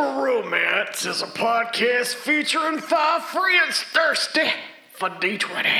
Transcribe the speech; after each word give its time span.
for 0.00 0.24
Romance 0.24 1.04
is 1.04 1.20
a 1.20 1.26
podcast 1.26 2.14
featuring 2.14 2.78
five 2.78 3.22
friends 3.22 3.82
thirsty 3.82 4.48
for 4.94 5.10
D20. 5.10 5.70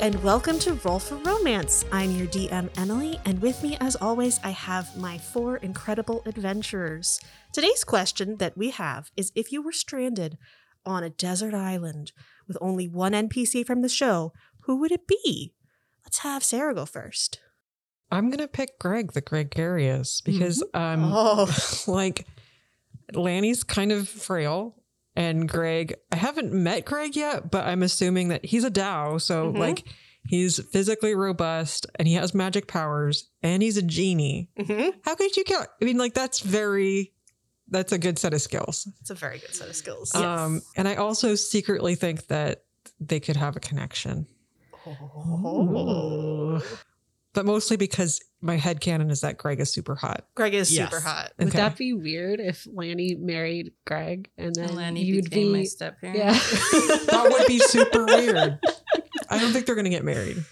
And 0.00 0.22
welcome 0.22 0.58
to 0.58 0.72
Roll 0.82 0.98
for 0.98 1.16
Romance. 1.16 1.84
I'm 1.92 2.12
your 2.12 2.26
DM, 2.28 2.70
Emily, 2.78 3.20
and 3.26 3.40
with 3.42 3.62
me, 3.62 3.76
as 3.80 3.96
always, 3.96 4.40
I 4.42 4.50
have 4.50 4.96
my 4.96 5.18
four 5.18 5.58
incredible 5.58 6.22
adventurers. 6.24 7.20
Today's 7.52 7.84
question 7.84 8.38
that 8.38 8.56
we 8.56 8.70
have 8.70 9.10
is 9.14 9.30
if 9.34 9.52
you 9.52 9.60
were 9.60 9.72
stranded 9.72 10.38
on 10.86 11.04
a 11.04 11.10
desert 11.10 11.52
island 11.52 12.12
with 12.48 12.56
only 12.62 12.88
one 12.88 13.12
NPC 13.12 13.66
from 13.66 13.82
the 13.82 13.90
show, 13.90 14.32
who 14.60 14.76
would 14.80 14.90
it 14.90 15.06
be? 15.06 15.52
Let's 16.04 16.18
have 16.20 16.42
Sarah 16.42 16.74
go 16.74 16.86
first. 16.86 17.38
I'm 18.10 18.30
gonna 18.30 18.48
pick 18.48 18.78
Greg, 18.78 19.12
the 19.12 19.20
Gregarious, 19.20 20.22
because 20.22 20.62
um 20.72 21.12
Oh, 21.12 21.46
like 21.86 22.26
Lanny's 23.12 23.64
kind 23.64 23.92
of 23.92 24.08
frail. 24.08 24.79
And 25.16 25.48
Greg, 25.48 25.94
I 26.12 26.16
haven't 26.16 26.52
met 26.52 26.84
Greg 26.84 27.16
yet, 27.16 27.50
but 27.50 27.66
I'm 27.66 27.82
assuming 27.82 28.28
that 28.28 28.44
he's 28.44 28.64
a 28.64 28.70
Dao, 28.70 29.20
So 29.20 29.52
Mhm. 29.52 29.58
like 29.58 29.84
he's 30.28 30.60
physically 30.72 31.14
robust 31.14 31.86
and 31.96 32.06
he 32.06 32.14
has 32.14 32.34
magic 32.34 32.66
powers 32.68 33.28
and 33.42 33.62
he's 33.62 33.76
a 33.76 33.82
genie. 33.82 34.50
Mhm. 34.58 34.94
How 35.04 35.14
could 35.16 35.36
you 35.36 35.44
count? 35.44 35.68
I 35.80 35.84
mean, 35.84 35.98
like 35.98 36.14
that's 36.14 36.40
very 36.40 37.12
that's 37.72 37.92
a 37.92 37.98
good 37.98 38.18
set 38.18 38.34
of 38.34 38.42
skills. 38.42 38.88
it's 39.00 39.10
a 39.10 39.14
very 39.14 39.38
good 39.38 39.54
set 39.54 39.68
of 39.68 39.76
skills. 39.76 40.12
Um, 40.14 40.60
and 40.76 40.88
I 40.88 40.96
also 40.96 41.36
secretly 41.36 41.94
think 41.94 42.26
that 42.26 42.64
they 42.98 43.20
could 43.20 43.36
have 43.36 43.54
a 43.56 43.60
connection. 43.60 44.26
Oh. 44.86 46.62
But 47.32 47.46
mostly 47.46 47.76
because 47.76 48.20
my 48.40 48.56
head 48.56 48.80
canon 48.80 49.10
is 49.10 49.20
that 49.20 49.36
Greg 49.38 49.60
is 49.60 49.72
super 49.72 49.94
hot. 49.94 50.26
Greg 50.34 50.52
is 50.54 50.72
Yes. 50.72 50.90
super 50.90 51.00
hot. 51.00 51.32
Would 51.38 51.48
Okay. 51.48 51.58
that 51.58 51.76
be 51.76 51.92
weird 51.92 52.40
if 52.40 52.66
Lanny 52.72 53.14
married 53.14 53.72
Greg 53.86 54.30
and 54.36 54.54
then 54.54 54.64
And 54.70 54.76
Lanny 54.76 55.04
you'd 55.04 55.24
became 55.30 55.52
be 55.52 55.58
my 55.60 55.64
step 55.64 56.00
parent. 56.00 56.18
yeah? 56.18 56.32
That 56.32 57.28
would 57.30 57.46
be 57.46 57.58
super 57.60 58.04
weird. 58.06 58.58
I 59.28 59.38
don't 59.38 59.52
think 59.52 59.66
they're 59.66 59.76
gonna 59.76 59.90
get 59.90 60.04
married. 60.04 60.44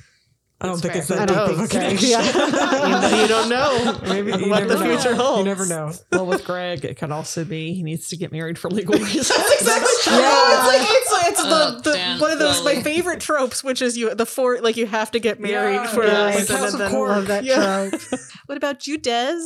I 0.61 0.67
don't 0.67 0.83
That's 0.83 0.93
think 0.93 0.97
it's 0.97 1.09
that 1.09 1.21
I 1.21 1.27
deep 1.27 1.37
of 1.37 1.61
a 1.61 1.67
think 1.69 1.71
connection. 1.71 2.11
Yeah. 2.11 3.21
you 3.23 3.29
don't 3.29 3.49
know 3.49 4.01
Maybe 4.09 4.33
you 4.33 4.51
what 4.51 4.65
never 4.67 4.75
the 4.75 4.85
know. 4.85 4.97
future 4.97 5.15
holds. 5.15 5.39
You 5.39 5.45
never 5.45 5.67
know. 5.67 5.93
Well, 6.11 6.27
with 6.27 6.45
Greg, 6.45 6.85
it 6.85 6.99
could 6.99 7.13
also 7.13 7.45
be 7.45 7.75
he 7.75 7.85
needs 7.85 8.09
to 8.09 8.17
get 8.17 8.33
married 8.33 8.59
for 8.59 8.69
legal 8.69 8.95
reasons. 8.99 9.29
That's 9.29 9.53
exactly 9.61 9.93
true. 10.03 10.15
It's 10.21 10.67
like 10.67 10.81
it's, 10.83 11.29
it's 11.29 11.41
Oh, 11.45 11.71
the, 11.77 11.83
the 11.91 11.93
damn, 11.97 12.19
one 12.19 12.33
of 12.33 12.41
those 12.41 12.65
my 12.65 12.83
favorite 12.83 13.21
tropes, 13.21 13.63
which 13.63 13.81
is 13.81 13.97
you 13.97 14.13
the 14.17 14.27
four 14.27 14.61
like 14.61 14.77
you 14.77 14.87
have 14.87 15.13
to 15.13 15.21
get 15.21 15.39
married 15.39 15.75
Yeah, 15.77 15.87
for 15.87 16.05
yeah, 16.05 16.23
a 16.23 16.25
like 16.27 16.39
reason, 16.39 16.57
House 16.57 16.73
of 16.73 16.79
then 16.81 16.91
Cork. 16.91 17.09
Love 17.11 17.27
that 17.29 17.45
Yeah. 17.45 17.91
trope. 17.91 18.01
What 18.47 18.59
about 18.59 18.87
you, 18.89 18.99
Des? 18.99 19.39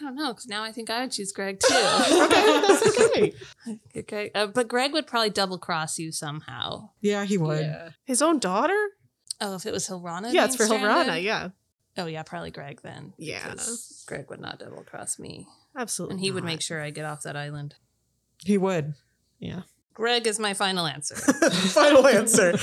I 0.00 0.04
don't 0.04 0.14
know 0.14 0.28
because 0.32 0.46
now 0.46 0.62
I 0.62 0.72
think 0.72 0.88
I 0.88 1.02
would 1.02 1.10
choose 1.12 1.32
Greg 1.32 1.60
too. 1.60 1.74
Okay, 1.74 2.60
that's 2.66 2.98
okay. 2.98 3.32
okay, 3.94 4.30
uh, 4.34 4.46
but 4.46 4.68
Greg 4.68 4.94
would 4.94 5.06
probably 5.06 5.28
double 5.28 5.58
cross 5.58 5.98
you 5.98 6.10
somehow. 6.12 6.88
Yeah, 7.02 7.26
he 7.26 7.36
would. 7.36 7.60
Yeah. 7.60 7.90
His 8.06 8.22
own 8.22 8.38
daughter? 8.38 8.78
Oh, 9.40 9.54
if 9.54 9.64
it 9.66 9.72
was 9.72 9.88
Hilrana? 9.88 10.32
yeah, 10.32 10.44
it's 10.44 10.56
for 10.56 10.68
being 10.68 10.80
Hilrana. 10.82 11.22
Yeah, 11.22 11.48
Oh 11.98 12.06
yeah, 12.06 12.22
probably 12.22 12.50
Greg 12.50 12.80
then. 12.82 13.12
Yeah. 13.18 13.54
Greg 14.06 14.28
would 14.30 14.40
not 14.40 14.58
double 14.58 14.82
cross 14.84 15.18
me, 15.18 15.46
absolutely. 15.76 16.14
and 16.14 16.20
he 16.24 16.30
would 16.30 16.44
make 16.44 16.60
sure 16.62 16.80
I 16.80 16.90
get 16.90 17.04
off 17.04 17.22
that 17.22 17.36
island. 17.36 17.74
He 18.44 18.56
would. 18.58 18.94
yeah. 19.38 19.62
Greg 19.92 20.26
is 20.26 20.38
my 20.38 20.54
final 20.54 20.86
answer. 20.86 21.16
Final 21.74 22.06
answer. 22.06 22.52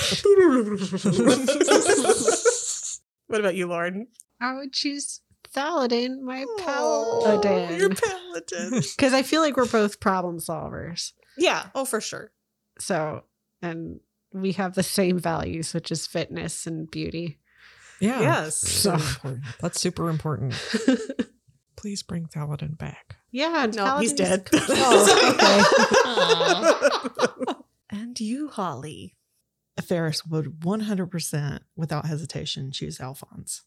what 3.26 3.40
about 3.40 3.54
you, 3.54 3.66
Lauren? 3.66 4.08
I 4.40 4.54
would 4.54 4.72
choose 4.72 5.20
Thaladin, 5.54 6.20
my 6.20 6.44
Oh, 6.48 7.20
paladin. 7.22 7.78
Your 7.78 7.90
paladin. 7.90 8.82
Because 8.96 9.12
I 9.14 9.22
feel 9.22 9.40
like 9.42 9.56
we're 9.56 9.66
both 9.66 10.00
problem 10.00 10.38
solvers. 10.38 11.12
yeah. 11.36 11.66
Oh, 11.74 11.84
for 11.84 12.00
sure. 12.00 12.32
So, 12.80 13.24
and 13.62 14.00
we 14.32 14.52
have 14.52 14.74
the 14.74 14.82
same 14.82 15.18
values, 15.18 15.72
which 15.74 15.90
is 15.92 16.06
fitness 16.06 16.66
and 16.66 16.90
beauty. 16.90 17.38
Yeah. 18.00 18.20
Yes. 18.20 18.56
So 18.56 18.94
important. 18.94 19.44
That's 19.60 19.80
super 19.80 20.08
important. 20.08 20.54
Please 21.76 22.02
bring 22.02 22.26
Thaladin 22.26 22.76
back. 22.78 23.16
Yeah, 23.30 23.66
No, 23.74 23.98
he's 23.98 24.12
Thaladin's- 24.12 24.12
dead. 24.14 24.48
Oh, 24.80 25.94
Aw. 26.04 27.54
and 27.90 28.18
you, 28.20 28.48
Holly. 28.48 29.14
Ferris 29.86 30.26
would 30.26 30.60
100% 30.60 31.58
without 31.76 32.06
hesitation 32.06 32.72
choose 32.72 33.00
Alphonse. 33.00 33.62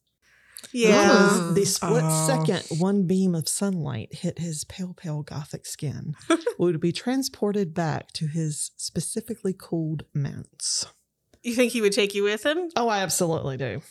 Yeah. 0.71 1.03
Because 1.03 1.39
uh-huh. 1.39 1.51
the 1.53 1.65
split 1.65 2.03
Oh. 2.05 2.27
second 2.27 2.63
one 2.79 3.07
beam 3.07 3.33
of 3.35 3.49
sunlight 3.49 4.13
hit 4.13 4.39
his 4.39 4.63
pale, 4.63 4.93
pale 4.93 5.23
gothic 5.23 5.65
skin, 5.65 6.15
would 6.57 6.79
be 6.79 6.91
transported 6.91 7.73
back 7.73 8.11
to 8.13 8.27
his 8.27 8.71
specifically 8.77 9.53
cooled 9.57 10.05
mounts. 10.13 10.85
You 11.43 11.55
think 11.55 11.71
he 11.73 11.81
would 11.81 11.93
take 11.93 12.13
you 12.13 12.23
with 12.23 12.45
him? 12.45 12.69
Oh, 12.75 12.87
I 12.87 12.99
absolutely 12.99 13.57
do. 13.57 13.81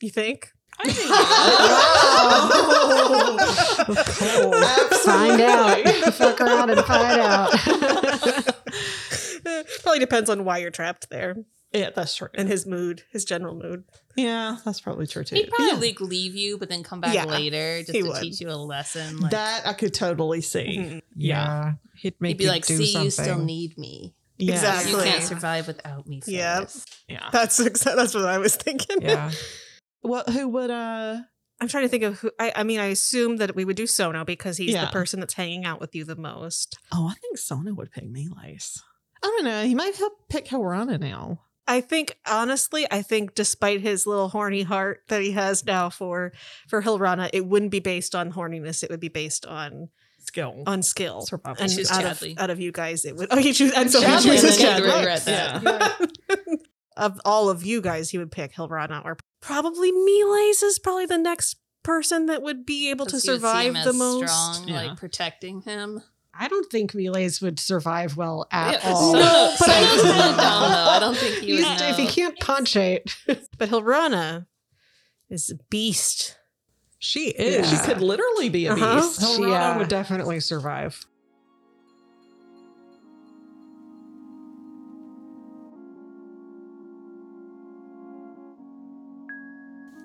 You 0.00 0.10
think? 0.10 0.50
I 0.78 0.90
think 0.90 1.08
find 5.04 5.40
out. 5.40 5.84
Fuck 6.14 6.40
around 6.40 6.70
and 6.70 6.84
find 6.84 7.20
out. 7.20 7.50
Probably 9.82 9.98
depends 10.00 10.30
on 10.30 10.44
why 10.44 10.58
you're 10.58 10.70
trapped 10.70 11.10
there 11.10 11.36
Yeah, 11.74 11.90
that's 11.94 12.14
true. 12.16 12.28
and 12.34 12.48
his 12.48 12.66
mood, 12.66 13.02
his 13.10 13.24
general 13.24 13.54
mood. 13.54 13.84
yeah, 14.16 14.58
that's 14.64 14.80
probably 14.80 15.06
true 15.06 15.24
too. 15.24 15.34
he'd 15.36 15.48
probably 15.50 15.66
Yeah, 15.68 15.74
like 15.92 16.00
leave 16.00 16.34
you, 16.36 16.56
but 16.56 16.68
then 16.68 16.82
come 16.82 17.00
back 17.00 17.14
Yeah, 17.14 17.24
later 17.24 17.80
just 17.80 17.92
to 17.92 18.02
would. 18.04 18.22
teach 18.22 18.40
you 18.40 18.48
a 18.50 18.52
lesson. 18.56 19.18
Like, 19.20 19.32
that 19.32 19.66
I 19.66 19.72
could 19.72 19.92
totally 19.92 20.40
see. 20.40 20.78
Mhm. 20.78 21.02
Yeah. 21.16 21.72
He'd 21.96 22.14
make 22.20 22.30
he'd 22.30 22.38
be 22.38 22.46
like, 22.46 22.64
do 22.66 22.76
"See, 22.76 22.86
something. 22.92 23.04
you 23.06 23.10
still 23.10 23.38
need 23.44 23.76
me. 23.76 24.14
Yeah. 24.38 24.54
Exactly. 24.54 24.92
You 24.92 24.98
can't 25.02 25.22
survive 25.24 25.66
without 25.66 26.06
me." 26.06 26.22
Yep. 26.26 26.56
Ferris." 26.56 26.84
Yeah. 27.08 27.28
That's 27.32 27.58
exa- 27.60 27.96
that's 27.96 28.14
what 28.14 28.24
I 28.24 28.38
was 28.38 28.56
thinking. 28.56 29.02
Yeah. 29.02 29.30
What? 30.02 30.28
Who 30.28 30.48
would? 30.50 30.70
Uh. 30.70 31.22
I'm 31.60 31.68
trying 31.68 31.84
to 31.84 31.88
think 31.88 32.02
of 32.02 32.18
who. 32.18 32.30
I, 32.38 32.52
I 32.56 32.62
mean, 32.62 32.78
I 32.78 32.86
assume 32.86 33.38
that 33.38 33.56
we 33.56 33.64
would 33.64 33.76
do 33.76 33.86
Sono 33.86 34.22
because 34.24 34.58
he's 34.58 34.72
Yeah. 34.72 34.84
the 34.84 34.90
person 34.92 35.18
that's 35.20 35.32
hanging 35.34 35.64
out 35.64 35.80
with 35.80 35.94
you 35.94 36.04
the 36.04 36.16
most. 36.16 36.76
Oh, 36.92 37.08
I 37.08 37.14
think 37.14 37.38
Sono 37.38 37.72
would 37.72 37.90
pick 37.90 38.04
Melee's. 38.04 38.82
I 39.22 39.28
don't 39.28 39.44
know. 39.44 39.64
He 39.64 39.74
might 39.74 39.94
help 39.96 40.28
pick 40.28 40.46
Hilrana 40.46 41.00
now. 41.00 41.40
I 41.66 41.80
think 41.80 42.18
honestly, 42.26 42.86
I 42.90 43.00
think 43.02 43.34
despite 43.34 43.80
his 43.80 44.06
little 44.06 44.28
horny 44.28 44.62
heart 44.62 45.02
that 45.08 45.22
he 45.22 45.32
has 45.32 45.64
now 45.64 45.88
for 45.90 46.32
for 46.68 46.82
Hilrana, 46.82 47.30
it 47.32 47.46
wouldn't 47.46 47.70
be 47.70 47.80
based 47.80 48.14
on 48.14 48.32
horniness. 48.32 48.82
It 48.82 48.90
would 48.90 49.00
be 49.00 49.08
based 49.08 49.46
on 49.46 49.88
Skill. 50.18 50.62
on 50.66 50.82
skill. 50.82 51.20
Survival. 51.22 51.62
And 51.62 51.72
choose 51.74 51.90
out 51.90 52.04
of, 52.04 52.22
out 52.38 52.50
of 52.50 52.58
you 52.60 52.72
guys, 52.72 53.04
it 53.04 53.14
would. 53.16 53.28
Oh, 53.30 53.36
he 53.36 53.52
choose 53.52 53.72
and 53.72 53.90
so 53.90 54.00
Chadley, 54.00 54.22
he 54.22 54.30
chooses 54.30 54.62
and 54.62 54.82
then 54.82 54.82
Chad. 54.82 54.82
he'd 54.84 54.96
regret 54.98 55.24
that. 55.26 56.08
of 56.96 57.20
all 57.24 57.48
of 57.50 57.64
you 57.64 57.80
guys, 57.80 58.10
he 58.10 58.18
would 58.18 58.30
pick 58.32 58.54
Hilrana 58.54 59.04
or 59.04 59.16
probably 59.40 59.90
Miles 59.92 60.62
is 60.62 60.78
probably 60.78 61.06
the 61.06 61.18
next 61.18 61.56
person 61.82 62.26
that 62.26 62.40
would 62.42 62.64
be 62.64 62.88
able 62.90 63.04
to 63.06 63.12
'Cause 63.12 63.24
you 63.26 63.32
would 63.32 63.40
see 63.42 63.46
survive 63.46 63.84
the 63.84 63.92
most. 63.92 64.28
strong, 64.28 64.68
Yeah. 64.68 64.82
like 64.88 64.96
protecting 64.98 65.60
him. 65.62 66.02
I 66.38 66.48
don't 66.48 66.70
think 66.70 66.92
Melee's 66.92 67.40
would 67.40 67.60
survive 67.60 68.16
well 68.16 68.46
at 68.50 68.82
Yeah, 68.82 68.90
all. 68.90 69.12
so- 69.12 69.18
No, 69.18 69.54
but 69.58 69.66
so 69.66 69.72
I- 69.72 69.80
he's 69.84 70.02
kinda 70.02 70.14
dumb. 70.36 70.38
I 70.38 70.98
don't 71.00 71.16
think 71.16 71.36
he 71.44 71.52
would 71.54 71.64
He's- 71.64 71.80
if 71.82 71.96
he 71.96 72.06
can't 72.06 72.38
punch 72.40 72.76
it, 72.76 73.14
But 73.26 73.68
Hilrana 73.70 74.46
is 75.30 75.50
a 75.50 75.56
beast. 75.70 76.36
She 76.98 77.28
is. 77.28 77.68
She 77.70 77.76
could 77.86 78.00
literally 78.00 78.48
be 78.48 78.66
a 78.66 78.72
Uh-huh. 78.72 78.96
beast. 79.00 79.20
Hilrana 79.20 79.48
Yeah. 79.50 79.78
would 79.78 79.88
definitely 79.88 80.40
survive. 80.40 81.04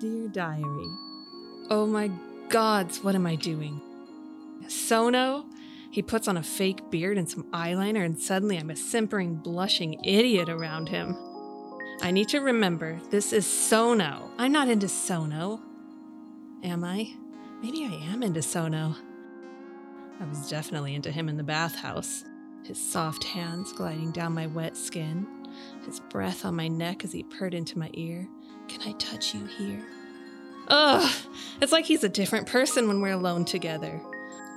Dear 0.00 0.28
diary. 0.28 0.88
Oh 1.70 1.86
my 1.86 2.10
gods, 2.48 3.02
what 3.04 3.14
am 3.14 3.26
I 3.26 3.34
doing? 3.36 3.80
Sono? 4.68 5.44
He 5.90 6.02
puts 6.02 6.28
on 6.28 6.36
a 6.36 6.42
fake 6.42 6.90
beard 6.90 7.18
and 7.18 7.28
some 7.28 7.44
eyeliner, 7.52 8.04
and 8.04 8.18
suddenly 8.18 8.56
I'm 8.56 8.70
a 8.70 8.76
simpering, 8.76 9.34
blushing 9.36 10.02
idiot 10.04 10.48
around 10.48 10.88
him. 10.88 11.16
I 12.02 12.12
need 12.12 12.28
to 12.28 12.38
remember 12.40 13.00
this 13.10 13.32
is 13.32 13.46
Sono. 13.46 14.30
I'm 14.38 14.52
not 14.52 14.68
into 14.68 14.88
Sono. 14.88 15.60
Am 16.62 16.84
I? 16.84 17.12
Maybe 17.62 17.84
I 17.84 18.12
am 18.12 18.22
into 18.22 18.40
Sono. 18.40 18.94
I 20.20 20.24
was 20.26 20.48
definitely 20.48 20.94
into 20.94 21.10
him 21.10 21.28
in 21.28 21.36
the 21.36 21.42
bathhouse. 21.42 22.24
His 22.64 22.78
soft 22.78 23.24
hands 23.24 23.72
gliding 23.72 24.12
down 24.12 24.34
my 24.34 24.46
wet 24.46 24.76
skin, 24.76 25.26
his 25.84 25.98
breath 25.98 26.44
on 26.44 26.54
my 26.54 26.68
neck 26.68 27.04
as 27.04 27.12
he 27.12 27.22
purred 27.24 27.54
into 27.54 27.78
my 27.78 27.90
ear. 27.94 28.28
Can 28.68 28.82
I 28.82 28.92
touch 28.92 29.34
you 29.34 29.44
here? 29.46 29.84
Ugh, 30.68 31.12
it's 31.60 31.72
like 31.72 31.84
he's 31.84 32.04
a 32.04 32.08
different 32.08 32.46
person 32.46 32.86
when 32.86 33.00
we're 33.00 33.14
alone 33.14 33.44
together. 33.44 34.00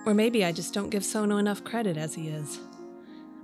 Or 0.05 0.13
maybe 0.13 0.43
I 0.43 0.51
just 0.51 0.73
don't 0.73 0.89
give 0.89 1.05
Sono 1.05 1.37
enough 1.37 1.63
credit 1.63 1.97
as 1.97 2.15
he 2.15 2.27
is. 2.27 2.59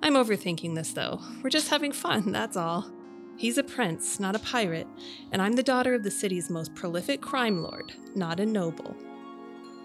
I'm 0.04 0.14
overthinking 0.14 0.76
this 0.76 0.94
though. 0.94 1.20
We're 1.44 1.50
just 1.50 1.70
having 1.70 1.92
fun, 1.92 2.32
that's 2.32 2.58
all. 2.58 2.92
He's 3.38 3.58
a 3.58 3.64
prince, 3.64 4.20
not 4.20 4.36
a 4.36 4.40
pirate, 4.40 4.88
and 5.32 5.42
I'm 5.42 5.54
the 5.54 5.64
daughter 5.64 5.94
of 5.94 6.04
the 6.04 6.12
city's 6.12 6.50
most 6.50 6.76
prolific 6.76 7.22
crime 7.22 7.64
lord, 7.64 7.94
not 8.14 8.42
a 8.42 8.46
noble. 8.46 8.98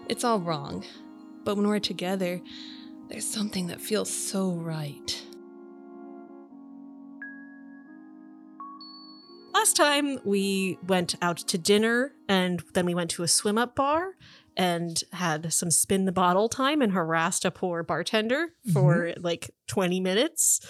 It's 0.09 0.25
all 0.25 0.39
wrong, 0.39 0.83
but 1.45 1.55
when 1.55 1.67
we're 1.67 1.79
together, 1.79 2.41
there's 3.07 3.25
something 3.25 3.67
that 3.67 3.79
feels 3.79 4.09
so 4.09 4.51
right. 4.51 5.23
Last 9.53 9.77
time 9.77 10.19
we 10.25 10.77
went 10.85 11.15
out 11.21 11.37
to 11.37 11.57
dinner 11.57 12.13
and 12.27 12.61
then 12.73 12.85
we 12.85 12.93
went 12.93 13.09
to 13.11 13.23
a 13.23 13.27
swim 13.27 13.57
up 13.57 13.73
bar 13.73 14.15
and 14.57 15.01
had 15.11 15.51
some 15.51 15.71
spin 15.71 16.05
the 16.05 16.11
bottle 16.11 16.49
time 16.49 16.81
and 16.81 16.93
harassed 16.93 17.45
a 17.45 17.51
poor 17.51 17.83
bartender 17.83 18.47
for 18.71 19.13
like 19.17 19.51
20 19.67 19.99
minutes. 19.99 20.61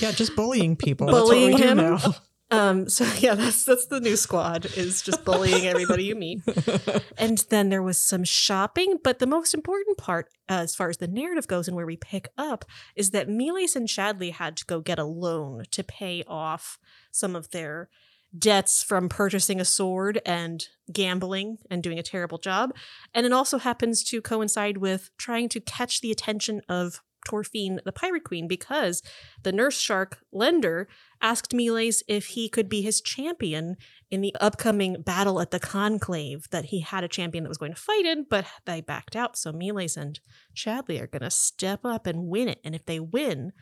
Yeah, 0.00 0.10
just 0.12 0.36
bullying 0.36 0.76
people. 0.76 1.06
Bullying 1.06 1.56
him? 1.56 1.98
Um, 2.52 2.88
so 2.88 3.06
yeah, 3.18 3.34
that's 3.34 3.64
that's 3.64 3.86
the 3.86 4.00
new 4.00 4.16
squad 4.16 4.66
is 4.76 5.02
just 5.02 5.24
bullying 5.24 5.68
everybody 5.68 6.04
you 6.04 6.16
meet. 6.16 6.42
And 7.16 7.38
then 7.50 7.68
there 7.68 7.82
was 7.82 7.98
some 7.98 8.24
shopping, 8.24 8.96
but 9.04 9.18
the 9.18 9.26
most 9.26 9.52
important 9.54 9.98
part, 9.98 10.28
uh, 10.48 10.54
as 10.54 10.74
far 10.74 10.88
as 10.88 10.96
the 10.96 11.06
narrative 11.06 11.46
goes 11.46 11.68
and 11.68 11.76
where 11.76 11.86
we 11.86 11.96
pick 11.96 12.28
up, 12.38 12.64
is 12.96 13.10
that 13.10 13.28
Miles 13.28 13.76
and 13.76 13.86
Chadley 13.86 14.32
had 14.32 14.56
to 14.56 14.64
go 14.64 14.80
get 14.80 14.98
a 14.98 15.04
loan 15.04 15.64
to 15.70 15.84
pay 15.84 16.24
off 16.26 16.78
some 17.12 17.36
of 17.36 17.50
their 17.50 17.88
debts 18.36 18.82
from 18.82 19.08
purchasing 19.08 19.60
a 19.60 19.64
sword 19.64 20.20
and 20.24 20.68
gambling 20.92 21.58
and 21.70 21.82
doing 21.82 21.98
a 21.98 22.02
terrible 22.02 22.38
job. 22.38 22.74
And 23.14 23.26
it 23.26 23.32
also 23.32 23.58
happens 23.58 24.04
to 24.04 24.22
coincide 24.22 24.78
with 24.78 25.10
trying 25.18 25.48
to 25.50 25.60
catch 25.60 26.00
the 26.00 26.12
attention 26.12 26.62
of 26.68 27.00
Torfine, 27.28 27.82
the 27.84 27.92
pirate 27.92 28.24
queen, 28.24 28.48
because 28.48 29.02
the 29.42 29.52
nurse 29.52 29.78
shark 29.78 30.20
lender 30.32 30.88
asked 31.20 31.52
Miles 31.52 32.02
if 32.08 32.28
he 32.28 32.48
could 32.48 32.68
be 32.68 32.82
his 32.82 33.00
champion 33.00 33.76
in 34.10 34.20
the 34.22 34.34
upcoming 34.40 35.02
battle 35.02 35.40
at 35.40 35.50
the 35.50 35.60
conclave 35.60 36.48
that 36.50 36.66
he 36.66 36.80
had 36.80 37.04
a 37.04 37.08
champion 37.08 37.44
that 37.44 37.50
was 37.50 37.58
going 37.58 37.74
to 37.74 37.80
fight 37.80 38.06
in, 38.06 38.26
but 38.28 38.46
they 38.64 38.80
backed 38.80 39.16
out. 39.16 39.36
So 39.36 39.52
Miles 39.52 39.96
and 39.96 40.18
Chadley 40.54 41.00
are 41.00 41.06
going 41.06 41.22
to 41.22 41.30
step 41.30 41.80
up 41.84 42.06
and 42.06 42.28
win 42.28 42.48
it. 42.48 42.60
And 42.64 42.74
if 42.74 42.86
they 42.86 43.00
win, 43.00 43.52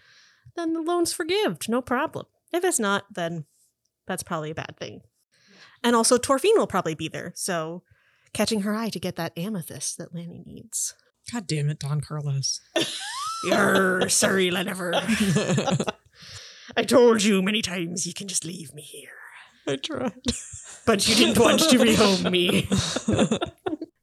then 0.56 0.72
the 0.72 0.80
loan's 0.80 1.12
forgived, 1.12 1.68
no 1.68 1.82
problem. 1.82 2.26
If 2.52 2.64
it's 2.64 2.78
not, 2.78 3.06
then 3.12 3.44
that's 4.08 4.22
probably 4.22 4.50
a 4.50 4.54
bad 4.56 4.76
thing. 4.78 5.02
And 5.84 5.94
also, 5.94 6.18
Torfine 6.18 6.56
will 6.56 6.66
probably 6.66 6.94
be 6.94 7.08
there. 7.08 7.32
So 7.36 7.82
catching 8.32 8.62
her 8.62 8.74
eye 8.74 8.88
to 8.90 8.98
get 8.98 9.16
that 9.16 9.32
amethyst 9.36 9.98
that 9.98 10.14
Lanny 10.14 10.42
needs. 10.44 10.94
God 11.32 11.46
damn 11.46 11.68
it, 11.68 11.78
Don 11.78 12.00
Carlos. 12.00 12.60
You're 13.44 14.08
sorry, 14.08 14.50
Lennifer. 14.50 14.94
I 16.76 16.82
told 16.82 17.22
you 17.22 17.42
many 17.42 17.62
times 17.62 18.06
you 18.06 18.12
can 18.14 18.28
just 18.28 18.44
leave 18.44 18.74
me 18.74 18.82
here. 18.82 19.10
I 19.66 19.76
tried. 19.76 20.12
But 20.86 21.06
you 21.06 21.14
didn't 21.14 21.38
want 21.38 21.60
to 21.60 21.78
rehome 21.78 22.30
me. 22.30 22.68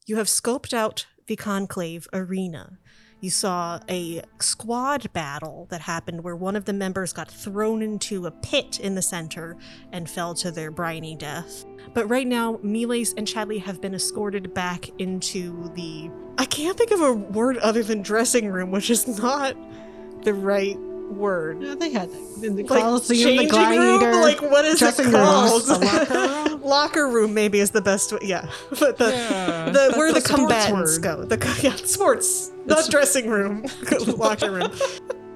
you 0.05 0.17
have 0.17 0.27
scoped 0.27 0.73
out 0.73 1.07
the 1.27 1.35
conclave 1.35 2.07
arena. 2.13 2.77
You 3.21 3.29
saw 3.29 3.79
a 3.89 4.21
squad 4.39 5.11
battle 5.13 5.67
that 5.71 5.81
happened 5.81 6.23
where 6.23 6.35
one 6.35 6.55
of 6.55 6.65
the 6.65 6.73
members 6.73 7.13
got 7.13 7.29
thrown 7.29 7.81
into 7.81 8.25
a 8.25 8.31
pit 8.31 8.79
in 8.79 8.95
the 8.95 9.01
center 9.01 9.57
and 9.91 10.09
fell 10.09 10.35
to 10.35 10.51
their 10.51 10.69
briny 10.69 11.15
death. 11.15 11.65
But 11.93 12.09
right 12.09 12.27
now, 12.27 12.59
Miles 12.61 13.13
and 13.13 13.25
Chadley 13.27 13.59
have 13.61 13.81
been 13.81 13.95
escorted 13.95 14.53
back 14.53 14.89
into 14.99 15.71
the. 15.75 16.11
I 16.37 16.45
can't 16.45 16.77
think 16.77 16.91
of 16.91 17.01
a 17.01 17.13
word 17.13 17.57
other 17.57 17.83
than 17.83 18.01
dressing 18.01 18.47
room, 18.47 18.71
which 18.71 18.89
is 18.89 19.07
not 19.07 19.55
the 20.23 20.33
right 20.33 20.77
word. 21.09 21.59
No, 21.59 21.75
they 21.75 21.91
had 21.91 22.11
that 22.11 22.43
in 22.43 22.55
the 22.55 22.63
Like 22.63 22.81
Coliseum, 22.81 23.17
the 23.17 23.23
changing 23.23 23.47
Gladiator. 23.49 24.11
room? 24.11 24.21
Like 24.21 24.41
what 24.41 24.65
is 24.65 24.81
it 24.81 24.95
called? 25.11 25.67
Locker 25.67 26.49
room? 26.49 26.61
Locker 26.63 27.07
room 27.09 27.33
maybe 27.33 27.59
is 27.59 27.71
the 27.71 27.81
best 27.81 28.11
way. 28.11 28.19
Yeah, 28.23 28.49
but 28.79 28.97
the 28.97 29.11
Yeah. 29.11 29.69
the 29.69 29.93
where 29.97 30.11
the, 30.13 30.19
The 30.19 30.27
combatants 30.27 30.97
go. 30.97 31.23
The 31.23 31.59
yeah, 31.61 31.75
sports, 31.75 32.51
not 32.65 32.89
dressing 32.89 33.29
room, 33.29 33.65
locker 34.17 34.51
room. 34.51 34.71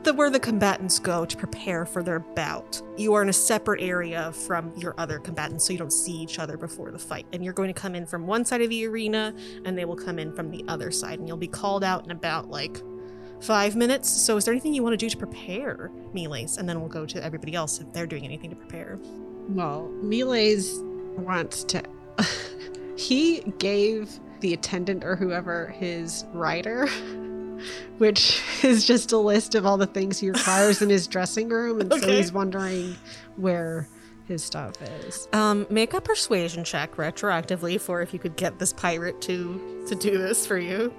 The 0.04 0.14
where 0.14 0.30
the 0.30 0.40
combatants 0.40 0.98
go 0.98 1.26
to 1.26 1.36
prepare 1.38 1.86
for 1.86 2.02
their 2.02 2.20
bout. 2.22 2.82
You 2.96 3.14
are 3.16 3.22
in 3.22 3.28
a 3.28 3.34
separate 3.34 3.82
area 3.82 4.32
from 4.32 4.72
your 4.78 4.96
other 4.98 5.20
combatants, 5.20 5.66
so 5.66 5.74
you 5.74 5.80
don't 5.80 5.92
see 5.92 6.14
each 6.14 6.40
other 6.40 6.56
before 6.58 6.90
the 6.92 6.98
fight. 6.98 7.26
And 7.34 7.44
you're 7.44 7.54
going 7.54 7.68
to 7.74 7.80
come 7.80 7.96
in 7.96 8.06
from 8.06 8.26
one 8.26 8.46
side 8.46 8.62
of 8.62 8.70
the 8.70 8.86
arena, 8.88 9.36
and 9.66 9.78
they 9.78 9.84
will 9.84 9.98
come 9.98 10.18
in 10.18 10.34
from 10.34 10.52
the 10.52 10.64
other 10.70 10.90
side, 10.90 11.20
and 11.20 11.28
you'll 11.28 11.36
be 11.36 11.50
called 11.50 11.84
out 11.84 12.06
in 12.06 12.12
about 12.12 12.50
like 12.50 12.82
five 13.42 13.76
minutes. 13.76 14.10
So, 14.10 14.38
is 14.38 14.46
there 14.46 14.54
anything 14.54 14.74
you 14.74 14.84
want 14.84 14.94
to 14.94 14.98
do 14.98 15.10
to 15.10 15.18
prepare, 15.18 15.92
Miles? 16.14 16.58
And 16.58 16.68
then 16.68 16.80
we'll 16.80 16.90
go 16.90 17.06
to 17.06 17.24
everybody 17.24 17.56
else 17.56 17.80
if 17.80 17.92
they're 17.94 18.08
doing 18.08 18.26
anything 18.26 18.50
to 18.50 18.56
prepare. 18.56 19.00
Well, 19.50 19.88
Miles 20.02 20.80
wants 21.18 21.64
to. 21.66 21.84
he 22.98 23.42
gave 23.60 24.20
the 24.42 24.54
attendant 24.54 25.04
or 25.04 25.16
whoever 25.16 25.68
his 25.68 26.26
rider, 26.34 26.88
which 27.98 28.42
is 28.64 28.86
just 28.86 29.12
a 29.12 29.18
list 29.18 29.56
of 29.56 29.66
all 29.66 29.78
the 29.78 29.88
things 29.88 30.20
he 30.20 30.30
requires 30.30 30.82
in 30.82 30.90
his 30.90 31.08
dressing 31.08 31.50
room, 31.50 31.82
and 31.82 31.94
so 31.94 32.08
he's 32.08 32.32
wondering 32.32 32.96
where 33.36 33.88
his 34.28 34.44
stuff 34.44 34.76
is. 34.82 35.28
Um, 35.34 35.66
make 35.70 35.94
a 35.94 36.02
persuasion 36.02 36.64
check 36.64 36.96
retroactively 36.96 37.82
for 37.82 38.02
if 38.02 38.14
you 38.14 38.20
could 38.20 38.36
get 38.36 38.60
this 38.60 38.72
pirate 38.72 39.20
to 39.22 39.84
to 39.88 39.96
do 39.96 40.18
this 40.18 40.46
for 40.46 40.58
you. 40.58 40.94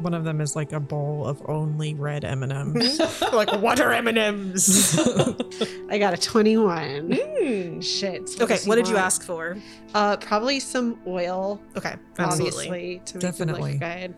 One 0.00 0.14
of 0.14 0.24
them 0.24 0.40
is 0.40 0.54
like 0.56 0.72
a 0.72 0.80
bowl 0.80 1.26
of 1.26 1.42
only 1.48 1.94
red 1.94 2.24
M&Ms. 2.24 3.00
like 3.32 3.52
what 3.60 3.80
are 3.80 3.92
M 3.92 4.08
and 4.08 4.18
M's? 4.18 4.98
I 5.90 5.98
got 5.98 6.14
a 6.14 6.16
twenty-one. 6.16 7.80
Shit. 7.82 8.28
so 8.28 8.44
Okay, 8.44 8.58
what 8.64 8.76
did 8.76 8.88
you 8.88 8.96
ask 8.96 9.22
for? 9.22 9.56
Uh, 9.94 10.16
probably 10.16 10.60
some 10.60 10.98
oil. 11.06 11.60
Okay, 11.76 11.94
absolutely. 12.18 12.68
obviously 12.68 13.02
to 13.06 13.18
Definitely. 13.18 13.78
good. 13.78 14.14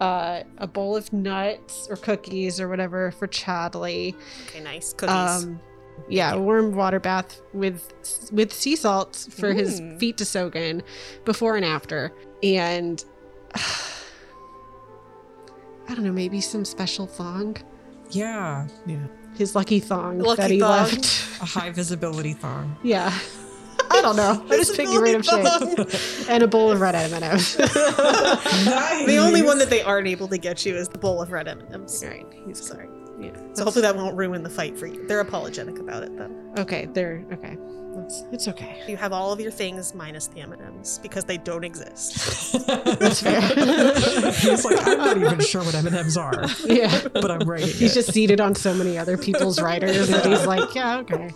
Uh, 0.00 0.42
a 0.58 0.66
bowl 0.66 0.96
of 0.96 1.12
nuts 1.12 1.86
or 1.88 1.96
cookies 1.96 2.60
or 2.60 2.68
whatever 2.68 3.12
for 3.12 3.28
Chadley. 3.28 4.14
Okay, 4.48 4.60
nice 4.60 4.92
cookies. 4.92 5.44
Um, 5.44 5.60
yeah, 6.08 6.34
a 6.34 6.40
warm 6.40 6.74
water 6.74 6.98
bath 6.98 7.40
with 7.52 7.92
with 8.32 8.52
sea 8.52 8.74
salts 8.74 9.32
for 9.32 9.52
his 9.52 9.80
Mm. 9.80 10.00
feet 10.00 10.16
to 10.18 10.24
soak 10.24 10.56
in, 10.56 10.82
before 11.24 11.54
and 11.56 11.64
after, 11.64 12.12
and 12.42 13.04
I 15.88 15.94
don't 15.94 16.04
know, 16.04 16.12
maybe 16.12 16.40
some 16.40 16.64
special 16.64 17.06
thong. 17.06 17.56
yeah, 18.10 18.66
Yeah. 18.86 19.06
His 19.36 19.56
lucky 19.56 19.80
thong 19.80 20.20
Lucky 20.20 20.42
that 20.42 20.50
he 20.52 20.60
thong. 20.60 20.70
left. 20.70 21.42
a 21.42 21.44
high 21.44 21.70
visibility 21.70 22.34
thong. 22.34 22.76
Yeah. 22.84 23.12
I 23.90 24.00
don't 24.00 24.16
know. 24.16 24.44
I 24.50 24.56
just 24.56 24.76
pick 24.76 24.88
random 24.88 25.22
shit. 25.22 26.26
And 26.28 26.42
a 26.42 26.46
bowl 26.48 26.70
of 26.70 26.80
red 26.80 26.94
M&Ms. 26.94 27.56
the 27.56 29.16
only 29.20 29.42
one 29.42 29.58
that 29.58 29.70
they 29.70 29.82
aren't 29.82 30.06
able 30.08 30.28
to 30.28 30.38
get 30.38 30.64
you 30.64 30.74
is 30.76 30.88
the 30.88 30.98
bowl 30.98 31.20
of 31.20 31.30
red 31.32 31.48
M 31.48 31.60
and 31.60 31.74
M's. 31.74 32.04
right. 32.04 32.26
He's 32.46 32.64
Sorry. 32.64 32.88
Yeah. 33.20 33.36
So 33.54 33.64
hopefully 33.64 33.82
that 33.82 33.94
won't 33.96 34.16
ruin 34.16 34.42
the 34.42 34.50
fight 34.50 34.78
for 34.78 34.86
you. 34.86 35.06
They're 35.06 35.20
apologetic 35.20 35.78
about 35.78 36.02
it 36.02 36.16
though. 36.16 36.30
Okay, 36.58 36.86
they're 36.92 37.24
okay. 37.32 37.56
It's, 37.96 38.24
it's 38.32 38.48
okay. 38.48 38.82
You 38.88 38.96
have 38.96 39.12
all 39.12 39.32
of 39.32 39.40
your 39.40 39.50
things 39.50 39.94
minus 39.94 40.26
the 40.26 40.40
M 40.40 40.52
and 40.52 40.60
M's 40.62 40.98
because 40.98 41.24
they 41.24 41.38
don't 41.38 41.64
exist. 41.64 42.66
That's 42.66 43.22
fair. 43.22 43.40
He's 44.32 44.64
like, 44.64 44.86
I'm 44.86 44.98
not 44.98 45.16
even 45.16 45.40
sure 45.44 45.62
what 45.62 45.74
M&Ms 45.74 46.16
are, 46.16 46.46
yeah. 46.66 47.08
but 47.12 47.30
I'm 47.30 47.48
writing 47.48 47.68
He's 47.68 47.92
it. 47.92 47.94
just 47.94 48.12
seated 48.12 48.40
on 48.40 48.54
so 48.54 48.74
many 48.74 48.98
other 48.98 49.16
people's 49.16 49.60
writers 49.60 50.08
that 50.08 50.26
he's 50.26 50.46
like, 50.46 50.74
yeah, 50.74 50.98
okay. 50.98 51.30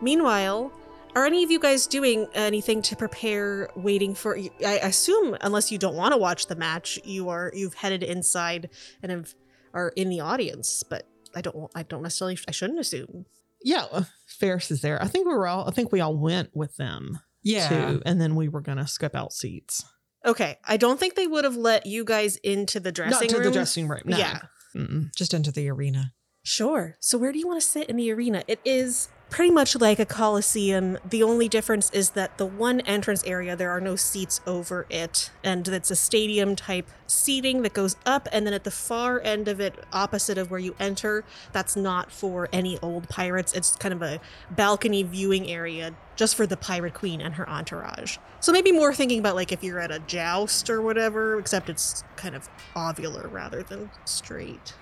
Meanwhile, 0.00 0.72
are 1.14 1.24
any 1.24 1.42
of 1.42 1.50
you 1.50 1.58
guys 1.58 1.86
doing 1.86 2.26
anything 2.34 2.82
to 2.82 2.96
prepare 2.96 3.70
waiting 3.74 4.14
for 4.14 4.36
I 4.36 4.78
assume 4.82 5.36
unless 5.40 5.72
you 5.72 5.78
don't 5.78 5.96
want 5.96 6.12
to 6.12 6.18
watch 6.18 6.46
the 6.46 6.56
match, 6.56 6.98
you 7.04 7.30
are 7.30 7.50
you've 7.54 7.74
headed 7.74 8.02
inside 8.02 8.68
and 9.02 9.10
have, 9.10 9.34
are 9.72 9.92
in 9.96 10.10
the 10.10 10.20
audience, 10.20 10.82
but 10.82 11.08
I 11.34 11.40
don't 11.40 11.70
I 11.74 11.84
don't 11.84 12.02
necessarily 12.02 12.38
I 12.46 12.50
shouldn't 12.50 12.78
assume. 12.80 13.24
Yeah, 13.62 13.86
Ferris 14.36 14.70
is 14.70 14.80
there. 14.80 15.02
I 15.02 15.06
think 15.06 15.26
we 15.26 15.34
were 15.34 15.46
all. 15.46 15.68
I 15.68 15.70
think 15.70 15.92
we 15.92 16.00
all 16.00 16.16
went 16.16 16.50
with 16.54 16.76
them 16.76 17.18
yeah. 17.42 17.68
too, 17.68 18.02
and 18.04 18.20
then 18.20 18.34
we 18.34 18.48
were 18.48 18.60
gonna 18.60 18.86
skip 18.86 19.14
out 19.14 19.32
seats. 19.32 19.84
Okay, 20.24 20.58
I 20.64 20.76
don't 20.76 20.98
think 20.98 21.14
they 21.14 21.26
would 21.26 21.44
have 21.44 21.56
let 21.56 21.86
you 21.86 22.04
guys 22.04 22.36
into 22.36 22.80
the 22.80 22.92
dressing 22.92 23.12
room. 23.12 23.20
Not 23.20 23.28
to 23.30 23.36
room. 23.36 23.44
the 23.44 23.50
dressing 23.52 23.88
room. 23.88 24.02
No. 24.04 24.16
Yeah. 24.16 24.40
Mm-mm. 24.74 25.14
Just 25.14 25.32
into 25.32 25.52
the 25.52 25.70
arena. 25.70 26.12
Sure. 26.42 26.96
So 27.00 27.18
where 27.18 27.32
do 27.32 27.38
you 27.38 27.46
want 27.46 27.60
to 27.60 27.66
sit 27.66 27.88
in 27.88 27.96
the 27.96 28.12
arena? 28.12 28.44
It 28.46 28.60
is 28.64 29.08
pretty 29.28 29.50
much 29.50 29.74
like 29.76 29.98
a 29.98 30.06
coliseum. 30.06 30.98
The 31.08 31.22
only 31.22 31.48
difference 31.48 31.90
is 31.90 32.10
that 32.10 32.38
the 32.38 32.46
one 32.46 32.80
entrance 32.80 33.24
area 33.24 33.56
there 33.56 33.70
are 33.70 33.80
no 33.80 33.96
seats 33.96 34.40
over 34.46 34.86
it, 34.88 35.30
and 35.42 35.66
it's 35.68 35.90
a 35.90 35.96
stadium 35.96 36.54
type 36.54 36.88
seating 37.06 37.62
that 37.62 37.72
goes 37.72 37.96
up, 38.06 38.28
and 38.32 38.46
then 38.46 38.54
at 38.54 38.64
the 38.64 38.70
far 38.70 39.20
end 39.20 39.48
of 39.48 39.60
it, 39.60 39.74
opposite 39.92 40.38
of 40.38 40.50
where 40.50 40.60
you 40.60 40.74
enter, 40.78 41.24
that's 41.52 41.76
not 41.76 42.12
for 42.12 42.48
any 42.52 42.78
old 42.80 43.08
pirates. 43.08 43.52
It's 43.52 43.76
kind 43.76 43.92
of 43.92 44.02
a 44.02 44.20
balcony 44.50 45.02
viewing 45.02 45.50
area 45.50 45.94
just 46.14 46.34
for 46.34 46.46
the 46.46 46.56
pirate 46.56 46.94
queen 46.94 47.20
and 47.20 47.34
her 47.34 47.48
entourage. 47.48 48.18
So 48.40 48.52
maybe 48.52 48.72
more 48.72 48.94
thinking 48.94 49.18
about 49.18 49.34
like 49.34 49.52
if 49.52 49.62
you're 49.62 49.80
at 49.80 49.90
a 49.90 49.98
joust 50.00 50.70
or 50.70 50.80
whatever, 50.80 51.38
except 51.38 51.68
it's 51.68 52.04
kind 52.16 52.34
of 52.34 52.48
ovular 52.74 53.30
rather 53.30 53.62
than 53.62 53.90
straight. 54.04 54.74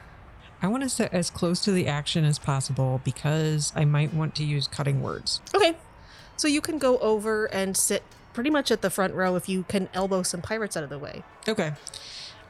I 0.64 0.66
want 0.68 0.82
to 0.82 0.88
sit 0.88 1.12
as 1.12 1.28
close 1.28 1.60
to 1.64 1.72
the 1.72 1.86
action 1.86 2.24
as 2.24 2.38
possible 2.38 3.02
because 3.04 3.70
I 3.76 3.84
might 3.84 4.14
want 4.14 4.34
to 4.36 4.44
use 4.44 4.66
cutting 4.66 5.02
words. 5.02 5.42
Okay. 5.54 5.76
So 6.38 6.48
you 6.48 6.62
can 6.62 6.78
go 6.78 6.96
over 7.00 7.44
and 7.52 7.76
sit 7.76 8.02
pretty 8.32 8.48
much 8.48 8.70
at 8.70 8.80
the 8.80 8.88
front 8.88 9.12
row 9.12 9.36
if 9.36 9.46
you 9.46 9.64
can 9.64 9.90
elbow 9.92 10.22
some 10.22 10.40
pirates 10.40 10.74
out 10.74 10.82
of 10.82 10.88
the 10.88 10.98
way 10.98 11.22
Okay. 11.46 11.74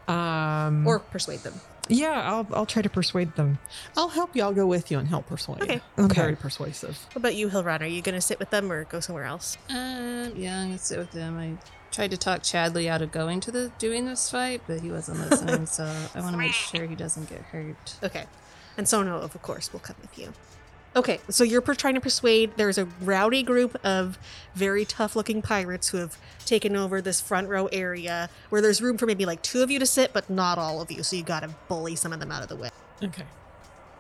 Um 0.07 0.87
or 0.87 1.01
persuade 1.01 1.41
them. 1.41 1.55
yeah, 1.89 2.23
I'll 2.31 2.47
I'll 2.53 2.67
try 2.67 2.83
to 2.83 2.89
persuade 2.89 3.35
them. 3.35 3.59
I'll 3.97 4.11
help 4.11 4.37
you. 4.37 4.43
I'll 4.45 4.55
go 4.55 4.67
with 4.67 4.91
you 4.93 4.99
and 5.01 5.09
help 5.09 5.27
persuade. 5.27 5.63
Okay. 5.63 5.81
I'm 5.99 6.05
Okay. 6.05 6.21
very 6.21 6.37
persuasive. 6.37 6.97
What 7.09 7.17
about 7.17 7.35
you, 7.35 7.49
Hilrana? 7.49 7.81
Are 7.83 7.87
you 7.87 8.01
going 8.01 8.15
to 8.15 8.21
sit 8.21 8.39
with 8.39 8.51
them 8.51 8.71
or 8.71 8.85
go 8.85 9.01
somewhere 9.01 9.25
else? 9.25 9.59
Um, 9.71 10.33
yeah, 10.37 10.61
I'm 10.61 10.69
gonna 10.69 10.79
sit 10.79 10.99
with 10.99 11.11
them. 11.11 11.37
I 11.39 11.57
tried 11.95 12.11
to 12.11 12.17
talk 12.17 12.43
Chadley 12.43 12.89
out 12.89 13.03
of 13.03 13.13
going 13.13 13.41
to 13.41 13.51
the 13.51 13.71
doing 13.79 14.05
this 14.05 14.31
fight, 14.31 14.63
but 14.67 14.81
he 14.81 14.91
wasn't 14.91 15.31
listening. 15.31 15.67
so 15.67 15.85
I 16.15 16.21
want 16.21 16.33
to 16.33 16.39
make 16.39 16.53
sure 16.53 16.87
he 16.87 16.95
doesn't 16.97 17.31
get 17.31 17.41
hurt. 17.43 17.95
Okay. 18.03 18.25
And 18.77 18.89
Sono, 18.89 19.21
of 19.21 19.41
course, 19.43 19.73
will 19.73 19.81
come 19.81 19.97
with 20.01 20.19
you. 20.19 20.33
Okay, 20.97 21.19
so 21.29 21.43
you're 21.43 21.61
per- 21.61 21.75
trying 21.75 21.95
to 21.95 22.01
persuade. 22.01 22.53
There's 22.57 22.79
a 22.79 22.85
rowdy 23.01 23.43
group 23.43 23.77
of 23.85 24.17
very 24.55 24.85
tough 24.85 25.17
looking 25.17 25.43
pirates 25.43 25.89
who 25.89 25.99
have 25.99 26.17
taken 26.45 26.77
over 26.77 27.03
this 27.03 27.21
front 27.21 27.49
row 27.49 27.67
area 27.67 28.31
where 28.49 28.61
there's 28.63 28.81
room 28.81 28.97
for 28.97 29.07
maybe 29.07 29.27
like 29.27 29.43
two 29.43 29.63
of 29.63 29.71
you 29.73 29.81
to 29.81 29.87
sit, 29.87 30.13
but 30.13 30.31
not 30.31 30.57
all 30.57 30.81
of 30.81 30.93
you. 30.93 31.03
So 31.03 31.17
you 31.17 31.25
got 31.25 31.41
to 31.41 31.51
bully 31.69 31.97
some 31.97 32.13
of 32.13 32.21
them 32.21 32.31
out 32.31 32.43
of 32.43 32.49
the 32.49 32.57
way. 32.57 32.71
Okay. 33.03 33.25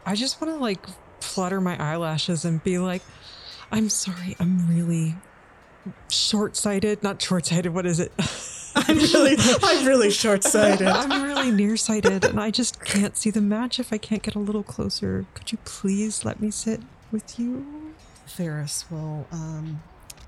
I 0.06 0.14
just 0.14 0.40
want 0.40 0.54
to 0.54 0.58
like 0.58 0.86
flutter 1.20 1.60
my 1.60 1.76
eyelashes 1.82 2.44
and 2.44 2.62
be 2.62 2.78
like, 2.78 3.02
I'm 3.72 3.88
sorry, 3.88 4.36
I'm 4.38 4.68
really 4.68 5.16
short 6.08 6.56
sighted. 6.56 7.02
Not 7.02 7.20
short 7.20 7.46
sighted, 7.46 7.74
what 7.74 7.86
is 7.86 8.00
it? 8.00 8.12
I'm 8.76 8.98
really, 8.98 9.36
I'm 9.62 9.86
really 9.86 10.10
short 10.10 10.42
sighted. 10.42 10.88
I'm 10.88 11.22
really 11.22 11.50
nearsighted 11.50 12.24
and 12.24 12.40
I 12.40 12.50
just 12.50 12.84
can't 12.84 13.16
see 13.16 13.30
the 13.30 13.40
match 13.40 13.78
if 13.78 13.92
I 13.92 13.98
can't 13.98 14.22
get 14.22 14.34
a 14.34 14.40
little 14.40 14.64
closer. 14.64 15.26
Could 15.34 15.52
you 15.52 15.58
please 15.64 16.24
let 16.24 16.40
me 16.40 16.50
sit 16.50 16.80
with 17.12 17.38
you? 17.38 17.94
Ferris 18.26 18.84
will 18.90 19.26
um, 19.30 19.82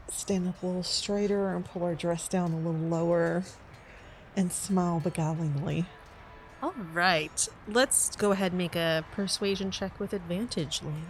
stand 0.09 0.49
up 0.49 0.63
a 0.63 0.67
little 0.67 0.83
straighter 0.83 1.55
and 1.55 1.65
pull 1.65 1.85
her 1.87 1.95
dress 1.95 2.29
down 2.29 2.53
a 2.53 2.57
little 2.57 2.73
lower 2.75 3.43
and 4.37 4.53
smile 4.53 5.01
beguilingly. 5.05 5.87
All 6.63 6.75
right, 6.93 7.49
let's 7.69 8.15
go 8.17 8.33
ahead 8.33 8.53
and 8.53 8.59
make 8.59 8.77
a 8.77 9.05
persuasion 9.13 9.71
check 9.71 9.99
with 10.01 10.13
advantage, 10.13 10.83
Lane. 10.83 11.07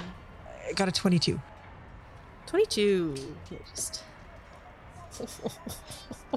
I 0.68 0.72
got 0.72 0.88
a 0.88 0.92
22. 0.92 1.40
22. 2.46 3.14
Just... 3.48 4.02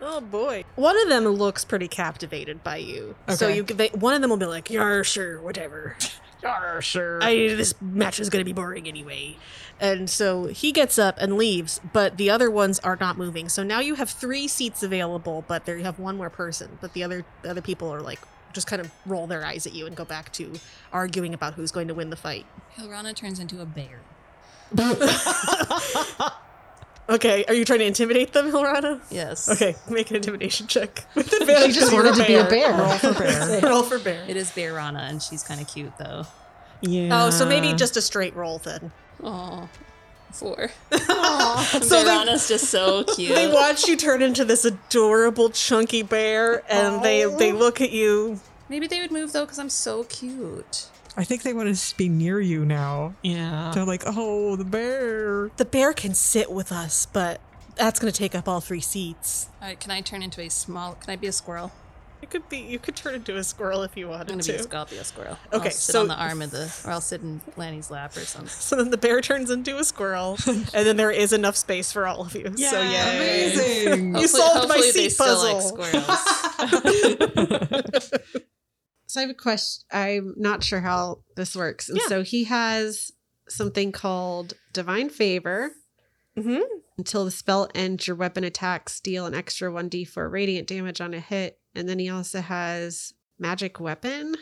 oh 0.00 0.20
boy. 0.20 0.64
One 0.76 1.00
of 1.02 1.08
them 1.08 1.24
looks 1.26 1.64
pretty 1.64 1.88
captivated 1.88 2.62
by 2.62 2.76
you. 2.78 3.14
So 3.34 3.46
Okay. 3.46 3.56
you 3.56 3.62
they, 3.64 3.88
one 3.88 4.14
of 4.14 4.20
them 4.20 4.30
will 4.30 4.36
be 4.36 4.46
like, 4.46 4.70
"Yeah, 4.70 5.02
sure, 5.02 5.40
whatever. 5.40 5.96
Yar, 6.42 6.82
sure. 6.82 7.22
I 7.22 7.34
this 7.54 7.74
match 7.80 8.18
is 8.18 8.28
going 8.28 8.40
to 8.40 8.44
be 8.44 8.52
boring 8.52 8.88
anyway." 8.88 9.36
And 9.80 10.08
so 10.10 10.46
he 10.46 10.70
gets 10.72 10.98
up 10.98 11.16
and 11.18 11.36
leaves, 11.36 11.80
but 11.92 12.16
the 12.16 12.30
other 12.30 12.50
ones 12.50 12.78
are 12.80 12.96
not 13.00 13.16
moving. 13.18 13.48
So 13.48 13.62
now 13.64 13.80
you 13.80 13.94
have 13.96 14.10
3 14.10 14.46
seats 14.46 14.82
available, 14.82 15.44
but 15.48 15.64
there 15.66 15.76
you 15.76 15.84
have 15.84 15.98
one 15.98 16.16
more 16.16 16.30
person, 16.30 16.78
but 16.80 16.92
the 16.92 17.02
other 17.02 17.24
the 17.42 17.50
other 17.50 17.62
people 17.62 17.92
are 17.92 18.00
like 18.00 18.20
just 18.52 18.66
kind 18.66 18.80
of 18.82 18.90
roll 19.06 19.26
their 19.26 19.44
eyes 19.46 19.66
at 19.66 19.72
you 19.72 19.86
and 19.86 19.96
go 19.96 20.04
back 20.04 20.30
to 20.34 20.52
arguing 20.92 21.32
about 21.32 21.54
who's 21.54 21.72
going 21.72 21.88
to 21.88 21.94
win 21.94 22.10
the 22.10 22.16
fight. 22.16 22.44
Hilrana 22.76 23.14
turns 23.14 23.38
into 23.40 23.62
a 23.62 23.66
bear. 23.66 24.00
Okay, 27.08 27.44
are 27.46 27.54
you 27.54 27.64
trying 27.64 27.80
to 27.80 27.84
intimidate 27.84 28.32
them, 28.32 28.50
Hilrana? 28.52 29.00
Yes. 29.10 29.48
Okay, 29.48 29.74
make 29.90 30.10
an 30.10 30.16
intimidation 30.16 30.66
check 30.68 31.04
with 31.14 31.32
advantage. 31.32 31.74
She 31.74 31.80
just 31.80 31.90
'cause 31.90 31.92
you're 31.92 32.04
wanted 32.04 32.20
to 32.20 32.26
be 32.26 32.34
a 32.34 32.44
bear. 32.44 32.72
Roll 32.72 32.90
for 32.98 33.12
bear. 33.14 33.60
Roll 33.62 33.82
for 33.82 33.98
bear. 33.98 34.24
It 34.28 34.36
is 34.36 34.50
Bearana, 34.50 35.10
and 35.10 35.20
she's 35.22 35.42
kind 35.42 35.60
of 35.60 35.66
cute 35.66 35.92
though. 35.98 36.26
Yeah. 36.80 37.24
Oh, 37.24 37.30
so 37.30 37.46
maybe 37.46 37.72
just 37.74 37.96
a 37.96 38.02
straight 38.02 38.34
roll 38.34 38.58
then. 38.58 38.92
Oh, 39.22 39.68
four. 40.32 40.70
So 40.92 42.02
they, 42.02 42.10
Bearana's 42.10 42.48
just 42.48 42.66
so 42.70 43.04
cute. 43.04 43.34
they 43.34 43.50
watch 43.52 43.86
you 43.88 43.96
turn 43.96 44.22
into 44.22 44.44
this 44.44 44.64
adorable 44.64 45.50
chunky 45.50 46.02
bear, 46.02 46.62
and 46.70 47.02
they 47.04 47.24
they 47.24 47.52
oh. 47.52 47.56
look 47.56 47.80
at 47.80 47.90
you. 47.90 48.40
Maybe 48.68 48.86
they 48.86 49.00
would 49.00 49.10
move 49.10 49.32
though, 49.32 49.44
because 49.44 49.58
I'm 49.58 49.70
so 49.70 50.04
cute. 50.04 50.86
I 51.16 51.24
think 51.24 51.42
they 51.42 51.52
want 51.52 51.74
to 51.76 51.96
be 51.96 52.08
near 52.08 52.40
you 52.40 52.64
now. 52.64 53.14
Yeah. 53.22 53.70
They're 53.74 53.84
like, 53.84 54.02
oh, 54.06 54.56
the 54.56 54.64
bear. 54.64 55.50
The 55.56 55.64
bear 55.64 55.92
can 55.92 56.14
sit 56.14 56.50
with 56.50 56.72
us, 56.72 57.06
but 57.06 57.40
that's 57.76 57.98
going 58.00 58.12
to 58.12 58.18
take 58.18 58.34
up 58.34 58.48
all 58.48 58.60
three 58.60 58.80
seats. 58.80 59.48
All 59.60 59.68
right, 59.68 59.78
can 59.78 59.90
I 59.90 60.00
turn 60.00 60.22
into 60.22 60.40
a 60.40 60.48
small? 60.48 60.94
Can 60.94 61.10
I 61.10 61.16
be 61.16 61.26
a 61.26 61.32
squirrel? 61.32 61.70
You 62.22 62.28
could 62.28 62.48
be. 62.48 62.58
You 62.58 62.78
could 62.78 62.94
turn 62.94 63.16
into 63.16 63.36
a 63.36 63.42
squirrel 63.42 63.82
if 63.82 63.96
you 63.96 64.04
I'm 64.06 64.10
wanted 64.12 64.28
gonna 64.28 64.42
to. 64.44 64.52
be 64.52 64.58
a 64.58 64.62
squirrel. 64.62 64.78
I'll 64.84 64.86
be 64.90 64.96
a 64.98 65.04
squirrel. 65.04 65.38
Okay, 65.52 65.64
I'll 65.64 65.70
sit 65.72 65.92
so- 65.92 66.00
on 66.02 66.08
the 66.08 66.14
arm 66.14 66.40
of 66.40 66.52
the, 66.52 66.72
or 66.86 66.92
I'll 66.92 67.00
sit 67.00 67.20
in 67.20 67.40
Lanny's 67.56 67.90
lap 67.90 68.16
or 68.16 68.20
something. 68.20 68.48
so 68.48 68.76
then 68.76 68.90
the 68.90 68.96
bear 68.96 69.20
turns 69.20 69.50
into 69.50 69.76
a 69.76 69.82
squirrel, 69.84 70.38
and 70.46 70.64
then 70.72 70.96
there 70.96 71.10
is 71.10 71.32
enough 71.32 71.56
space 71.56 71.90
for 71.90 72.06
all 72.06 72.20
of 72.24 72.32
you. 72.36 72.44
so 72.56 72.80
yeah, 72.80 73.10
Amazing. 73.16 74.16
You 74.20 74.28
solved 74.28 74.68
my 74.68 74.76
hopefully 74.76 74.92
they 74.92 75.08
seat 75.08 75.14
still 75.14 75.36
like 75.42 75.56
puzzle. 75.56 75.82
squirrels. 78.00 78.42
So 79.12 79.20
I 79.20 79.24
have 79.24 79.30
a 79.30 79.34
question. 79.34 79.84
I'm 79.92 80.32
not 80.38 80.64
sure 80.64 80.80
how 80.80 81.22
this 81.36 81.54
works. 81.54 81.90
And 81.90 81.98
Yeah. 81.98 82.06
so 82.08 82.22
he 82.22 82.44
has 82.44 83.12
something 83.46 83.92
called 83.92 84.54
Divine 84.72 85.10
Favor. 85.10 85.72
Mhm. 86.34 86.62
Until 86.96 87.26
the 87.26 87.30
spell 87.30 87.68
ends, 87.74 88.06
your 88.06 88.16
weapon 88.16 88.42
attacks 88.42 89.00
deal 89.00 89.26
an 89.26 89.34
extra 89.34 89.70
1d4 89.70 90.30
radiant 90.30 90.66
damage 90.66 91.02
on 91.02 91.12
a 91.12 91.20
hit. 91.20 91.60
And 91.74 91.86
then 91.86 91.98
he 91.98 92.08
also 92.08 92.40
has 92.40 93.12
Magic 93.38 93.78
Weapon. 93.78 94.34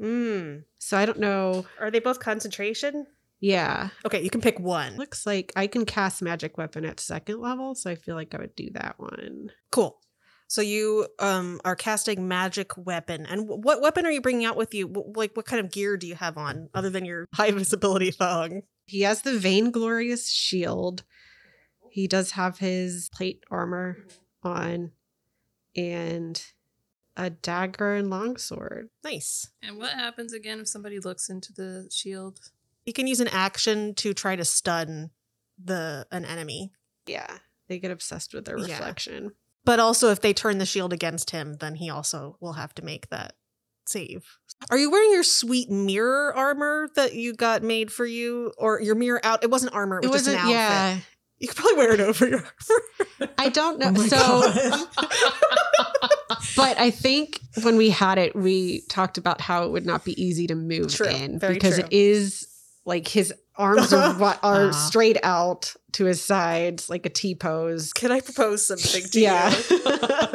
Hmm. 0.00 0.56
So 0.78 0.98
I 0.98 1.06
don't 1.06 1.20
know. 1.20 1.64
Are 1.78 1.92
they 1.92 2.00
both 2.00 2.18
concentration? 2.18 3.06
Yeah. 3.38 3.90
Okay, 4.04 4.20
you 4.20 4.30
can 4.30 4.40
pick 4.40 4.58
one. 4.58 4.96
Looks 4.96 5.24
like 5.26 5.52
I 5.54 5.68
can 5.68 5.86
cast 5.86 6.22
Magic 6.22 6.58
Weapon 6.58 6.84
at 6.84 6.98
second 6.98 7.38
level. 7.40 7.76
So 7.76 7.88
I 7.88 7.94
feel 7.94 8.16
like 8.16 8.34
I 8.34 8.38
would 8.38 8.56
do 8.56 8.70
that 8.72 8.98
one. 8.98 9.52
Cool. 9.70 10.00
So 10.50 10.62
you 10.62 11.06
um 11.20 11.60
are 11.64 11.76
casting 11.76 12.26
magic 12.26 12.76
weapon, 12.76 13.24
and 13.24 13.46
what 13.48 13.80
weapon 13.80 14.04
are 14.04 14.10
you 14.10 14.20
bringing 14.20 14.44
out 14.44 14.56
with 14.56 14.74
you? 14.74 14.88
Like, 15.14 15.36
what 15.36 15.46
kind 15.46 15.64
of 15.64 15.70
gear 15.70 15.96
do 15.96 16.08
you 16.08 16.16
have 16.16 16.36
on 16.36 16.68
other 16.74 16.90
than 16.90 17.04
your 17.04 17.28
high 17.34 17.52
visibility 17.52 18.10
thong? 18.10 18.62
He 18.86 19.02
has 19.02 19.22
the 19.22 19.38
Vainglorious 19.38 20.28
Shield. 20.28 21.04
He 21.92 22.08
does 22.08 22.32
have 22.32 22.58
his 22.58 23.08
plate 23.14 23.44
armor 23.48 23.98
on 24.42 24.90
and 25.76 26.44
a 27.16 27.30
dagger 27.30 27.94
and 27.94 28.10
longsword. 28.10 28.88
Nice. 29.04 29.46
and 29.62 29.78
what 29.78 29.90
happens 29.90 30.32
again 30.32 30.58
if 30.58 30.66
somebody 30.66 30.98
looks 30.98 31.28
into 31.28 31.52
the 31.52 31.88
shield? 31.92 32.40
You 32.86 32.92
can 32.92 33.06
use 33.06 33.20
an 33.20 33.28
action 33.28 33.94
to 33.96 34.12
try 34.14 34.34
to 34.34 34.44
stun 34.44 35.10
the 35.62 36.06
an 36.10 36.24
enemy, 36.24 36.72
Yeah. 37.06 37.38
They 37.68 37.78
get 37.78 37.92
obsessed 37.92 38.34
with 38.34 38.46
their 38.46 38.58
Yeah. 38.58 38.64
reflection. 38.78 39.30
But 39.64 39.78
also 39.80 40.10
if 40.10 40.20
they 40.20 40.32
turn 40.32 40.58
the 40.58 40.66
shield 40.66 40.92
against 40.92 41.30
him, 41.30 41.54
then 41.60 41.74
he 41.76 41.90
also 41.90 42.36
will 42.40 42.54
have 42.54 42.74
to 42.76 42.84
make 42.84 43.08
that 43.10 43.34
save. 43.86 44.24
Are 44.70 44.76
you 44.78 44.90
wearing 44.90 45.10
your 45.12 45.22
sweet 45.22 45.70
mirror 45.70 46.34
armor 46.36 46.88
that 46.96 47.14
you 47.14 47.32
got 47.34 47.62
made 47.62 47.90
for 47.90 48.04
you, 48.06 48.52
or 48.58 48.80
your 48.80 48.94
mirror 48.94 49.20
out? 49.24 49.42
It 49.42 49.50
wasn't 49.50 49.74
armor. 49.74 50.00
It 50.02 50.10
was 50.10 50.24
just 50.24 50.28
an 50.28 50.36
outfit. 50.36 50.52
yeah. 50.52 50.98
You 51.38 51.48
could 51.48 51.56
probably 51.56 51.76
wear 51.78 51.92
it 51.94 52.00
over 52.00 52.28
your 52.28 52.38
armor. 52.40 53.32
I 53.38 53.48
don't 53.48 53.78
know. 53.78 53.94
Oh 54.12 54.86
so 54.92 56.56
but 56.56 56.78
I 56.78 56.90
think 56.90 57.40
when 57.62 57.76
we 57.76 57.90
had 57.90 58.18
it, 58.18 58.34
we 58.36 58.82
talked 58.88 59.18
about 59.18 59.40
how 59.40 59.64
it 59.64 59.70
would 59.70 59.86
not 59.86 60.04
be 60.04 60.20
easy 60.22 60.46
to 60.48 60.54
move 60.54 60.94
True. 60.94 61.06
in 61.08 61.38
Very 61.38 61.54
because 61.54 61.76
true. 61.76 61.84
it 61.84 61.92
is 61.92 62.46
like 62.84 63.08
his 63.08 63.32
arms 63.60 63.92
are, 63.92 64.14
wa- 64.18 64.38
are 64.42 64.68
Ah. 64.68 64.70
straight 64.72 65.18
out 65.22 65.74
to 65.92 66.04
his 66.06 66.22
sides, 66.22 66.88
like 66.88 67.04
a 67.06 67.10
T 67.10 67.34
pose. 67.34 67.92
Can 67.92 68.10
I 68.12 68.20
propose 68.20 68.66
something 68.66 69.02
to 69.10 69.20
Yeah. 69.20 69.50
you? 69.50 69.78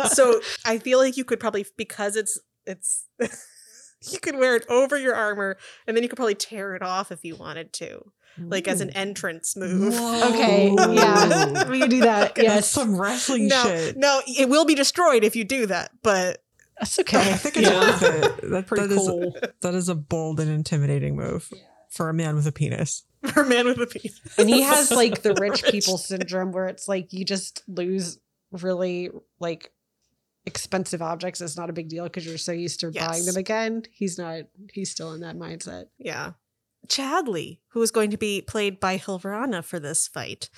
so 0.09 0.39
I 0.65 0.77
feel 0.79 0.99
like 0.99 1.17
you 1.17 1.25
could 1.25 1.39
probably 1.39 1.65
because 1.77 2.15
it's 2.15 2.39
it's 2.65 3.05
you 4.11 4.19
could 4.19 4.35
wear 4.35 4.55
it 4.55 4.65
over 4.69 4.97
your 4.97 5.15
armor 5.15 5.57
and 5.87 5.95
then 5.95 6.03
you 6.03 6.09
could 6.09 6.17
probably 6.17 6.35
tear 6.35 6.75
it 6.75 6.81
off 6.83 7.11
if 7.11 7.23
you 7.23 7.35
wanted 7.35 7.73
to. 7.73 8.01
Like 8.37 8.67
as 8.67 8.81
an 8.81 8.89
entrance 8.89 9.55
move. 9.55 9.93
Okay, 9.93 10.69
yeah, 10.77 11.69
we 11.69 11.79
can 11.79 11.89
do 11.89 12.01
that. 12.01 12.35
That's 12.35 12.43
Yes, 12.45 12.69
some 12.69 12.99
wrestling 12.99 13.47
No, 13.47 13.63
shit. 13.63 13.95
no, 13.95 14.21
it 14.27 14.49
will 14.49 14.65
be 14.65 14.75
destroyed 14.75 15.23
if 15.23 15.37
you 15.37 15.45
do 15.45 15.67
that, 15.67 15.91
but 16.03 16.43
that's 16.77 16.99
okay. 16.99 17.17
I 17.31 17.37
think 17.37 17.55
it's 17.55 17.69
worth 17.69 18.01
it. 18.03 18.49
That, 18.51 18.67
Pretty 18.67 18.87
that 18.87 18.91
is- 18.93 19.07
cool. 19.07 19.37
that 19.61 19.73
is 19.73 19.87
a 19.87 19.95
bold 19.95 20.41
and 20.41 20.51
intimidating 20.51 21.15
move. 21.15 21.49
for 21.89 22.09
a 22.09 22.13
man 22.13 22.35
with 22.35 22.45
a 22.45 22.51
penis. 22.51 23.03
For 23.33 23.43
a 23.43 23.45
man 23.47 23.65
with 23.65 23.81
a 23.81 23.87
penis. 23.87 24.19
And 24.37 24.49
he 24.49 24.61
has 24.61 24.91
like 24.91 25.21
the 25.21 25.33
rich 25.35 25.63
people 25.71 25.97
syndrome 25.97 26.51
where 26.51 26.67
it's 26.67 26.87
like 26.87 27.13
you 27.13 27.25
just 27.25 27.63
lose 27.67 28.19
really 28.51 29.09
like 29.39 29.71
expensive 30.45 31.01
objects. 31.01 31.41
It's 31.41 31.57
not 31.57 31.69
a 31.69 31.73
big 31.73 31.89
deal 31.89 32.03
because 32.03 32.25
you're 32.25 32.37
so 32.37 32.51
used 32.51 32.79
to 32.81 32.91
buying 32.91 33.25
them 33.25 33.37
again. 33.37 33.83
He's 33.91 34.17
not, 34.17 34.43
he's 34.71 34.91
still 34.91 35.13
in 35.13 35.21
that 35.21 35.35
mindset. 35.35 35.85
Yeah. 35.97 36.33
Chadley, 36.87 37.59
who 37.69 37.81
is 37.81 37.91
going 37.91 38.11
to 38.11 38.17
be 38.17 38.41
played 38.41 38.79
by 38.79 38.97
Hilverana 38.97 39.63
for 39.63 39.79
this 39.79 40.07
fight. 40.07 40.49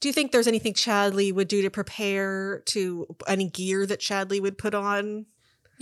Do 0.00 0.08
you 0.08 0.12
think 0.12 0.32
there's 0.32 0.48
anything 0.48 0.74
Chadley 0.74 1.32
would 1.32 1.48
do 1.48 1.62
to 1.62 1.70
prepare 1.70 2.60
to 2.66 3.06
any 3.28 3.48
gear 3.48 3.86
that 3.86 4.00
Chadley 4.00 4.40
would 4.40 4.58
put 4.58 4.74
on? 4.74 5.26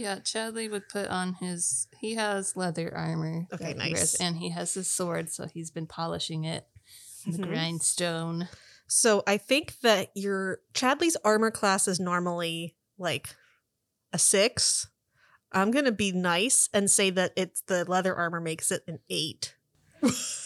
Yeah, 0.00 0.16
Chadley 0.16 0.70
would 0.70 0.88
put 0.88 1.08
on 1.08 1.34
his. 1.34 1.86
He 1.98 2.14
has 2.14 2.56
leather 2.56 2.90
armor. 2.96 3.46
Okay, 3.52 3.74
that 3.74 3.82
he 3.82 3.92
wears, 3.92 4.14
nice. 4.14 4.20
and 4.20 4.36
he 4.38 4.48
has 4.50 4.72
his 4.72 4.90
sword, 4.90 5.30
so 5.30 5.46
he's 5.46 5.70
been 5.70 5.86
polishing 5.86 6.44
it. 6.44 6.66
on 7.26 7.32
The 7.32 7.38
Mhm. 7.42 7.48
grindstone. 7.48 8.48
So 8.86 9.22
I 9.26 9.36
think 9.36 9.78
that 9.82 10.10
your 10.14 10.60
Chadley's 10.72 11.18
armor 11.22 11.50
class 11.50 11.86
is 11.86 12.00
normally 12.00 12.76
like 12.96 13.36
a 14.12 14.18
six. 14.18 14.86
I'm 15.52 15.70
gonna 15.70 15.92
be 15.92 16.12
nice 16.12 16.70
and 16.72 16.90
say 16.90 17.10
that 17.10 17.32
it's 17.36 17.60
the 17.66 17.84
leather 17.84 18.14
armor 18.16 18.40
makes 18.40 18.70
it 18.70 18.82
an 18.88 19.00
eight. 19.10 19.54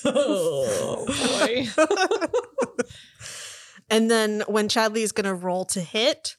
Oh 0.04 1.06
boy. 1.06 1.68
and 3.90 4.10
then 4.10 4.42
when 4.48 4.68
Chadley 4.68 5.02
is 5.02 5.12
gonna 5.12 5.34
roll 5.34 5.64
to 5.66 5.80
hit, 5.80 6.34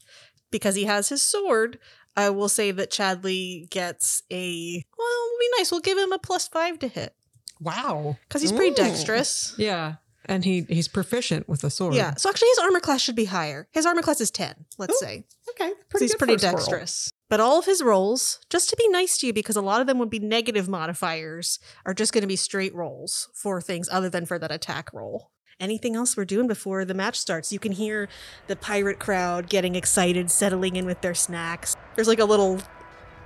because 0.51 0.75
he 0.75 0.83
has 0.83 1.09
his 1.09 1.21
sword, 1.21 1.79
I 2.17 2.29
will 2.29 2.49
say 2.49 2.71
that 2.71 2.91
Chadley 2.91 3.69
gets 3.69 4.23
a 4.31 4.83
well, 4.97 5.07
it'll 5.07 5.39
be 5.39 5.49
nice. 5.57 5.71
We'll 5.71 5.81
give 5.81 5.97
him 5.97 6.11
a 6.13 6.19
plus 6.19 6.47
five 6.47 6.79
to 6.79 6.87
hit. 6.87 7.13
wow. 7.59 8.17
Because 8.27 8.41
he's 8.41 8.51
pretty 8.51 8.71
Ooh. 8.71 8.75
dexterous. 8.85 9.53
Yeah. 9.57 9.95
And 10.27 10.43
he 10.43 10.61
he's 10.69 10.87
proficient 10.87 11.47
with 11.47 11.61
the 11.61 11.69
sword. 11.69 11.93
Yeah. 11.93 12.15
So 12.15 12.29
actually 12.29 12.47
his 12.49 12.59
armor 12.59 12.79
class 12.79 13.01
should 13.01 13.15
be 13.15 13.25
higher. 13.25 13.67
His 13.71 13.85
armor 13.85 14.01
class 14.01 14.21
is 14.21 14.31
ten, 14.31 14.65
let's 14.77 14.95
Ooh, 15.01 15.05
say. 15.05 15.23
Okay, 15.51 15.71
'Cause 15.91 16.01
he's 16.01 16.15
pretty 16.15 16.33
a 16.33 16.39
squirrel. 16.39 16.57
dexterous. 16.57 17.11
But 17.29 17.39
all 17.39 17.59
of 17.59 17.65
his 17.65 17.81
rolls, 17.83 18.39
just 18.49 18.69
to 18.69 18.75
be 18.75 18.87
nice 18.89 19.17
to 19.19 19.27
you, 19.27 19.33
because 19.33 19.55
a 19.55 19.61
lot 19.61 19.81
of 19.81 19.87
them 19.87 19.97
would 19.99 20.09
be 20.09 20.19
negative 20.19 20.67
modifiers, 20.67 21.59
are 21.85 21.93
just 21.93 22.11
going 22.13 22.21
to 22.23 22.27
be 22.27 22.35
straight 22.35 22.73
rolls 22.75 23.29
for 23.33 23.61
things 23.61 23.87
other 23.91 24.09
than 24.09 24.25
for 24.25 24.37
that 24.39 24.51
attack 24.51 24.91
roll. 24.93 25.31
Anything 25.59 25.95
else 25.95 26.17
we're 26.17 26.25
doing 26.25 26.47
before 26.47 26.83
the 26.83 26.93
match 26.93 27.17
starts? 27.17 27.53
You 27.53 27.59
can 27.59 27.71
hear 27.71 28.09
the 28.47 28.57
pirate 28.57 28.99
crowd 28.99 29.47
getting 29.47 29.75
excited, 29.75 30.29
settling 30.29 30.75
in 30.75 30.85
with 30.85 30.99
their 30.99 31.13
snacks. 31.13 31.77
There's 31.95 32.09
like 32.09 32.19
a 32.19 32.25
little. 32.25 32.59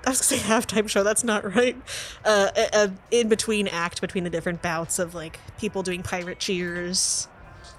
I 0.05 0.11
was 0.11 0.19
gonna 0.21 0.23
say 0.23 0.37
halftime 0.53 0.87
show. 0.87 1.03
That's 1.03 1.23
not 1.23 1.55
right. 1.55 1.75
Uh, 2.23 2.49
a, 2.55 2.69
a 2.73 2.91
in 3.09 3.29
between 3.29 3.67
act 3.67 3.99
between 3.99 4.25
the 4.25 4.29
different 4.29 4.61
bouts 4.61 4.99
of 4.99 5.15
like 5.15 5.39
people 5.57 5.81
doing 5.81 6.03
pirate 6.03 6.37
cheers, 6.37 7.27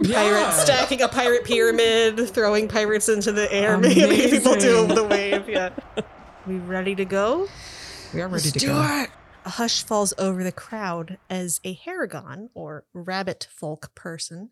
pirates 0.02 0.62
stacking 0.62 1.00
a 1.00 1.06
pirate 1.08 1.44
pyramid, 1.44 2.28
throwing 2.30 2.66
pirates 2.66 3.08
into 3.08 3.30
the 3.30 3.50
air, 3.52 3.78
Maybe 3.78 4.30
people 4.30 4.56
do 4.56 4.80
Amazing. 4.80 4.94
the 4.96 5.04
wave. 5.04 5.48
Yeah. 5.48 5.70
We 6.48 6.56
ready 6.56 6.96
to 6.96 7.04
go? 7.04 7.46
We 8.12 8.20
are 8.20 8.26
ready 8.26 8.50
to 8.50 8.58
do 8.58 8.66
go. 8.66 9.06
A 9.42 9.50
hush 9.50 9.82
falls 9.82 10.12
over 10.18 10.44
the 10.44 10.52
crowd 10.52 11.18
as 11.30 11.60
a 11.64 11.74
Harengon, 11.74 12.50
or 12.52 12.84
rabbit 12.92 13.48
folk 13.50 13.94
person, 13.94 14.50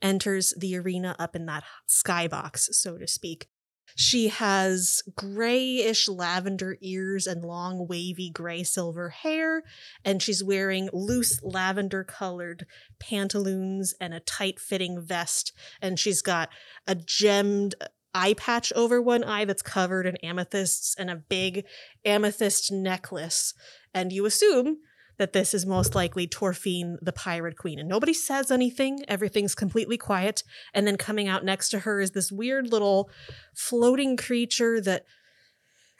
enters 0.00 0.54
the 0.56 0.76
arena 0.76 1.14
up 1.18 1.36
in 1.36 1.44
that 1.46 1.62
skybox, 1.86 2.72
so 2.74 2.96
to 2.96 3.06
speak. 3.06 3.48
She 3.96 4.28
has 4.28 5.02
grayish 5.14 6.08
lavender 6.08 6.78
ears 6.80 7.26
and 7.26 7.44
long, 7.44 7.86
wavy 7.86 8.30
gray 8.30 8.62
silver 8.62 9.10
hair, 9.10 9.62
and 10.04 10.22
she's 10.22 10.42
wearing 10.42 10.88
loose 10.92 11.42
lavender 11.42 12.04
colored 12.04 12.66
pantaloons 12.98 13.94
and 14.00 14.14
a 14.14 14.20
tight 14.20 14.58
fitting 14.58 15.00
vest. 15.02 15.52
And 15.82 15.98
she's 15.98 16.22
got 16.22 16.48
a 16.86 16.94
gemmed 16.94 17.74
eye 18.14 18.34
patch 18.34 18.72
over 18.74 19.00
one 19.00 19.24
eye 19.24 19.44
that's 19.44 19.62
covered 19.62 20.06
in 20.06 20.16
amethysts 20.16 20.94
and 20.98 21.10
a 21.10 21.16
big 21.16 21.64
amethyst 22.04 22.72
necklace. 22.72 23.54
And 23.94 24.12
you 24.12 24.26
assume 24.26 24.78
that 25.18 25.32
this 25.34 25.52
is 25.52 25.66
most 25.66 25.94
likely 25.94 26.26
Torfine, 26.26 26.96
the 27.02 27.12
pirate 27.12 27.58
queen. 27.58 27.78
And 27.78 27.88
nobody 27.88 28.14
says 28.14 28.50
anything, 28.50 29.04
everything's 29.06 29.54
completely 29.54 29.98
quiet. 29.98 30.42
And 30.72 30.86
then 30.86 30.96
coming 30.96 31.28
out 31.28 31.44
next 31.44 31.68
to 31.70 31.80
her 31.80 32.00
is 32.00 32.12
this 32.12 32.32
weird 32.32 32.72
little 32.72 33.10
floating 33.54 34.16
creature 34.16 34.80
that 34.80 35.04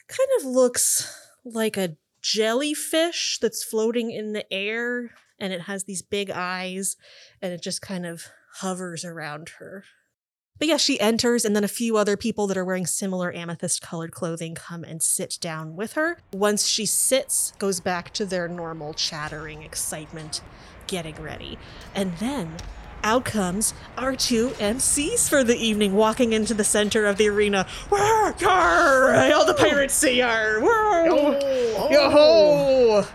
kind 0.09 0.29
of 0.39 0.47
looks 0.47 1.37
like 1.45 1.77
a 1.77 1.97
jellyfish 2.23 3.39
that's 3.43 3.63
floating 3.63 4.11
in 4.11 4.33
the 4.33 4.51
air. 4.53 5.11
And 5.39 5.53
it 5.53 5.63
has 5.63 5.85
these 5.85 6.03
big 6.03 6.31
eyes, 6.31 6.97
and 7.41 7.53
it 7.53 7.63
just 7.63 7.81
kind 7.81 8.05
of 8.05 8.25
hovers 8.57 9.05
around 9.05 9.51
her. 9.59 9.85
But 10.61 10.69
yeah, 10.69 10.77
she 10.77 11.01
enters, 11.01 11.47
and 11.47 11.57
then 11.57 11.65
a 11.65 11.69
few 11.69 11.97
other 11.97 12.19
people 12.19 12.47
that 12.47 12.57
are 12.59 12.65
wearing 12.67 12.87
similar 12.87 13.33
amethyst 13.33 13.81
colored 13.81 14.13
clothing 14.13 14.55
come 14.55 14.85
and 14.85 15.03
sit 15.03 15.39
down 15.41 15.75
with 15.75 15.95
her. 15.95 16.19
Once 16.35 16.67
she 16.67 16.85
sits, 16.85 17.55
goes 17.59 17.81
back 17.81 18.13
to 18.13 18.27
their 18.27 18.47
normal 18.47 18.93
chattering 18.93 19.63
excitement, 19.63 20.43
getting 20.87 21.15
ready. 21.15 21.59
And 21.95 22.13
then 22.19 22.59
out 23.03 23.25
comes 23.25 23.73
our 23.97 24.15
two 24.15 24.51
MCs 24.59 25.31
for 25.31 25.43
the 25.43 25.57
evening, 25.57 25.95
walking 25.95 26.35
into 26.35 26.53
the 26.53 26.65
center 26.65 27.07
of 27.07 27.17
the 27.17 27.31
arena. 27.31 27.67
Are 27.91 28.35
all 29.33 29.47
the 29.47 29.55
pirates 29.55 29.95
say 29.95 30.21
are? 30.21 30.59
Yo, 30.61 31.89
Yo 31.91 32.11
ho! 32.11 33.07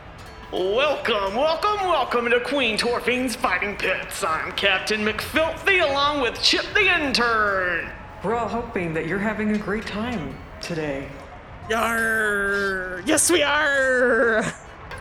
Welcome, 0.58 1.36
welcome, 1.36 1.86
welcome 1.86 2.30
to 2.30 2.40
Queen 2.40 2.78
Torfine's 2.78 3.36
Fighting 3.36 3.76
Pits. 3.76 4.24
I'm 4.24 4.54
Captain 4.54 5.02
McFilthy 5.02 5.84
along 5.84 6.22
with 6.22 6.42
Chip 6.42 6.64
the 6.74 6.96
Intern. 6.96 7.92
We're 8.24 8.36
all 8.36 8.48
hoping 8.48 8.94
that 8.94 9.06
you're 9.06 9.20
having 9.20 9.52
a 9.52 9.58
great 9.58 9.86
time 9.86 10.34
today. 10.62 11.10
Yar! 11.70 13.02
Yes, 13.06 13.30
we 13.30 13.44
are! 13.44 14.44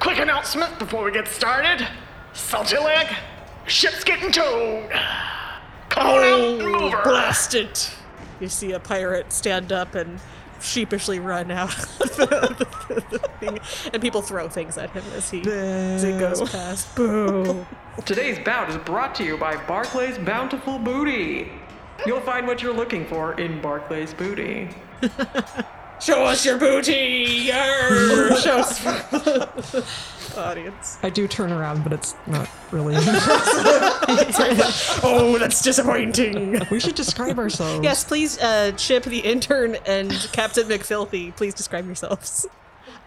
Quick 0.00 0.18
announcement 0.18 0.76
before 0.80 1.04
we 1.04 1.12
get 1.12 1.28
started. 1.28 1.86
Salty 2.32 2.78
leg, 2.78 3.06
ship's 3.68 4.02
getting 4.02 4.32
towed. 4.32 4.90
Come 5.88 6.06
on 6.08 6.24
out 6.24 6.48
and 6.48 6.58
move 6.58 6.82
oh, 6.82 6.90
her. 6.90 7.02
blast 7.04 7.54
it! 7.54 7.94
You 8.40 8.48
see 8.48 8.72
a 8.72 8.80
pirate 8.80 9.32
stand 9.32 9.70
up 9.70 9.94
and 9.94 10.18
sheepishly 10.64 11.18
run 11.18 11.50
out 11.50 11.76
of 11.78 12.16
the, 12.16 12.66
the 13.10 13.18
thing, 13.40 13.60
and 13.92 14.02
people 14.02 14.22
throw 14.22 14.48
things 14.48 14.78
at 14.78 14.90
him 14.90 15.04
as 15.14 15.30
he, 15.30 15.42
as 15.42 16.02
he 16.02 16.10
goes 16.12 16.48
past. 16.50 16.94
Boo! 16.96 17.66
Today's 18.04 18.38
bout 18.44 18.70
is 18.70 18.76
brought 18.78 19.14
to 19.16 19.24
you 19.24 19.36
by 19.36 19.54
Barclay's 19.54 20.18
Bountiful 20.18 20.78
Booty. 20.78 21.52
You'll 22.06 22.20
find 22.20 22.46
what 22.46 22.62
you're 22.62 22.74
looking 22.74 23.06
for 23.06 23.34
in 23.34 23.60
Barclay's 23.60 24.12
Booty. 24.12 24.70
Show 26.00 26.24
us 26.24 26.44
your 26.44 26.58
booty! 26.58 27.44
Yar! 27.46 28.36
Show 28.36 28.58
us 28.58 28.80
audience. 30.38 30.98
I 31.02 31.10
do 31.10 31.26
turn 31.28 31.52
around, 31.52 31.82
but 31.84 31.92
it's 31.92 32.14
not 32.26 32.48
really. 32.70 32.94
Oh, 35.06 35.36
that's 35.38 35.62
disappointing. 35.62 36.60
we 36.70 36.80
should 36.80 36.94
describe 36.94 37.38
ourselves. 37.38 37.82
yes, 37.84 38.04
please, 38.04 38.38
uh, 38.40 38.72
Chip 38.76 39.04
the 39.04 39.18
intern 39.20 39.76
and 39.86 40.10
Captain 40.32 40.64
McFilthy, 40.68 41.34
please 41.36 41.54
describe 41.54 41.86
yourselves. 41.86 42.46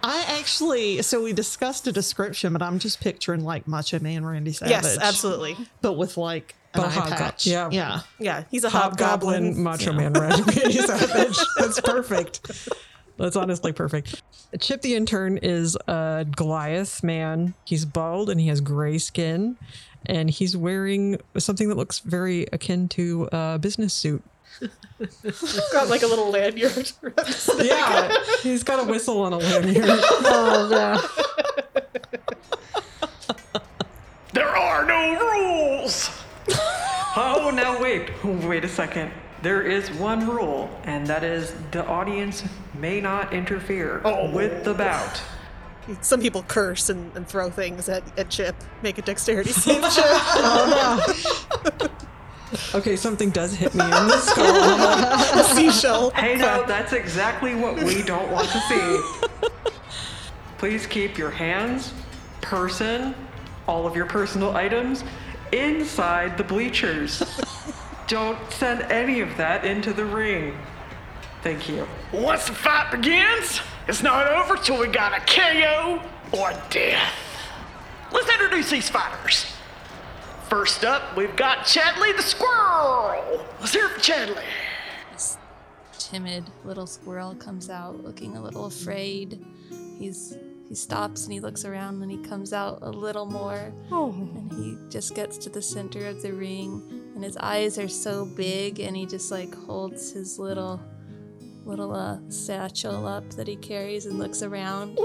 I 0.03 0.25
actually, 0.39 1.01
so 1.01 1.23
we 1.23 1.33
discussed 1.33 1.87
a 1.87 1.91
description, 1.91 2.53
but 2.53 2.61
I'm 2.61 2.79
just 2.79 2.99
picturing 3.01 3.43
like 3.43 3.67
Macho 3.67 3.99
Man 3.99 4.25
Randy 4.25 4.51
Savage. 4.53 4.71
Yes, 4.71 4.97
absolutely. 4.99 5.57
But 5.81 5.93
with 5.93 6.17
like 6.17 6.55
an 6.73 6.81
But 6.81 6.89
eye 6.89 6.91
hobgo- 7.01 7.17
patch. 7.17 7.47
yeah. 7.47 7.69
Yeah. 7.71 8.01
Yeah, 8.19 8.43
he's 8.51 8.63
a 8.63 8.69
Hobgoblin, 8.69 9.55
hobgoblin. 9.55 9.63
Macho 9.63 9.93
Man, 9.93 10.13
Randy 10.13 10.71
Savage. 10.73 11.37
That's 11.57 11.81
perfect. 11.81 12.69
That's 13.17 13.35
honestly 13.35 13.71
perfect. 13.73 14.21
Chip 14.59 14.81
the 14.81 14.95
intern 14.95 15.37
is 15.37 15.75
a 15.87 16.25
Goliath 16.35 17.03
man. 17.03 17.53
He's 17.65 17.83
bald 17.85 18.29
and 18.29 18.39
he 18.39 18.47
has 18.47 18.61
gray 18.61 18.97
skin, 18.99 19.57
and 20.05 20.29
he's 20.29 20.55
wearing 20.55 21.19
something 21.37 21.67
that 21.69 21.75
looks 21.77 21.99
very 21.99 22.47
akin 22.53 22.87
to 22.89 23.27
a 23.31 23.57
business 23.59 23.93
suit. 23.93 24.23
Got 25.71 25.89
like 25.89 26.03
a 26.03 26.07
little 26.07 26.29
lanyard. 26.31 26.91
Yeah, 27.59 28.15
he's 28.41 28.63
got 28.63 28.79
a 28.79 28.83
whistle 28.89 29.21
on 29.21 29.33
a 29.33 29.37
lanyard. 29.37 29.75
Oh, 29.89 30.69
yeah. 30.71 31.01
There 34.33 34.47
are 34.55 34.85
no 34.85 35.19
rules. 35.19 36.09
Oh, 37.19 37.49
now 37.51 37.81
wait, 37.81 38.11
wait 38.23 38.63
a 38.63 38.67
second. 38.69 39.11
There 39.41 39.61
is 39.61 39.91
one 39.91 40.27
rule, 40.27 40.69
and 40.83 41.05
that 41.07 41.23
is 41.23 41.53
the 41.71 41.85
audience 41.85 42.43
may 42.79 42.99
not 42.99 43.33
interfere 43.33 44.01
oh. 44.03 44.31
with 44.31 44.63
the 44.63 44.73
bout. 44.73 45.21
Some 46.01 46.21
people 46.21 46.43
curse 46.43 46.89
and, 46.89 47.15
and 47.15 47.27
throw 47.27 47.49
things 47.49 47.87
at, 47.87 48.03
at 48.17 48.29
Chip. 48.29 48.55
Make 48.81 48.97
a 48.97 49.01
dexterity 49.01 49.51
save, 49.53 49.83
Chip. 49.93 51.91
Okay, 52.73 52.95
something 52.95 53.29
does 53.29 53.53
hit 53.53 53.75
me 53.75 53.83
in 53.83 53.89
the 53.89 54.17
skull. 54.21 55.39
a 55.39 55.43
seashell. 55.53 56.11
Hey, 56.11 56.37
no, 56.37 56.63
that's 56.65 56.93
exactly 56.93 57.55
what 57.55 57.75
we 57.83 58.01
don't 58.03 58.31
want 58.31 58.47
to 58.49 58.59
see. 58.61 59.49
Please 60.57 60.87
keep 60.87 61.17
your 61.17 61.29
hands, 61.29 61.93
person, 62.41 63.13
all 63.67 63.85
of 63.85 63.97
your 63.97 64.05
personal 64.05 64.55
items 64.55 65.03
inside 65.51 66.37
the 66.37 66.43
bleachers. 66.43 67.21
Don't 68.07 68.39
send 68.51 68.83
any 68.83 69.19
of 69.19 69.35
that 69.35 69.65
into 69.65 69.91
the 69.91 70.05
ring. 70.05 70.57
Thank 71.43 71.67
you. 71.67 71.85
Once 72.13 72.47
the 72.47 72.53
fight 72.53 72.89
begins, 72.89 73.59
it's 73.87 74.01
not 74.01 74.27
over 74.27 74.55
till 74.55 74.79
we 74.79 74.87
got 74.87 75.13
a 75.13 75.19
KO 75.25 76.01
or 76.31 76.53
death. 76.69 77.13
Let's 78.13 78.29
introduce 78.29 78.69
these 78.69 78.89
fighters. 78.89 79.45
First 80.47 80.85
up, 80.85 81.17
we've 81.17 81.35
got 81.35 81.65
Chadley 81.65 82.15
the 82.15 82.23
Squirrel. 82.23 83.45
Let's 83.59 83.73
hear 83.73 83.87
it 83.87 83.91
for 83.91 83.99
Chadley. 83.99 84.43
This 85.11 85.37
timid 85.99 86.45
little 86.63 86.87
squirrel 86.87 87.35
comes 87.35 87.69
out 87.69 88.01
looking 88.05 88.37
a 88.37 88.41
little 88.41 88.67
afraid. 88.67 89.45
He's 89.99 90.37
he 90.69 90.75
stops 90.75 91.23
and 91.23 91.33
he 91.33 91.39
looks 91.39 91.65
around 91.65 92.01
and 92.01 92.11
he 92.11 92.17
comes 92.17 92.53
out 92.53 92.79
a 92.81 92.89
little 92.89 93.25
more. 93.25 93.73
Oh. 93.91 94.11
And 94.11 94.51
he 94.53 94.77
just 94.89 95.15
gets 95.15 95.37
to 95.39 95.49
the 95.49 95.61
center 95.61 96.07
of 96.07 96.21
the 96.21 96.31
ring 96.31 97.06
and 97.17 97.23
his 97.23 97.37
eyes 97.37 97.79
are 97.79 97.87
so 97.87 98.25
big 98.25 98.79
and 98.79 98.95
he 98.95 99.03
just 99.03 99.31
like 99.31 99.51
holds 99.65 100.11
his 100.11 100.37
little 100.37 100.79
little 101.65 101.91
uh, 101.91 102.19
satchel 102.29 103.07
up 103.07 103.27
that 103.31 103.47
he 103.47 103.55
carries 103.55 104.05
and 104.05 104.19
looks 104.19 104.43
around. 104.43 104.99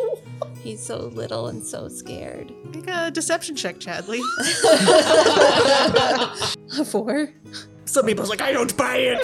He's 0.63 0.85
so 0.85 1.07
little 1.07 1.47
and 1.47 1.65
so 1.65 1.89
scared. 1.89 2.53
Make 2.75 2.91
a 2.91 3.11
deception 3.11 3.57
check, 3.57 3.79
Chadley. 3.79 4.21
A 6.79 6.85
four? 6.85 7.31
Some 7.87 8.05
people's 8.05 8.29
like, 8.29 8.43
I 8.43 8.53
don't 8.53 8.77
buy 8.77 8.97
it. 8.99 9.23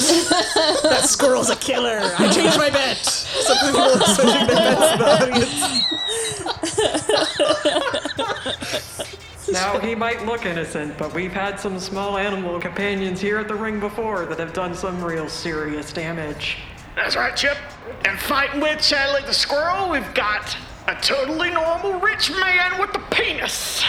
that 0.82 1.02
squirrel's 1.04 1.50
a 1.50 1.56
killer. 1.56 2.00
I 2.18 2.30
changed 2.32 2.56
my 2.56 2.70
bet. 2.70 2.96
Some 2.96 3.58
people 3.66 3.80
are 3.82 4.14
switching 4.14 4.46
their 4.46 4.56
bets 4.56 4.92
in 4.92 4.98
the 4.98 5.04
audience. 8.96 9.12
Now, 9.50 9.78
he 9.78 9.94
might 9.94 10.24
look 10.26 10.44
innocent, 10.44 10.98
but 10.98 11.14
we've 11.14 11.32
had 11.32 11.58
some 11.58 11.78
small 11.78 12.18
animal 12.18 12.60
companions 12.60 13.20
here 13.20 13.38
at 13.38 13.48
the 13.48 13.54
ring 13.54 13.80
before 13.80 14.26
that 14.26 14.38
have 14.38 14.52
done 14.52 14.74
some 14.74 15.02
real 15.02 15.28
serious 15.28 15.92
damage. 15.92 16.58
That's 16.94 17.16
right, 17.16 17.34
Chip. 17.36 17.56
And 18.04 18.18
fighting 18.18 18.60
with 18.60 18.78
Chadley 18.78 19.24
the 19.24 19.32
Squirrel, 19.32 19.88
we've 19.90 20.14
got 20.14 20.56
a 20.88 20.94
totally 20.96 21.50
normal 21.50 22.00
rich 22.00 22.30
man 22.30 22.80
with 22.80 22.94
a 22.94 23.00
penis 23.10 23.84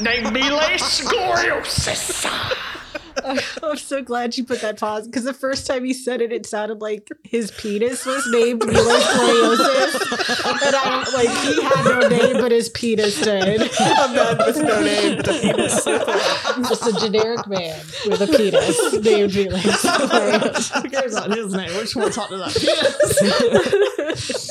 named 0.00 0.32
Mile 0.32 0.60
Scoriosis. 0.78 2.26
I'm 3.62 3.76
so 3.76 4.02
glad 4.02 4.36
you 4.36 4.44
put 4.44 4.60
that 4.60 4.78
pause 4.78 5.06
because 5.06 5.24
the 5.24 5.34
first 5.34 5.66
time 5.66 5.84
he 5.84 5.92
said 5.92 6.20
it, 6.20 6.32
it 6.32 6.46
sounded 6.46 6.80
like 6.80 7.08
his 7.22 7.50
penis 7.52 8.06
was 8.06 8.26
named 8.30 8.64
Milos 8.64 9.04
Scoliosis. 9.04 10.66
And 10.66 10.76
I'm 10.76 11.12
like, 11.12 11.28
he 11.44 11.62
had 11.62 11.84
no 11.84 12.08
name, 12.08 12.36
but 12.40 12.52
his 12.52 12.68
penis 12.70 13.20
did. 13.20 13.62
A 13.62 14.08
man 14.12 14.38
with 14.38 14.56
no 14.62 14.80
name, 14.82 15.16
but 15.16 15.28
a 15.28 15.32
penis. 15.40 15.84
Just 16.68 16.86
a 16.86 16.92
generic 17.00 17.46
man 17.46 17.80
with 18.06 18.20
a 18.20 18.26
penis 18.26 18.92
named 19.04 19.34
Milos 19.34 19.62
Scoliosis. 19.82 20.82
Who 20.82 20.88
cares 20.90 21.14
about 21.14 21.36
his 21.36 21.54
name? 21.54 21.76
Which 21.76 21.96
one 21.96 22.10
talking 22.10 22.36
about 22.36 22.54
penis? 22.54 23.20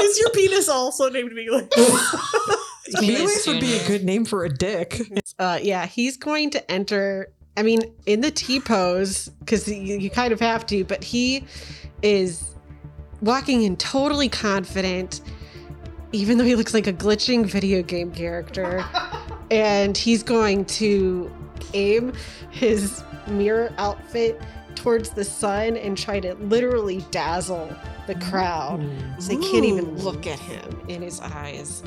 Is 0.00 0.18
your 0.18 0.30
penis 0.30 0.68
also 0.68 1.08
named 1.10 1.32
Mila? 1.32 1.68
Felix 2.98 3.46
would 3.46 3.60
be 3.60 3.76
a 3.76 3.86
good 3.86 4.04
name 4.04 4.24
for 4.24 4.44
a 4.44 4.48
dick. 4.48 5.00
Uh, 5.38 5.58
yeah, 5.60 5.86
he's 5.86 6.16
going 6.16 6.50
to 6.50 6.70
enter. 6.70 7.32
I 7.56 7.62
mean, 7.62 7.82
in 8.06 8.20
the 8.20 8.30
T 8.30 8.60
pose 8.60 9.28
because 9.40 9.66
you, 9.68 9.98
you 9.98 10.10
kind 10.10 10.32
of 10.32 10.40
have 10.40 10.66
to, 10.66 10.84
but 10.84 11.02
he 11.02 11.44
is 12.02 12.54
walking 13.20 13.62
in 13.62 13.76
totally 13.76 14.28
confident, 14.28 15.20
even 16.12 16.38
though 16.38 16.44
he 16.44 16.54
looks 16.54 16.74
like 16.74 16.86
a 16.86 16.92
glitching 16.92 17.46
video 17.46 17.82
game 17.82 18.12
character. 18.12 18.84
and 19.50 19.96
he's 19.96 20.22
going 20.22 20.64
to 20.64 21.30
aim 21.74 22.12
his 22.50 23.02
mirror 23.26 23.72
outfit 23.78 24.40
towards 24.74 25.10
the 25.10 25.24
sun 25.24 25.76
and 25.76 25.96
try 25.96 26.20
to 26.20 26.34
literally 26.34 27.04
dazzle 27.10 27.74
the 28.06 28.14
crowd 28.14 28.80
so 29.18 29.28
they 29.28 29.36
can't 29.36 29.64
even 29.64 29.96
look 29.96 30.26
at 30.26 30.38
him 30.38 30.80
in 30.88 31.02
his 31.02 31.20
eyes. 31.20 31.82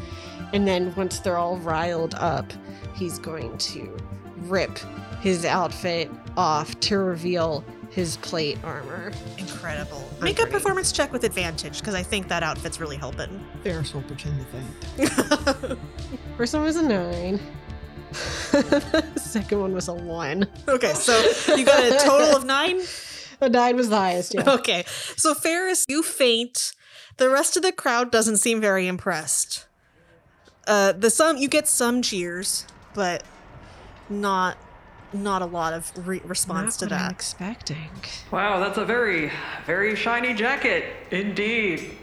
And 0.54 0.68
then 0.68 0.94
once 0.96 1.20
they're 1.20 1.38
all 1.38 1.58
riled 1.58 2.16
up, 2.16 2.52
he's 2.96 3.20
going 3.20 3.58
to 3.58 3.96
rip 4.38 4.78
his 5.22 5.46
outfit 5.46 6.10
off 6.38 6.80
to 6.82 6.98
reveal 6.98 7.64
his 7.90 8.18
plate 8.18 8.58
armor. 8.64 9.12
Incredible. 9.38 10.08
Make 10.22 10.40
a 10.40 10.46
performance 10.46 10.92
check 10.92 11.12
with 11.12 11.24
advantage 11.24 11.80
because 11.80 11.96
I 11.96 12.04
think 12.04 12.28
that 12.28 12.44
outfit's 12.44 12.80
really 12.80 12.98
helping. 12.98 13.44
Ferris 13.64 13.94
will 13.94 14.04
pretend 14.04 14.40
to 14.40 14.46
faint. 14.98 15.80
First 16.38 16.54
one 16.54 16.64
was 16.64 16.76
a 16.76 16.84
nine. 16.84 17.40
Second 19.16 19.60
one 19.60 19.74
was 19.74 19.88
a 19.88 19.94
one. 19.94 20.48
Okay, 20.68 20.94
so 20.94 21.20
you 21.56 21.66
got 21.66 21.84
a 21.84 21.98
total 22.04 22.36
of 22.36 22.46
nine? 22.46 22.82
A 23.42 23.48
nine 23.48 23.78
was 23.78 23.88
the 23.88 23.96
highest. 23.96 24.34
Yeah. 24.34 24.52
Okay, 24.56 24.84
so 25.16 25.34
Ferris, 25.34 25.86
you 25.88 26.04
faint. 26.04 26.74
The 27.16 27.30
rest 27.30 27.56
of 27.56 27.64
the 27.64 27.72
crowd 27.72 28.12
doesn't 28.12 28.36
seem 28.36 28.60
very 28.60 28.86
impressed. 28.86 29.66
Uh, 30.70 30.92
the 30.92 31.10
some 31.10 31.38
you 31.38 31.48
get 31.48 31.68
some 31.68 32.02
cheers, 32.02 32.66
but 32.94 33.24
not 34.10 34.58
not 35.12 35.42
a 35.42 35.46
lot 35.46 35.74
of 35.74 35.92
re- 36.08 36.22
response 36.24 36.78
to 36.78 36.86
that. 36.86 37.06
I'm 37.06 37.12
expecting. 37.12 37.90
Wow, 38.32 38.60
that's 38.60 38.78
a 38.78 38.86
very, 38.86 39.32
very 39.66 39.96
shiny 39.96 40.36
jacket 40.36 40.86
indeed. 41.12 41.98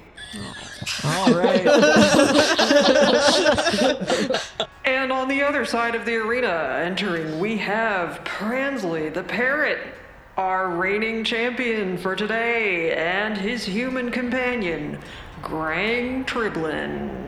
All 1.05 1.33
right. 1.33 1.65
And 4.87 5.11
on 5.11 5.27
the 5.27 5.43
other 5.43 5.65
side 5.65 5.97
of 5.97 6.05
the 6.05 6.15
arena, 6.15 6.81
entering, 6.81 7.41
we 7.41 7.57
have 7.59 8.23
Pransley 8.25 9.13
the 9.13 9.25
parrot, 9.25 9.81
our 10.37 10.71
reigning 10.71 11.25
champion 11.25 11.99
for 11.99 12.15
today, 12.15 12.93
and 12.93 13.37
his 13.37 13.65
human 13.65 14.13
companion, 14.13 15.01
Grang 15.43 16.25
Triblin. 16.25 17.26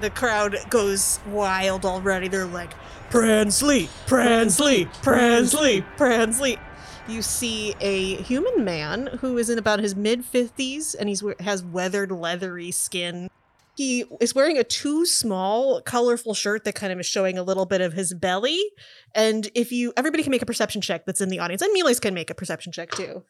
The 0.00 0.10
crowd 0.10 0.56
goes 0.70 1.20
wild 1.26 1.84
already. 1.84 2.28
They're 2.28 2.46
like, 2.46 2.72
Pransley, 3.10 3.88
Pransley, 4.06 4.86
Pransley, 5.02 5.84
Pransley. 5.96 6.58
You 7.06 7.22
see 7.22 7.74
a 7.80 8.16
human 8.16 8.64
man 8.64 9.06
who 9.20 9.38
is 9.38 9.50
in 9.50 9.58
about 9.58 9.78
his 9.78 9.94
mid 9.94 10.24
50s 10.24 10.96
and 10.98 11.08
he's 11.08 11.22
has 11.40 11.62
weathered, 11.62 12.10
leathery 12.10 12.70
skin. 12.70 13.28
He 13.76 14.04
is 14.20 14.34
wearing 14.34 14.56
a 14.56 14.64
too 14.64 15.04
small, 15.04 15.80
colorful 15.82 16.34
shirt 16.34 16.64
that 16.64 16.74
kind 16.74 16.92
of 16.92 17.00
is 17.00 17.06
showing 17.06 17.36
a 17.38 17.42
little 17.42 17.66
bit 17.66 17.80
of 17.80 17.92
his 17.92 18.14
belly. 18.14 18.60
And 19.14 19.50
if 19.54 19.72
you, 19.72 19.92
everybody 19.96 20.22
can 20.22 20.30
make 20.30 20.42
a 20.42 20.46
perception 20.46 20.80
check 20.80 21.06
that's 21.06 21.20
in 21.20 21.28
the 21.28 21.40
audience, 21.40 21.60
and 21.60 21.72
Miles 21.74 21.98
can 21.98 22.14
make 22.14 22.30
a 22.30 22.34
perception 22.34 22.72
check 22.72 22.92
too. 22.92 23.24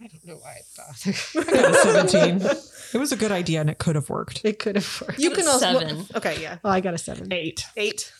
I 0.00 0.06
don't 0.08 0.26
know 0.26 0.36
why 0.36 0.58
I 0.58 0.62
bothered. 0.76 2.08
17. 2.10 2.40
It 2.94 2.98
was 2.98 3.12
a 3.12 3.16
good 3.16 3.32
idea 3.32 3.60
and 3.60 3.68
it 3.68 3.78
could 3.78 3.96
have 3.96 4.08
worked. 4.08 4.40
it 4.44 4.58
could 4.58 4.76
have 4.76 5.02
worked. 5.02 5.18
You 5.18 5.30
can 5.30 5.46
also. 5.48 5.78
Seven. 5.78 6.06
Okay, 6.14 6.40
yeah. 6.40 6.58
Oh, 6.64 6.70
I 6.70 6.80
got 6.80 6.94
a 6.94 6.98
seven. 6.98 7.32
Eight. 7.32 7.64
Eight. 7.76 8.12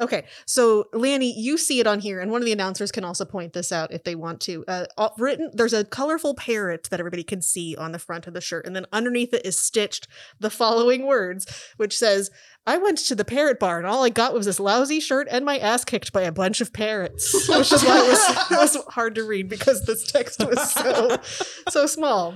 Okay, 0.00 0.24
so 0.44 0.86
Lanny, 0.92 1.32
you 1.38 1.56
see 1.56 1.78
it 1.78 1.86
on 1.86 2.00
here, 2.00 2.18
and 2.18 2.32
one 2.32 2.42
of 2.42 2.46
the 2.46 2.52
announcers 2.52 2.90
can 2.90 3.04
also 3.04 3.24
point 3.24 3.52
this 3.52 3.70
out 3.70 3.92
if 3.92 4.02
they 4.02 4.16
want 4.16 4.40
to. 4.40 4.64
Uh, 4.66 4.86
uh, 4.98 5.10
written, 5.18 5.52
there's 5.54 5.72
a 5.72 5.84
colorful 5.84 6.34
parrot 6.34 6.88
that 6.90 6.98
everybody 6.98 7.22
can 7.22 7.40
see 7.40 7.76
on 7.76 7.92
the 7.92 7.98
front 8.00 8.26
of 8.26 8.34
the 8.34 8.40
shirt, 8.40 8.66
and 8.66 8.74
then 8.74 8.86
underneath 8.92 9.32
it 9.32 9.46
is 9.46 9.56
stitched 9.56 10.08
the 10.40 10.50
following 10.50 11.06
words, 11.06 11.46
which 11.76 11.96
says, 11.96 12.32
"I 12.66 12.76
went 12.76 12.98
to 12.98 13.14
the 13.14 13.24
parrot 13.24 13.60
bar, 13.60 13.78
and 13.78 13.86
all 13.86 14.02
I 14.04 14.10
got 14.10 14.34
was 14.34 14.46
this 14.46 14.58
lousy 14.58 14.98
shirt 14.98 15.28
and 15.30 15.44
my 15.44 15.58
ass 15.58 15.84
kicked 15.84 16.12
by 16.12 16.22
a 16.22 16.32
bunch 16.32 16.60
of 16.60 16.72
parrots," 16.72 17.32
which 17.48 17.72
is 17.72 17.84
why 17.84 18.04
it 18.04 18.08
was, 18.08 18.50
it 18.50 18.58
was 18.58 18.84
hard 18.94 19.14
to 19.14 19.22
read 19.22 19.48
because 19.48 19.86
this 19.86 20.10
text 20.10 20.40
was 20.40 20.72
so 20.72 21.18
so 21.70 21.86
small. 21.86 22.34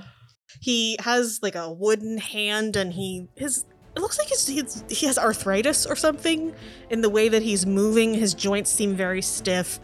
He 0.59 0.97
has 1.01 1.39
like 1.41 1.55
a 1.55 1.71
wooden 1.71 2.17
hand, 2.17 2.75
and 2.75 2.93
he 2.93 3.27
his 3.35 3.65
it 3.95 4.01
looks 4.01 4.17
like 4.17 4.29
his, 4.29 4.47
he's, 4.47 4.83
he 4.87 5.07
has 5.07 5.17
arthritis 5.17 5.85
or 5.85 5.95
something 5.95 6.53
in 6.89 7.01
the 7.01 7.09
way 7.09 7.27
that 7.27 7.41
he's 7.41 7.65
moving. 7.65 8.13
His 8.13 8.33
joints 8.33 8.71
seem 8.71 8.95
very 8.95 9.21
stiff. 9.21 9.79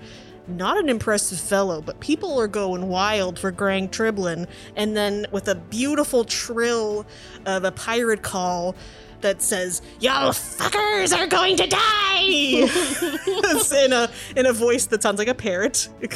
Not 0.47 0.78
an 0.78 0.89
impressive 0.89 1.39
fellow, 1.39 1.82
but 1.82 1.99
people 1.99 2.39
are 2.39 2.47
going 2.47 2.88
wild 2.88 3.39
for 3.39 3.51
Grang 3.51 3.89
Triblin. 3.89 4.47
And 4.75 4.95
then 4.95 5.25
with 5.32 5.47
a 5.47 5.56
beautiful 5.56 6.23
trill 6.23 7.06
of 7.47 7.63
a 7.63 7.71
pirate 7.71 8.21
call 8.21 8.75
that 9.21 9.41
says, 9.41 9.82
Y'all 9.99 10.30
fuckers 10.30 11.17
are 11.17 11.28
going 11.28 11.58
to 11.58 11.67
die! 11.67 11.82
In 13.86 13.93
a 13.93 14.10
in 14.36 14.45
a 14.45 14.54
voice 14.54 14.86
that 14.88 15.04
sounds 15.04 15.19
like 15.19 15.28
a 15.28 15.34
parrot. 15.34 15.89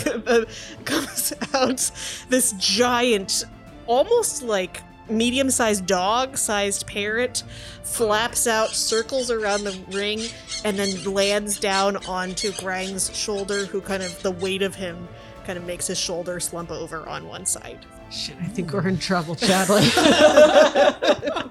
Comes 0.86 1.34
out 1.54 1.92
this 2.30 2.54
giant, 2.54 3.44
almost 3.90 4.44
like 4.44 4.82
medium-sized 5.10 5.86
dog-sized 5.88 6.86
parrot 6.86 7.44
flaps 7.84 8.46
out, 8.46 8.70
circles 8.70 9.32
around 9.32 9.64
the 9.64 9.78
ring, 9.90 10.22
and 10.64 10.78
then 10.78 11.04
lands 11.12 11.60
down 11.60 11.98
onto 12.06 12.54
Grang's 12.54 13.14
shoulder, 13.18 13.66
who 13.66 13.82
kind 13.82 14.04
of 14.04 14.22
the 14.22 14.32
weight 14.32 14.62
of 14.62 14.76
him 14.76 15.08
kind 15.46 15.58
of 15.58 15.66
makes 15.66 15.88
his 15.88 15.98
shoulder 15.98 16.40
slump 16.40 16.70
over 16.70 17.10
on 17.10 17.28
one 17.28 17.46
side. 17.46 17.86
Shit, 18.12 18.38
I 18.40 18.46
think 18.46 18.72
we're 18.72 18.88
in 18.88 19.00
trouble, 19.00 19.36
Chadley. 19.36 19.82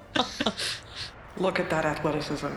Look 1.37 1.59
at 1.59 1.69
that 1.69 1.85
athleticism. 1.85 2.47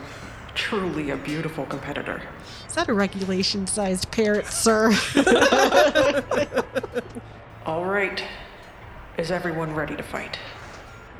truly 0.54 1.10
a 1.10 1.16
beautiful 1.16 1.66
competitor. 1.66 2.22
Is 2.68 2.74
that 2.74 2.88
a 2.88 2.94
regulation 2.94 3.66
sized 3.66 4.10
parrot, 4.12 4.46
sir? 4.46 4.92
All 7.66 7.84
right. 7.84 8.22
Is 9.18 9.30
everyone 9.30 9.74
ready 9.74 9.94
to 9.94 10.02
fight? 10.02 10.38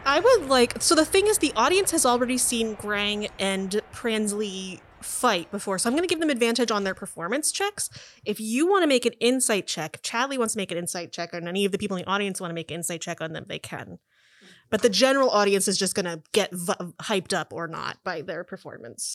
I 0.05 0.19
would 0.21 0.49
like. 0.49 0.81
So 0.81 0.95
the 0.95 1.05
thing 1.05 1.27
is, 1.27 1.39
the 1.39 1.53
audience 1.55 1.91
has 1.91 2.07
already 2.07 2.39
seen 2.39 2.75
Grang 2.77 3.29
and 3.39 3.81
Pransley 3.93 4.81
fight 5.01 5.51
before, 5.51 5.79
so 5.79 5.89
I'm 5.89 5.95
going 5.95 6.07
to 6.07 6.13
give 6.13 6.21
them 6.21 6.31
advantage 6.31 6.71
on 6.71 6.85
their 6.85 6.95
performance 6.95 7.53
checks. 7.53 7.91
If 8.25 8.41
you 8.41 8.67
want 8.67 8.83
to 8.83 8.87
make 8.87 9.05
an 9.05 9.13
insight 9.21 9.67
check, 9.67 9.97
if 9.97 10.03
Chadley 10.03 10.39
wants 10.39 10.55
to 10.55 10.59
make 10.59 10.73
an 10.73 10.79
insight 10.79 11.13
check, 11.13 11.33
and 11.33 11.47
any 11.47 11.65
of 11.65 11.73
the 11.73 11.79
people 11.79 11.97
in 11.97 12.05
the 12.05 12.11
audience 12.11 12.41
want 12.41 12.51
to 12.51 12.55
make 12.55 12.71
an 12.71 12.77
insight 12.77 13.01
check 13.01 13.21
on 13.21 13.33
them, 13.33 13.45
they 13.49 13.59
can. 13.59 13.99
But 14.71 14.83
the 14.83 14.89
general 14.89 15.29
audience 15.29 15.69
is 15.69 15.77
just 15.77 15.95
going 15.95 16.07
to 16.07 16.23
get 16.33 16.51
v- 16.53 16.73
hyped 17.03 17.35
up 17.35 17.53
or 17.53 17.69
not 17.69 17.99
by 18.03 18.23
their 18.23 18.43
performance. 18.43 19.15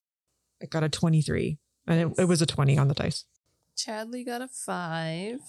I 0.61 0.67
got 0.67 0.83
a 0.83 0.89
23, 0.89 1.57
and 1.87 2.11
it, 2.11 2.21
it 2.21 2.25
was 2.25 2.41
a 2.41 2.45
20 2.45 2.77
on 2.77 2.87
the 2.87 2.93
dice. 2.93 3.25
Chadley 3.77 4.25
got 4.25 4.41
a 4.41 4.47
five. 4.47 5.39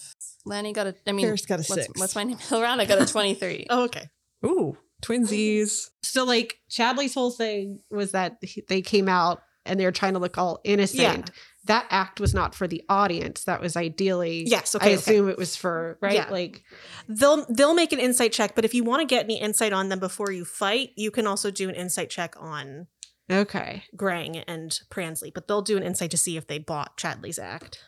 Lanny 0.44 0.72
got 0.72 0.86
a. 0.86 0.94
I 1.06 1.12
mean, 1.12 1.26
Ferris 1.26 1.46
got 1.46 1.60
a 1.60 1.64
what's, 1.64 1.86
six. 1.86 1.98
What's 1.98 2.14
my 2.14 2.24
name? 2.24 2.36
Hilrana 2.48 2.86
got 2.86 3.00
a 3.00 3.06
twenty-three. 3.06 3.66
Oh, 3.70 3.84
okay. 3.84 4.08
Ooh, 4.44 4.76
twinsies. 5.02 5.88
so, 6.02 6.24
like, 6.24 6.58
Chadley's 6.70 7.14
whole 7.14 7.30
thing 7.30 7.80
was 7.90 8.12
that 8.12 8.36
he- 8.42 8.64
they 8.68 8.82
came 8.82 9.08
out 9.08 9.42
and 9.66 9.78
they 9.80 9.84
were 9.84 9.92
trying 9.92 10.12
to 10.12 10.18
look 10.18 10.38
all 10.38 10.60
innocent. 10.64 11.00
Yeah. 11.00 11.34
That 11.64 11.86
act 11.90 12.18
was 12.20 12.32
not 12.32 12.54
for 12.54 12.66
the 12.66 12.82
audience. 12.88 13.44
That 13.44 13.60
was 13.60 13.76
ideally. 13.76 14.44
Yes, 14.46 14.74
okay, 14.74 14.84
I 14.84 14.88
okay. 14.90 14.94
assume 14.94 15.28
it 15.28 15.36
was 15.36 15.54
for, 15.54 15.98
right? 16.00 16.14
Yeah. 16.14 16.30
Like, 16.30 16.62
They'll 17.08 17.44
they'll 17.50 17.74
make 17.74 17.92
an 17.92 17.98
insight 17.98 18.32
check, 18.32 18.54
but 18.54 18.64
if 18.64 18.72
you 18.74 18.84
want 18.84 19.00
to 19.00 19.06
get 19.06 19.24
any 19.24 19.40
insight 19.40 19.72
on 19.72 19.88
them 19.88 19.98
before 19.98 20.30
you 20.30 20.44
fight, 20.44 20.90
you 20.96 21.10
can 21.10 21.26
also 21.26 21.50
do 21.50 21.68
an 21.68 21.74
insight 21.74 22.08
check 22.10 22.34
on 22.38 22.86
okay. 23.30 23.82
Grang 23.96 24.42
and 24.46 24.80
Pransley. 24.90 25.30
But 25.34 25.46
they'll 25.46 25.62
do 25.62 25.76
an 25.76 25.82
insight 25.82 26.10
to 26.12 26.16
see 26.16 26.36
if 26.38 26.46
they 26.46 26.58
bought 26.58 26.96
Chadley's 26.96 27.38
act. 27.38 27.80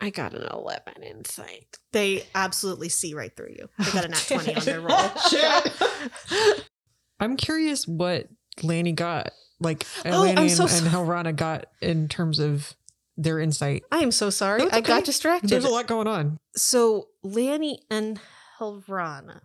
I 0.00 0.10
got 0.10 0.34
an 0.34 0.46
11 0.52 1.02
insight. 1.02 1.78
They 1.92 2.24
absolutely 2.34 2.88
see 2.88 3.14
right 3.14 3.34
through 3.34 3.54
you. 3.56 3.68
They 3.78 3.92
got 3.92 4.04
a 4.04 4.08
nat 4.08 4.24
twenty 4.28 4.54
on 4.54 4.64
their 4.64 4.80
roll. 4.80 4.98
I'm 7.20 7.36
curious 7.36 7.86
what 7.86 8.28
Lanny 8.62 8.92
got, 8.92 9.30
like 9.60 9.86
Oh, 10.04 10.10
Lanny 10.22 10.32
I'm 10.32 10.38
and, 10.38 10.50
so 10.50 10.64
and 10.64 10.72
sorry. 10.72 10.90
Hilrana 10.90 11.34
got 11.34 11.66
in 11.80 12.08
terms 12.08 12.38
of 12.38 12.74
their 13.16 13.38
insight. 13.38 13.84
I 13.92 13.98
am 13.98 14.10
so 14.10 14.30
sorry. 14.30 14.60
No, 14.60 14.66
it's 14.66 14.76
I 14.76 14.80
got 14.80 15.04
distracted. 15.04 15.48
There's 15.48 15.64
a 15.64 15.68
lot 15.68 15.86
going 15.86 16.08
on. 16.08 16.38
So 16.56 17.08
Lanny 17.22 17.80
and 17.90 18.20
Hilrana, 18.58 19.42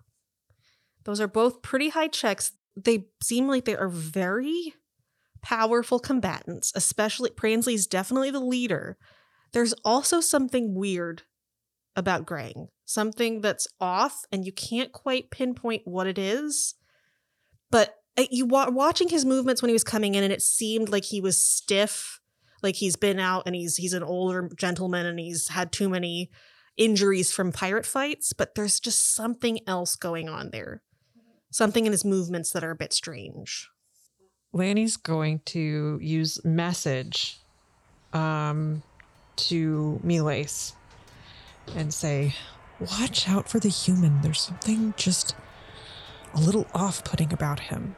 those 1.06 1.22
are 1.22 1.28
both 1.28 1.62
pretty 1.62 1.90
high 1.90 2.08
checks. 2.08 2.52
They 2.76 3.06
seem 3.22 3.48
like 3.48 3.66
they 3.66 3.76
are 3.76 3.90
very 3.90 4.74
powerful 5.42 6.00
combatants, 6.00 6.72
especially 6.76 7.30
Pransley's 7.30 7.86
definitely 7.88 8.32
the 8.32 8.40
leader. 8.40 8.98
There's 9.52 9.74
also 9.84 10.22
something 10.22 10.76
weird 10.76 11.24
about 11.96 12.26
Grang, 12.26 12.68
something 12.86 13.42
that's 13.42 13.68
off, 13.80 14.26
and 14.32 14.46
you 14.46 14.52
can't 14.52 14.92
quite 14.92 15.32
pinpoint 15.32 15.84
what 15.86 16.08
it 16.08 16.18
is. 16.18 16.76
But 17.72 17.96
uh, 18.18 18.26
you 18.30 18.46
wa- 18.46 18.70
watching 18.70 19.10
his 19.10 19.26
movements 19.26 19.62
when 19.62 19.70
he 19.70 19.74
was 19.74 19.84
coming 19.84 20.16
in, 20.16 20.24
and 20.24 20.34
it 20.34 20.42
seemed 20.42 20.90
like 20.90 21.06
he 21.06 21.22
was 21.22 21.44
stiff, 21.44 22.20
like 22.62 22.76
he's 22.76 22.96
been 22.96 23.20
out 23.20 23.44
and 23.46 23.56
he's 23.56 23.78
he's 23.78 23.94
an 23.94 24.04
older 24.04 24.50
gentleman 24.58 25.06
and 25.06 25.20
he's 25.20 25.48
had 25.50 25.72
too 25.72 25.90
many 25.90 26.30
injuries 26.78 27.32
from 27.32 27.52
pirate 27.52 27.86
fights, 27.86 28.34
but 28.34 28.56
there's 28.56 28.80
just 28.80 29.14
something 29.14 29.60
else 29.68 29.96
going 29.96 30.30
on 30.30 30.50
there. 30.52 30.82
Something 31.52 31.86
in 31.86 31.92
his 31.92 32.06
movements 32.06 32.52
that 32.52 32.64
are 32.64 32.72
a 32.72 32.76
bit 32.76 32.94
strange. 32.94 33.70
Lanny's 34.54 34.98
going 34.98 35.42
to 35.46 36.00
use 36.02 36.44
message 36.44 37.40
um, 38.14 38.82
to 39.48 40.00
Milace 40.04 40.74
and 41.76 41.94
say, 41.94 42.36
Watch 42.80 43.28
out 43.28 43.50
for 43.50 43.60
the 43.60 43.70
human. 43.70 44.22
There's 44.22 44.40
something 44.42 44.94
just 44.96 45.36
a 46.34 46.40
little 46.40 46.66
off 46.74 47.04
putting 47.04 47.34
about 47.34 47.60
him. 47.60 47.96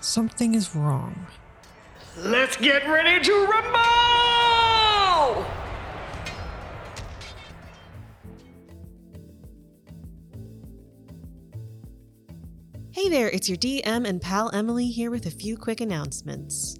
Something 0.00 0.54
is 0.54 0.76
wrong. 0.76 1.26
Let's 2.16 2.56
get 2.56 2.86
ready 2.88 3.22
to 3.24 3.32
rumble! 3.46 3.86
Hey 12.92 13.08
there, 13.10 13.28
it's 13.28 13.48
your 13.48 13.58
DM 13.58 14.08
and 14.08 14.22
pal 14.22 14.50
Emily 14.54 14.86
here 14.86 15.10
with 15.10 15.26
a 15.26 15.30
few 15.30 15.56
quick 15.56 15.80
announcements. 15.80 16.78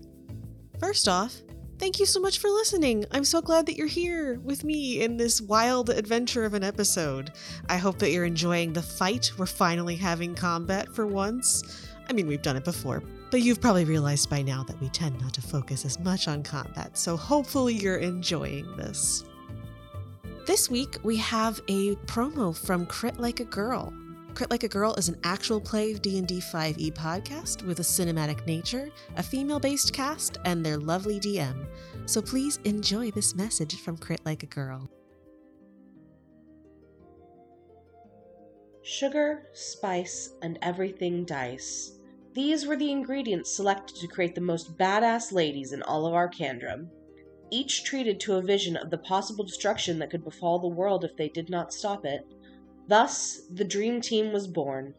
First 0.81 1.09
off, 1.09 1.43
thank 1.79 2.01
you 2.01 2.07
so 2.07 2.21
much 2.21 2.39
for 2.39 2.49
listening. 2.49 3.05
I'm 3.13 3.25
so 3.25 3.41
glad 3.41 3.67
that 3.67 3.77
you're 3.77 3.87
here 3.87 4.41
with 4.43 4.65
me 4.65 5.03
in 5.03 5.17
this 5.17 5.41
wild 5.41 5.91
adventure 5.91 6.45
of 6.45 6.55
an 6.55 6.65
episode. 6.65 7.33
I 7.69 7.77
hope 7.77 7.99
that 7.99 8.11
you're 8.11 8.25
enjoying 8.25 8.73
the 8.73 8.83
fight. 8.83 9.33
We're 9.39 9.47
finally 9.47 9.97
having 9.97 10.35
combat 10.35 10.95
for 10.95 11.07
once. 11.07 11.87
I 12.09 12.13
mean, 12.13 12.27
we've 12.27 12.43
done 12.43 12.57
it 12.57 12.65
before, 12.65 13.03
but 13.31 13.41
you've 13.41 13.61
probably 13.61 13.85
realized 13.85 14.31
by 14.31 14.43
now 14.43 14.63
that 14.65 14.81
we 14.81 14.89
tend 14.89 15.21
not 15.21 15.35
to 15.35 15.43
focus 15.43 15.85
as 15.85 15.99
much 15.99 16.29
on 16.29 16.43
combat, 16.43 16.97
so 16.97 17.17
hopefully 17.17 17.75
you're 17.75 17.97
enjoying 17.97 18.77
this. 18.77 19.25
This 20.47 20.71
week, 20.71 20.99
we 21.03 21.17
have 21.17 21.61
a 21.69 21.97
promo 22.07 22.57
from 22.57 22.87
Crit 22.87 23.19
Like 23.19 23.41
a 23.41 23.45
Girl. 23.45 23.93
Crit 24.37 24.51
Like 24.51 24.65
a 24.65 24.69
Girl 24.69 24.93
is 24.97 25.09
an 25.09 25.17
actual 25.25 25.59
play 25.59 25.93
of 25.93 26.03
D&D 26.03 26.41
5e 26.41 26.75
E 26.77 26.91
podcast 26.91 27.63
with 27.63 27.81
a 27.81 27.83
cinematic 27.83 28.47
nature, 28.47 28.91
a 29.17 29.23
female-based 29.23 29.95
cast, 29.95 30.37
and 30.45 30.63
their 30.63 30.77
lovely 30.77 31.19
DM. 31.19 31.67
So 32.05 32.21
please 32.21 32.59
enjoy 32.65 33.11
this 33.13 33.35
message 33.35 33.81
from 33.81 33.97
Crit 33.97 34.21
Like 34.27 34.43
a 34.43 34.47
Girl. 34.47 34.91
Sugar, 38.83 39.45
spice, 39.55 40.35
and 40.43 40.59
everything 40.61 41.25
dice. 41.25 41.99
These 42.35 42.67
were 42.67 42.77
the 42.77 42.93
ingredients 42.93 43.57
selected 43.57 43.97
to 43.97 44.07
create 44.07 44.35
the 44.35 44.43
most 44.43 44.77
badass 44.77 45.33
ladies 45.33 45.73
in 45.73 45.83
all 45.83 46.05
of 46.05 46.13
Arcandrum. 46.13 46.89
Each 47.51 47.85
treated 47.85 48.21
to 48.21 48.35
a 48.35 48.43
vision 48.43 48.77
of 48.77 48.91
the 48.91 48.99
possible 48.99 49.47
destruction 49.47 49.99
that 50.01 50.11
could 50.11 50.25
befall 50.25 50.59
the 50.59 50.69
world 50.69 51.05
if 51.07 51.17
they 51.17 51.31
did 51.31 51.49
not 51.49 51.73
stop 51.73 52.05
it. 52.05 52.27
Thus, 52.89 53.41
the 53.51 53.65
Dream 53.65 54.01
Team 54.01 54.33
was 54.33 54.47
born. 54.47 54.95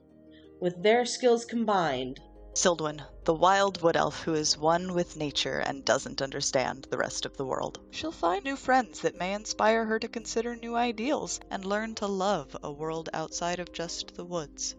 With 0.59 0.83
their 0.83 1.05
skills 1.05 1.45
combined, 1.45 2.19
Sildwin, 2.53 3.03
the 3.23 3.35
wild 3.35 3.83
wood 3.83 3.95
elf 3.95 4.23
who 4.23 4.33
is 4.33 4.57
one 4.57 4.95
with 4.95 5.15
nature 5.15 5.59
and 5.59 5.85
doesn't 5.85 6.23
understand 6.23 6.87
the 6.89 6.97
rest 6.97 7.23
of 7.23 7.37
the 7.37 7.45
world. 7.45 7.79
She'll 7.91 8.11
find 8.11 8.43
new 8.43 8.55
friends 8.55 8.99
that 9.01 9.19
may 9.19 9.33
inspire 9.35 9.85
her 9.85 9.99
to 9.99 10.07
consider 10.07 10.55
new 10.55 10.75
ideals 10.75 11.39
and 11.51 11.63
learn 11.63 11.93
to 11.95 12.07
love 12.07 12.57
a 12.63 12.71
world 12.71 13.09
outside 13.13 13.59
of 13.59 13.71
just 13.73 14.15
the 14.15 14.25
woods. 14.25 14.75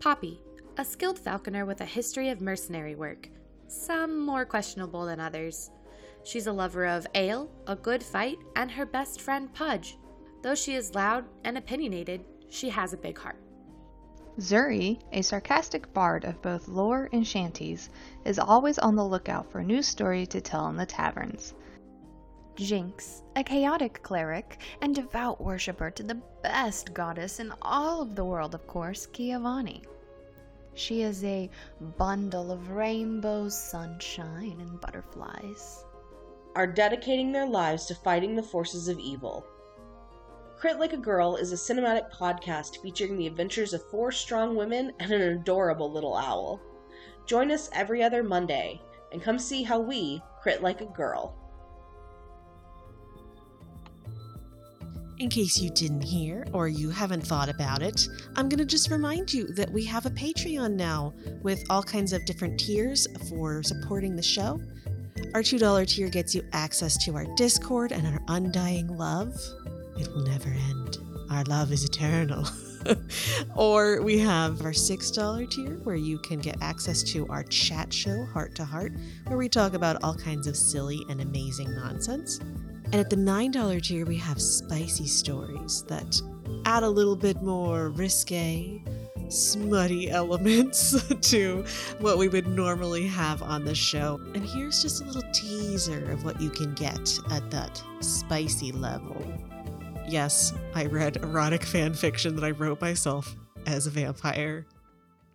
Poppy, 0.00 0.40
a 0.78 0.84
skilled 0.84 1.18
falconer 1.18 1.66
with 1.66 1.82
a 1.82 1.84
history 1.84 2.30
of 2.30 2.40
mercenary 2.40 2.94
work, 2.94 3.28
some 3.66 4.18
more 4.18 4.46
questionable 4.46 5.04
than 5.04 5.20
others. 5.20 5.70
She's 6.24 6.46
a 6.46 6.52
lover 6.52 6.86
of 6.86 7.06
ale, 7.14 7.50
a 7.66 7.76
good 7.76 8.02
fight, 8.02 8.38
and 8.56 8.70
her 8.70 8.86
best 8.86 9.20
friend 9.20 9.52
Pudge. 9.52 9.98
Though 10.42 10.54
she 10.54 10.74
is 10.74 10.94
loud 10.94 11.26
and 11.44 11.58
opinionated, 11.58 12.24
she 12.48 12.68
has 12.68 12.92
a 12.92 12.96
big 12.96 13.18
heart. 13.18 13.40
Zuri, 14.38 15.00
a 15.12 15.22
sarcastic 15.22 15.92
bard 15.92 16.24
of 16.24 16.40
both 16.40 16.68
lore 16.68 17.08
and 17.12 17.26
shanties, 17.26 17.90
is 18.24 18.38
always 18.38 18.78
on 18.78 18.94
the 18.94 19.04
lookout 19.04 19.50
for 19.50 19.58
a 19.58 19.64
new 19.64 19.82
story 19.82 20.26
to 20.26 20.40
tell 20.40 20.68
in 20.68 20.76
the 20.76 20.86
taverns. 20.86 21.54
Jinx, 22.54 23.22
a 23.36 23.42
chaotic 23.44 24.02
cleric 24.02 24.60
and 24.80 24.94
devout 24.94 25.40
worshipper 25.40 25.90
to 25.90 26.02
the 26.02 26.20
best 26.42 26.94
goddess 26.94 27.40
in 27.40 27.52
all 27.62 28.02
of 28.02 28.14
the 28.14 28.24
world, 28.24 28.54
of 28.54 28.66
course, 28.66 29.06
Giovanni. 29.12 29.82
She 30.74 31.02
is 31.02 31.24
a 31.24 31.50
bundle 31.96 32.52
of 32.52 32.70
rainbows, 32.70 33.60
sunshine, 33.60 34.58
and 34.60 34.80
butterflies. 34.80 35.84
are 36.54 36.66
dedicating 36.66 37.30
their 37.30 37.46
lives 37.46 37.86
to 37.86 37.94
fighting 37.94 38.34
the 38.34 38.42
forces 38.42 38.88
of 38.88 38.98
evil. 38.98 39.46
Crit 40.58 40.80
Like 40.80 40.92
a 40.92 40.96
Girl 40.96 41.36
is 41.36 41.52
a 41.52 41.54
cinematic 41.54 42.10
podcast 42.10 42.82
featuring 42.82 43.16
the 43.16 43.28
adventures 43.28 43.74
of 43.74 43.88
four 43.90 44.10
strong 44.10 44.56
women 44.56 44.92
and 44.98 45.12
an 45.12 45.22
adorable 45.22 45.88
little 45.88 46.16
owl. 46.16 46.60
Join 47.26 47.52
us 47.52 47.70
every 47.72 48.02
other 48.02 48.24
Monday 48.24 48.82
and 49.12 49.22
come 49.22 49.38
see 49.38 49.62
how 49.62 49.78
we 49.78 50.20
crit 50.42 50.60
like 50.60 50.80
a 50.80 50.86
girl. 50.86 51.36
In 55.20 55.28
case 55.28 55.60
you 55.60 55.70
didn't 55.70 56.02
hear 56.02 56.44
or 56.52 56.66
you 56.66 56.90
haven't 56.90 57.24
thought 57.24 57.48
about 57.48 57.80
it, 57.80 58.08
I'm 58.34 58.48
going 58.48 58.58
to 58.58 58.64
just 58.64 58.90
remind 58.90 59.32
you 59.32 59.46
that 59.52 59.70
we 59.70 59.84
have 59.84 60.06
a 60.06 60.10
Patreon 60.10 60.72
now 60.72 61.14
with 61.40 61.62
all 61.70 61.84
kinds 61.84 62.12
of 62.12 62.24
different 62.24 62.58
tiers 62.58 63.06
for 63.28 63.62
supporting 63.62 64.16
the 64.16 64.22
show. 64.24 64.60
Our 65.34 65.42
$2 65.42 65.86
tier 65.86 66.08
gets 66.08 66.34
you 66.34 66.42
access 66.52 66.96
to 67.04 67.14
our 67.14 67.26
Discord 67.36 67.92
and 67.92 68.04
our 68.08 68.20
undying 68.26 68.88
love. 68.88 69.36
It 69.98 70.08
will 70.14 70.22
never 70.22 70.48
end. 70.48 70.98
Our 71.30 71.44
love 71.44 71.72
is 71.72 71.84
eternal. 71.84 72.46
or 73.56 74.00
we 74.02 74.18
have 74.18 74.62
our 74.62 74.72
$6 74.72 75.50
tier 75.50 75.76
where 75.84 75.96
you 75.96 76.18
can 76.18 76.38
get 76.38 76.56
access 76.62 77.02
to 77.02 77.26
our 77.28 77.42
chat 77.44 77.92
show, 77.92 78.24
Heart 78.26 78.54
to 78.56 78.64
Heart, 78.64 78.92
where 79.26 79.38
we 79.38 79.48
talk 79.48 79.74
about 79.74 80.02
all 80.02 80.14
kinds 80.14 80.46
of 80.46 80.56
silly 80.56 81.04
and 81.08 81.20
amazing 81.20 81.74
nonsense. 81.74 82.38
And 82.38 82.94
at 82.94 83.10
the 83.10 83.16
$9 83.16 83.82
tier, 83.82 84.06
we 84.06 84.16
have 84.16 84.40
spicy 84.40 85.06
stories 85.06 85.82
that 85.88 86.20
add 86.64 86.82
a 86.82 86.88
little 86.88 87.16
bit 87.16 87.42
more 87.42 87.90
risque, 87.90 88.82
smutty 89.28 90.10
elements 90.10 90.96
to 91.20 91.64
what 92.00 92.16
we 92.16 92.28
would 92.28 92.46
normally 92.46 93.06
have 93.06 93.42
on 93.42 93.64
the 93.64 93.74
show. 93.74 94.20
And 94.34 94.44
here's 94.44 94.80
just 94.80 95.02
a 95.02 95.04
little 95.04 95.30
teaser 95.32 96.10
of 96.10 96.24
what 96.24 96.40
you 96.40 96.48
can 96.48 96.72
get 96.74 97.18
at 97.30 97.50
that 97.50 97.82
spicy 98.00 98.72
level. 98.72 99.22
Yes, 100.08 100.54
I 100.74 100.86
read 100.86 101.18
erotic 101.18 101.62
fan 101.62 101.92
fiction 101.92 102.34
that 102.36 102.44
I 102.44 102.52
wrote 102.52 102.80
myself 102.80 103.36
as 103.66 103.86
a 103.86 103.90
vampire. 103.90 104.66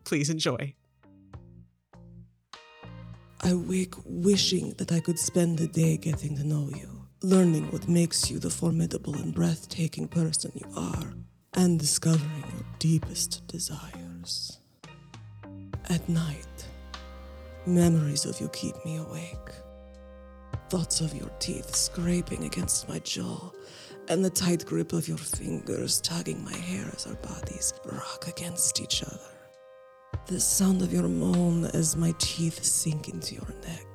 Please 0.03 0.31
enjoy. 0.31 0.73
I 3.41 3.53
wake 3.53 3.93
wishing 4.03 4.73
that 4.79 4.91
I 4.91 4.99
could 4.99 5.19
spend 5.19 5.59
the 5.59 5.67
day 5.67 5.97
getting 5.97 6.36
to 6.38 6.43
know 6.43 6.69
you, 6.75 7.05
learning 7.21 7.69
what 7.69 7.88
makes 7.88 8.31
you 8.31 8.39
the 8.39 8.49
formidable 8.49 9.13
and 9.13 9.31
breathtaking 9.31 10.07
person 10.07 10.51
you 10.55 10.67
are, 10.75 11.13
and 11.53 11.79
discovering 11.79 12.43
your 12.51 12.65
deepest 12.79 13.45
desires. 13.45 14.57
At 15.89 16.09
night, 16.09 16.67
memories 17.67 18.25
of 18.25 18.41
you 18.41 18.49
keep 18.49 18.73
me 18.83 18.97
awake. 18.97 19.51
Thoughts 20.69 20.99
of 21.01 21.13
your 21.13 21.29
teeth 21.38 21.75
scraping 21.75 22.45
against 22.45 22.89
my 22.89 22.97
jaw, 22.99 23.51
and 24.13 24.23
the 24.23 24.30
tight 24.30 24.63
grip 24.63 24.93
of 24.93 25.08
your 25.08 25.17
fingers 25.17 25.99
tugging 25.99 26.43
my 26.45 26.56
hair 26.56 26.86
as 26.95 27.08
our 27.08 27.15
bodies 27.15 27.73
rock 27.84 28.28
against 28.28 28.80
each 28.80 29.02
other. 29.02 29.17
The 30.28 30.39
sound 30.39 30.84
of 30.84 30.93
your 30.93 31.08
moan 31.08 31.65
as 31.73 31.95
my 31.95 32.13
teeth 32.19 32.63
sink 32.63 33.10
into 33.10 33.34
your 33.34 33.49
neck. 33.67 33.92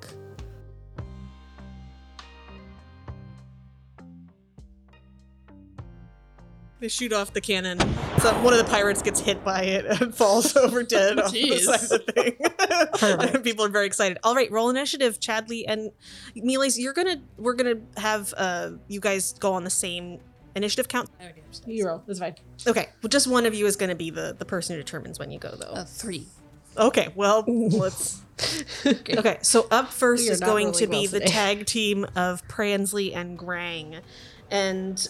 They 6.81 6.89
shoot 6.89 7.13
off 7.13 7.33
the 7.33 7.41
cannon. 7.41 7.81
So 8.21 8.33
one 8.43 8.53
of 8.53 8.59
the 8.59 8.71
pirates 8.71 9.03
gets 9.03 9.19
hit 9.21 9.43
by 9.45 9.63
it 9.63 9.85
and 10.01 10.15
falls 10.15 10.57
over 10.57 10.83
dead 10.83 11.19
off 11.19 11.33
the 11.33 11.43
Jeez. 11.43 11.61
side 11.61 11.83
of 11.83 12.07
the 12.07 12.13
thing. 12.13 13.29
and 13.35 13.45
people 13.45 13.65
are 13.65 13.69
very 13.69 13.87
excited. 13.87 14.19
All 14.23 14.35
right, 14.35 14.51
roll 14.51 14.71
initiative, 14.71 15.19
Chadley 15.19 15.65
and 15.67 15.91
Miles. 16.37 16.79
You're 16.79 16.93
gonna 16.93 17.21
we're 17.37 17.55
gonna 17.55 17.81
have 17.97 18.33
uh 18.37 18.73
you 18.87 19.01
guys 19.01 19.33
go 19.35 19.55
on 19.55 19.65
the 19.65 19.71
same 19.71 20.21
initiative 20.55 20.87
count. 20.89 21.11
You 21.67 21.87
roll. 21.87 22.03
That's 22.07 22.21
fine. 22.21 22.37
Okay, 22.67 22.89
well, 23.03 23.09
just 23.09 23.27
one 23.27 23.47
of 23.47 23.55
you 23.55 23.67
is 23.67 23.77
gonna 23.77 23.97
be 23.97 24.11
the 24.11 24.37
the 24.39 24.45
person 24.45 24.77
who 24.77 24.83
determines 24.83 25.19
when 25.19 25.31
you 25.33 25.39
go 25.39 25.51
though. 25.57 25.73
A 25.73 25.85
three. 25.85 26.27
Okay, 26.77 27.09
well, 27.17 27.43
let's. 27.47 28.23
Okay, 28.87 29.39
so 29.43 29.67
up 29.73 29.93
first 29.93 30.29
is 30.29 30.41
not 30.41 30.47
going 30.47 30.71
to 30.75 30.87
rolling 30.87 31.09
be 31.09 31.13
well 31.13 31.21
the 31.21 31.27
tag 31.27 31.67
team 31.67 32.07
of 32.15 32.47
Pransley 32.47 33.13
and 33.13 33.37
Grang. 33.37 34.01
And 34.49 35.09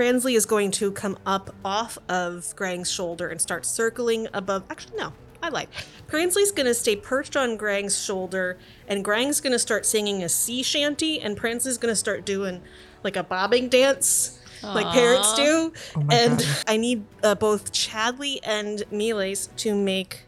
Pransley 0.00 0.34
is 0.34 0.46
going 0.46 0.70
to 0.70 0.90
come 0.92 1.18
up 1.26 1.54
off 1.62 1.98
of 2.08 2.56
Grang's 2.56 2.90
shoulder 2.90 3.28
and 3.28 3.38
start 3.38 3.66
circling 3.66 4.28
above. 4.32 4.64
Actually, 4.70 4.96
no, 4.96 5.12
I 5.42 5.50
lied. 5.50 5.68
Pransley's 6.06 6.52
going 6.52 6.64
to 6.64 6.72
stay 6.72 6.96
perched 6.96 7.36
on 7.36 7.58
Grang's 7.58 8.02
shoulder, 8.02 8.56
and 8.88 9.04
Grang's 9.04 9.42
going 9.42 9.52
to 9.52 9.58
start 9.58 9.84
singing 9.84 10.22
a 10.22 10.28
sea 10.30 10.62
shanty, 10.62 11.20
and 11.20 11.36
Pransley's 11.36 11.76
going 11.76 11.92
to 11.92 11.96
start 11.96 12.24
doing 12.24 12.62
like 13.04 13.16
a 13.16 13.22
bobbing 13.22 13.68
dance. 13.68 14.38
Like 14.62 14.86
parrots 14.86 15.34
do. 15.34 15.74
Oh 15.94 16.06
and 16.10 16.38
God. 16.38 16.64
I 16.66 16.78
need 16.78 17.04
uh, 17.22 17.34
both 17.34 17.70
Chadley 17.70 18.38
and 18.42 18.82
Miles 18.90 19.50
to 19.58 19.74
make 19.74 20.22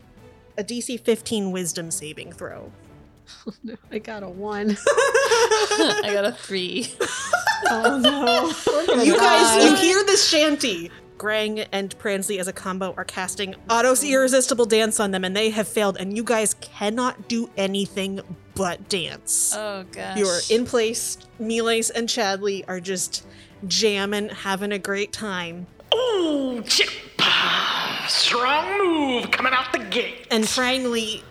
a 0.59 0.63
DC 0.63 1.01
15 1.01 1.51
wisdom 1.51 1.91
saving 1.91 2.35
throw. 2.35 2.71
I 3.91 3.99
got 3.99 4.23
a 4.23 4.29
one. 4.29 4.77
I 4.87 6.11
got 6.13 6.25
a 6.25 6.33
three. 6.33 6.93
oh 7.71 7.99
no. 7.99 8.53
Oh 8.95 9.03
you 9.03 9.17
guys, 9.17 9.65
you 9.65 9.77
hear 9.77 10.05
this 10.05 10.29
shanty. 10.29 10.91
Grang 11.17 11.67
and 11.71 11.97
Pransley 11.99 12.39
as 12.41 12.49
a 12.49 12.53
combo 12.53 12.93
are 12.97 13.05
casting 13.05 13.55
Otto's 13.71 14.03
irresistible 14.03 14.65
dance 14.67 14.99
on 14.99 15.13
them, 15.13 15.25
and 15.25 15.37
they 15.37 15.51
have 15.51 15.69
failed. 15.69 15.97
And 15.99 16.17
you 16.17 16.25
guys 16.25 16.55
cannot 16.55 17.29
do 17.29 17.49
anything 17.57 18.21
but 18.55 18.89
dance. 18.89 19.55
Oh 19.57 19.85
gosh. 19.93 20.19
You 20.19 20.27
are 20.27 20.41
in 20.51 20.67
place. 20.67 21.19
Miles 21.39 21.91
and 21.91 22.09
Chadley 22.09 22.65
are 22.67 22.81
just 22.81 23.25
jamming, 23.67 24.31
having 24.31 24.73
a 24.73 24.79
great 24.79 25.13
time. 25.13 25.69
Oh, 25.93 26.63
chip. 26.67 26.91
Strong 28.09 28.79
move 28.79 29.31
coming 29.31 29.53
out 29.53 29.73
the 29.73 29.79
gate. 29.79 30.27
And 30.31 30.45
Frangly, 30.45 31.23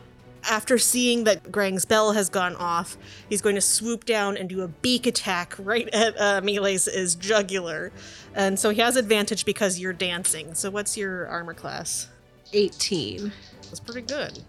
after 0.50 0.78
seeing 0.78 1.24
that 1.26 1.52
Grang's 1.52 1.86
bell 1.86 2.14
has 2.14 2.30
gone 2.30 2.56
off, 2.56 2.98
he's 3.30 3.42
going 3.42 3.56
to 3.56 3.62
swoop 3.62 4.06
down 4.06 4.38
and 4.38 4.50
do 4.50 4.62
a 4.62 4.68
beak 4.68 5.08
attack 5.08 5.56
right 5.60 5.88
at 5.94 6.20
uh, 6.20 6.42
Miles' 6.42 7.16
jugular. 7.16 7.92
And 8.34 8.60
so 8.60 8.70
he 8.70 8.82
has 8.82 8.96
advantage 8.96 9.46
because 9.46 9.80
you're 9.80 9.94
dancing. 9.94 10.54
So 10.54 10.70
what's 10.70 10.98
your 10.98 11.28
armor 11.28 11.54
class? 11.54 12.08
18. 12.54 13.32
That's 13.64 13.80
pretty 13.80 14.02
good. 14.02 14.40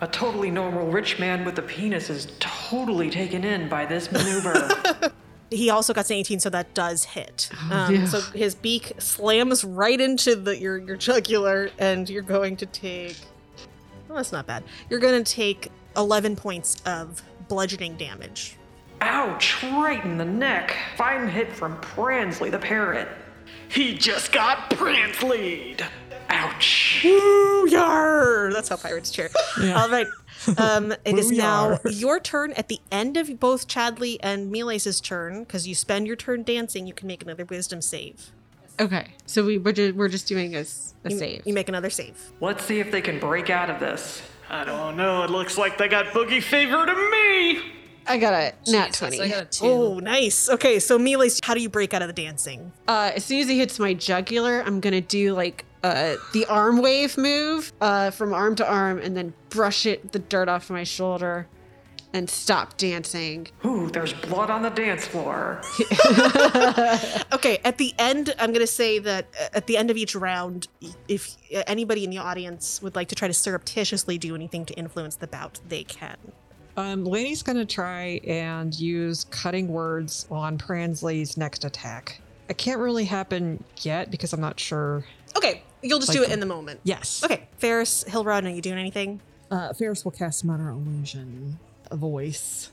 A 0.00 0.08
totally 0.08 0.50
normal 0.50 0.88
rich 0.88 1.18
man 1.18 1.44
with 1.44 1.58
a 1.58 1.62
penis 1.62 2.10
is 2.10 2.28
totally 2.40 3.10
taken 3.10 3.44
in 3.44 3.68
by 3.68 3.86
this 3.86 4.10
maneuver. 4.10 4.68
He 5.50 5.70
also 5.70 5.92
got 5.92 6.10
an 6.10 6.16
18, 6.16 6.40
so 6.40 6.50
that 6.50 6.74
does 6.74 7.04
hit. 7.04 7.48
Um, 7.70 7.94
yeah. 7.94 8.06
So 8.06 8.20
his 8.20 8.54
beak 8.54 8.92
slams 8.98 9.62
right 9.62 10.00
into 10.00 10.34
the, 10.34 10.58
your, 10.58 10.78
your 10.78 10.96
jugular, 10.96 11.70
and 11.78 12.08
you're 12.08 12.22
going 12.22 12.56
to 12.56 12.66
take. 12.66 13.16
Well, 14.14 14.22
that's 14.22 14.30
not 14.30 14.46
bad. 14.46 14.62
You're 14.88 15.00
going 15.00 15.24
to 15.24 15.32
take 15.32 15.72
11 15.96 16.36
points 16.36 16.80
of 16.86 17.20
bludgeoning 17.48 17.96
damage. 17.96 18.56
Ouch, 19.00 19.60
right 19.64 20.04
in 20.04 20.18
the 20.18 20.24
neck. 20.24 20.76
Fine 20.96 21.26
hit 21.26 21.52
from 21.52 21.76
Pransley 21.80 22.48
the 22.48 22.60
parrot. 22.60 23.08
He 23.68 23.92
just 23.92 24.30
got 24.30 24.70
Pransleyed. 24.70 25.84
Ouch. 26.28 27.00
Woo, 27.02 27.68
yar! 27.68 28.52
That's 28.52 28.68
how 28.68 28.76
pirates 28.76 29.10
cheer. 29.10 29.30
All 29.74 29.90
right. 29.90 30.06
Um, 30.58 30.92
it 31.04 31.18
is 31.18 31.32
now 31.32 31.80
your 31.90 32.20
turn. 32.20 32.52
At 32.52 32.68
the 32.68 32.78
end 32.92 33.16
of 33.16 33.40
both 33.40 33.66
Chadley 33.66 34.18
and 34.20 34.52
Miles' 34.52 35.00
turn, 35.00 35.40
because 35.42 35.66
you 35.66 35.74
spend 35.74 36.06
your 36.06 36.14
turn 36.14 36.44
dancing, 36.44 36.86
you 36.86 36.94
can 36.94 37.08
make 37.08 37.24
another 37.24 37.44
wisdom 37.44 37.82
save. 37.82 38.30
Okay. 38.80 39.06
So 39.26 39.44
we, 39.44 39.58
we're, 39.58 39.72
just, 39.72 39.94
we're 39.94 40.08
just 40.08 40.26
doing 40.26 40.54
a 40.54 40.58
You, 40.60 40.64
save. 41.18 41.42
you 41.46 41.54
make 41.54 41.68
another 41.68 41.90
save. 41.90 42.16
Let's 42.40 42.64
see 42.64 42.80
if 42.80 42.90
they 42.90 43.00
can 43.00 43.18
break 43.20 43.50
out 43.50 43.70
of 43.70 43.80
this. 43.80 44.22
I 44.50 44.64
don't 44.64 44.96
know. 44.96 45.22
It 45.24 45.30
looks 45.30 45.56
like 45.56 45.78
they 45.78 45.88
got 45.88 46.06
boogie 46.06 46.42
fever 46.42 46.84
to 46.86 46.94
me. 47.10 47.72
I 48.06 48.18
got 48.18 48.34
a 48.34 48.52
nat 48.70 48.88
Jesus, 48.88 48.98
20. 48.98 49.20
I 49.22 49.28
got 49.28 49.42
a 49.42 49.46
two. 49.46 49.64
Oh, 49.66 49.98
nice. 49.98 50.50
Okay, 50.50 50.78
so 50.78 50.98
Miles, 50.98 51.40
how 51.42 51.54
do 51.54 51.60
you 51.62 51.70
break 51.70 51.94
out 51.94 52.02
of 52.02 52.08
the 52.08 52.12
dancing? 52.14 52.70
uh, 52.86 53.12
as 53.16 53.24
soon 53.24 53.40
as 53.40 53.48
he 53.48 53.58
hits 53.58 53.78
my 53.78 53.94
jugular, 53.94 54.60
I'm 54.60 54.80
gonna 54.80 55.00
do 55.00 55.32
like 55.32 55.64
uh, 55.82 56.16
the 56.34 56.44
arm 56.46 56.82
wave 56.82 57.16
move 57.16 57.72
uh, 57.80 58.10
from 58.10 58.34
arm 58.34 58.56
to 58.56 58.68
arm, 58.70 58.98
and 58.98 59.16
then 59.16 59.32
brush 59.48 59.86
it 59.86 60.12
the 60.12 60.18
dirt 60.18 60.50
off 60.50 60.68
my 60.68 60.84
shoulder, 60.84 61.46
and 62.14 62.30
stop 62.30 62.76
dancing. 62.78 63.48
Ooh, 63.66 63.90
there's 63.90 64.14
blood 64.14 64.48
on 64.48 64.62
the 64.62 64.70
dance 64.70 65.06
floor. 65.06 65.60
Okay, 67.34 67.58
at 67.64 67.76
the 67.76 67.92
end, 67.98 68.34
I'm 68.38 68.50
going 68.50 68.60
to 68.60 68.66
say 68.66 68.98
that 69.00 69.26
uh, 69.38 69.48
at 69.54 69.66
the 69.66 69.76
end 69.76 69.90
of 69.90 69.96
each 69.96 70.14
round, 70.14 70.68
if 71.08 71.36
uh, 71.54 71.62
anybody 71.66 72.04
in 72.04 72.10
the 72.10 72.18
audience 72.18 72.80
would 72.80 72.94
like 72.94 73.08
to 73.08 73.14
try 73.14 73.28
to 73.28 73.34
surreptitiously 73.34 74.16
do 74.16 74.34
anything 74.34 74.64
to 74.66 74.74
influence 74.74 75.16
the 75.16 75.26
bout, 75.26 75.60
they 75.68 75.84
can. 75.84 76.16
Um, 76.76 77.04
Lainey's 77.04 77.42
gonna 77.42 77.66
try 77.66 78.20
and 78.26 78.72
use 78.74 79.24
cutting 79.24 79.68
words 79.68 80.26
on 80.30 80.56
Pransley's 80.56 81.36
next 81.36 81.64
attack. 81.64 82.20
It 82.48 82.56
can't 82.56 82.80
really 82.80 83.04
happen 83.04 83.62
yet 83.80 84.10
because 84.10 84.32
I'm 84.32 84.40
not 84.40 84.58
sure. 84.58 85.04
Okay, 85.36 85.62
you'll 85.82 85.98
just 85.98 86.10
Like 86.10 86.18
do 86.18 86.24
it 86.24 86.32
in 86.32 86.40
the 86.40 86.46
moment. 86.46 86.80
Yes. 86.84 87.22
Okay, 87.24 87.46
Ferris, 87.58 88.04
Hilrod, 88.04 88.44
are 88.46 88.50
you 88.50 88.62
doing 88.62 88.78
anything? 88.78 89.20
Uh, 89.50 89.72
Ferris 89.74 90.04
will 90.04 90.12
cast 90.12 90.44
Minor 90.44 90.70
Illusion, 90.70 91.58
a 91.94 91.96
voice 91.96 92.70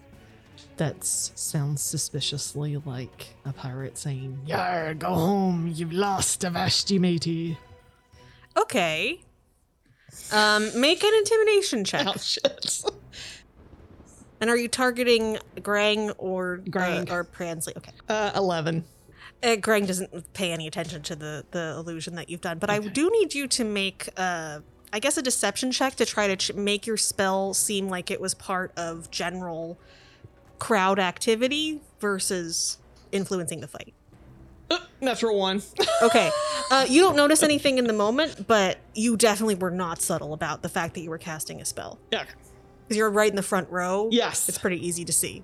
that 0.77 1.03
sounds 1.05 1.81
suspiciously 1.81 2.75
like 2.85 3.27
a 3.45 3.53
pirate 3.53 3.97
saying, 3.97 4.39
Yar, 4.47 4.95
go 4.95 5.09
home, 5.13 5.71
you've 5.73 5.93
lost 5.93 6.43
a 6.43 6.49
Vashti 6.49 6.97
matey. 6.97 7.57
Okay. 8.57 9.21
Um, 10.33 10.69
make 10.79 11.03
an 11.03 11.13
intimidation 11.13 11.83
check. 11.85 12.07
Oh, 12.07 12.13
shit. 12.19 12.83
And 14.41 14.49
are 14.49 14.57
you 14.57 14.67
targeting 14.67 15.37
Grang 15.57 16.13
or 16.17 16.61
Grang. 16.65 17.09
uh, 17.11 17.13
or 17.13 17.23
Pransley? 17.23 17.77
Okay. 17.77 17.91
Uh, 18.09 18.31
11. 18.35 18.83
Uh, 19.43 19.47
Grang 19.57 19.85
doesn't 19.85 20.33
pay 20.33 20.51
any 20.51 20.65
attention 20.67 21.01
to 21.03 21.15
the 21.15 21.45
the 21.51 21.75
illusion 21.77 22.15
that 22.15 22.29
you've 22.29 22.41
done, 22.41 22.57
but 22.57 22.69
I 22.71 22.79
do 22.79 23.09
need 23.11 23.33
you 23.35 23.47
to 23.49 23.63
make, 23.63 24.09
uh, 24.17 24.59
I 24.93 24.99
guess, 24.99 25.17
a 25.17 25.21
deception 25.21 25.71
check 25.71 25.95
to 25.95 26.05
try 26.05 26.27
to 26.27 26.35
ch- 26.35 26.53
make 26.53 26.85
your 26.85 26.97
spell 26.97 27.53
seem 27.53 27.87
like 27.89 28.11
it 28.11 28.19
was 28.19 28.33
part 28.33 28.71
of 28.77 29.09
general 29.11 29.79
crowd 30.59 30.99
activity 30.99 31.81
versus 31.99 32.77
influencing 33.11 33.61
the 33.61 33.67
fight. 33.67 33.93
Natural 35.01 35.37
one. 35.37 35.61
Okay. 36.03 36.31
Uh, 36.71 36.85
you 36.89 37.01
don't 37.01 37.15
notice 37.15 37.43
anything 37.43 37.77
in 37.77 37.85
the 37.85 37.93
moment, 37.93 38.47
but 38.47 38.79
you 38.95 39.15
definitely 39.17 39.53
were 39.55 39.69
not 39.69 40.01
subtle 40.01 40.33
about 40.33 40.63
the 40.63 40.69
fact 40.69 40.95
that 40.95 41.01
you 41.01 41.09
were 41.11 41.17
casting 41.19 41.61
a 41.61 41.65
spell. 41.65 41.99
Yeah. 42.11 42.23
Because 42.87 42.97
you're 42.97 43.09
right 43.11 43.29
in 43.29 43.35
the 43.35 43.43
front 43.43 43.69
row. 43.69 44.09
Yes. 44.11 44.49
It's 44.49 44.57
pretty 44.57 44.83
easy 44.85 45.05
to 45.05 45.13
see. 45.13 45.43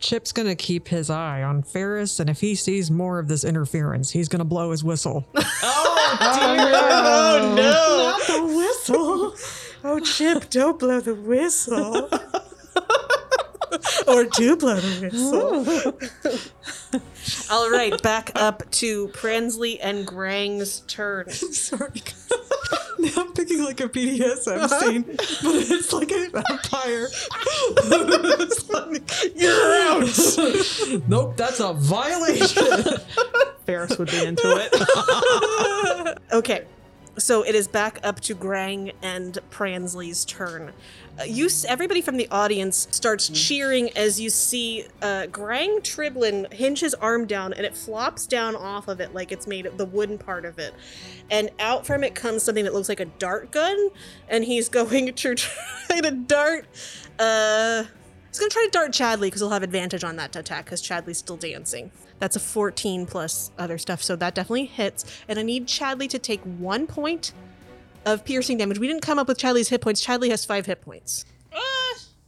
Chip's 0.00 0.32
gonna 0.32 0.56
keep 0.56 0.88
his 0.88 1.10
eye 1.10 1.42
on 1.42 1.62
Ferris, 1.62 2.18
and 2.20 2.28
if 2.30 2.40
he 2.40 2.54
sees 2.54 2.90
more 2.90 3.18
of 3.18 3.28
this 3.28 3.44
interference, 3.44 4.10
he's 4.10 4.28
gonna 4.28 4.44
blow 4.44 4.70
his 4.70 4.82
whistle. 4.82 5.26
Oh, 5.62 6.18
oh, 6.20 7.42
oh, 7.42 7.54
no. 7.54 8.16
Not 8.18 8.26
the 8.26 8.56
whistle. 8.56 9.34
Oh, 9.82 9.98
Chip, 9.98 10.50
don't 10.50 10.78
blow 10.78 11.00
the 11.00 11.14
whistle. 11.14 12.10
or 14.06 14.24
do 14.24 14.56
blow 14.56 14.76
the 14.78 15.96
whistle. 16.92 17.00
All 17.50 17.70
right, 17.70 18.00
back 18.02 18.32
up 18.34 18.70
to 18.72 19.08
Pransley 19.08 19.78
and 19.80 20.06
Grang's 20.06 20.80
turn. 20.80 21.30
Sorry. 21.30 22.02
Now 23.00 23.08
I'm 23.16 23.32
thinking 23.32 23.62
like 23.64 23.80
a 23.80 23.88
BDSM 23.88 24.62
uh-huh. 24.62 24.80
scene, 24.80 25.02
but 25.02 25.54
it's 25.70 25.92
like 25.92 26.10
a 26.12 26.28
vampire. 26.30 27.08
It's 28.42 28.68
like, 28.70 29.36
You're 29.36 29.74
out. 29.82 31.08
nope, 31.08 31.36
that's 31.36 31.60
a 31.60 31.72
violation. 31.74 32.82
Ferris 33.66 33.98
would 33.98 34.10
be 34.10 34.24
into 34.24 34.42
it. 34.44 36.18
Okay, 36.32 36.64
so 37.18 37.42
it 37.42 37.54
is 37.54 37.68
back 37.68 38.00
up 38.02 38.20
to 38.20 38.34
Grang 38.34 38.92
and 39.02 39.38
Pransley's 39.50 40.24
turn. 40.24 40.72
Uh, 41.18 41.24
you, 41.24 41.48
everybody 41.68 42.00
from 42.00 42.16
the 42.16 42.28
audience 42.30 42.88
starts 42.90 43.28
cheering 43.28 43.90
as 43.96 44.20
you 44.20 44.30
see 44.30 44.86
uh, 45.02 45.26
Grang 45.30 45.80
Triblin 45.80 46.50
hinge 46.52 46.80
his 46.80 46.94
arm 46.94 47.26
down, 47.26 47.52
and 47.52 47.66
it 47.66 47.76
flops 47.76 48.26
down 48.26 48.56
off 48.56 48.88
of 48.88 49.00
it 49.00 49.12
like 49.12 49.32
it's 49.32 49.46
made 49.46 49.66
of 49.66 49.76
the 49.76 49.84
wooden 49.84 50.18
part 50.18 50.44
of 50.44 50.58
it, 50.58 50.72
and 51.30 51.50
out 51.58 51.84
from 51.86 52.04
it 52.04 52.14
comes 52.14 52.42
something 52.42 52.64
that 52.64 52.72
looks 52.72 52.88
like 52.88 53.00
a 53.00 53.04
dart 53.04 53.50
gun, 53.50 53.90
and 54.28 54.44
he's 54.44 54.68
going 54.70 55.12
to 55.12 55.34
try 55.34 56.00
to 56.00 56.10
dart. 56.10 56.66
Uh, 57.18 57.84
he's 58.28 58.38
going 58.38 58.48
to 58.48 58.54
try 58.54 58.64
to 58.64 58.70
dart 58.70 58.92
Chadley 58.92 59.22
because 59.22 59.40
he'll 59.40 59.50
have 59.50 59.62
advantage 59.62 60.04
on 60.04 60.16
that 60.16 60.32
to 60.32 60.38
attack 60.38 60.64
because 60.64 60.80
Chadley's 60.80 61.18
still 61.18 61.36
dancing. 61.36 61.90
That's 62.18 62.36
a 62.36 62.40
14 62.40 63.06
plus 63.06 63.50
other 63.58 63.78
stuff, 63.78 64.02
so 64.02 64.16
that 64.16 64.34
definitely 64.34 64.66
hits. 64.66 65.04
And 65.28 65.38
I 65.38 65.42
need 65.42 65.66
Chadley 65.66 66.08
to 66.10 66.18
take 66.18 66.40
one 66.42 66.86
point 66.86 67.32
of 68.06 68.24
piercing 68.24 68.58
damage. 68.58 68.78
We 68.78 68.86
didn't 68.86 69.02
come 69.02 69.18
up 69.18 69.28
with 69.28 69.38
Chadley's 69.38 69.68
hit 69.68 69.80
points. 69.80 70.04
Chadley 70.04 70.30
has 70.30 70.44
five 70.44 70.66
hit 70.66 70.80
points. 70.80 71.24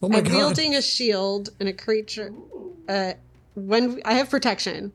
Oh 0.04 0.08
my 0.08 0.18
I'm 0.18 0.24
god. 0.24 0.32
wielding 0.34 0.74
a 0.74 0.82
shield 0.82 1.50
and 1.60 1.68
a 1.68 1.72
creature. 1.72 2.32
Uh, 2.88 3.12
when 3.54 4.00
I 4.04 4.14
have 4.14 4.28
protection, 4.30 4.92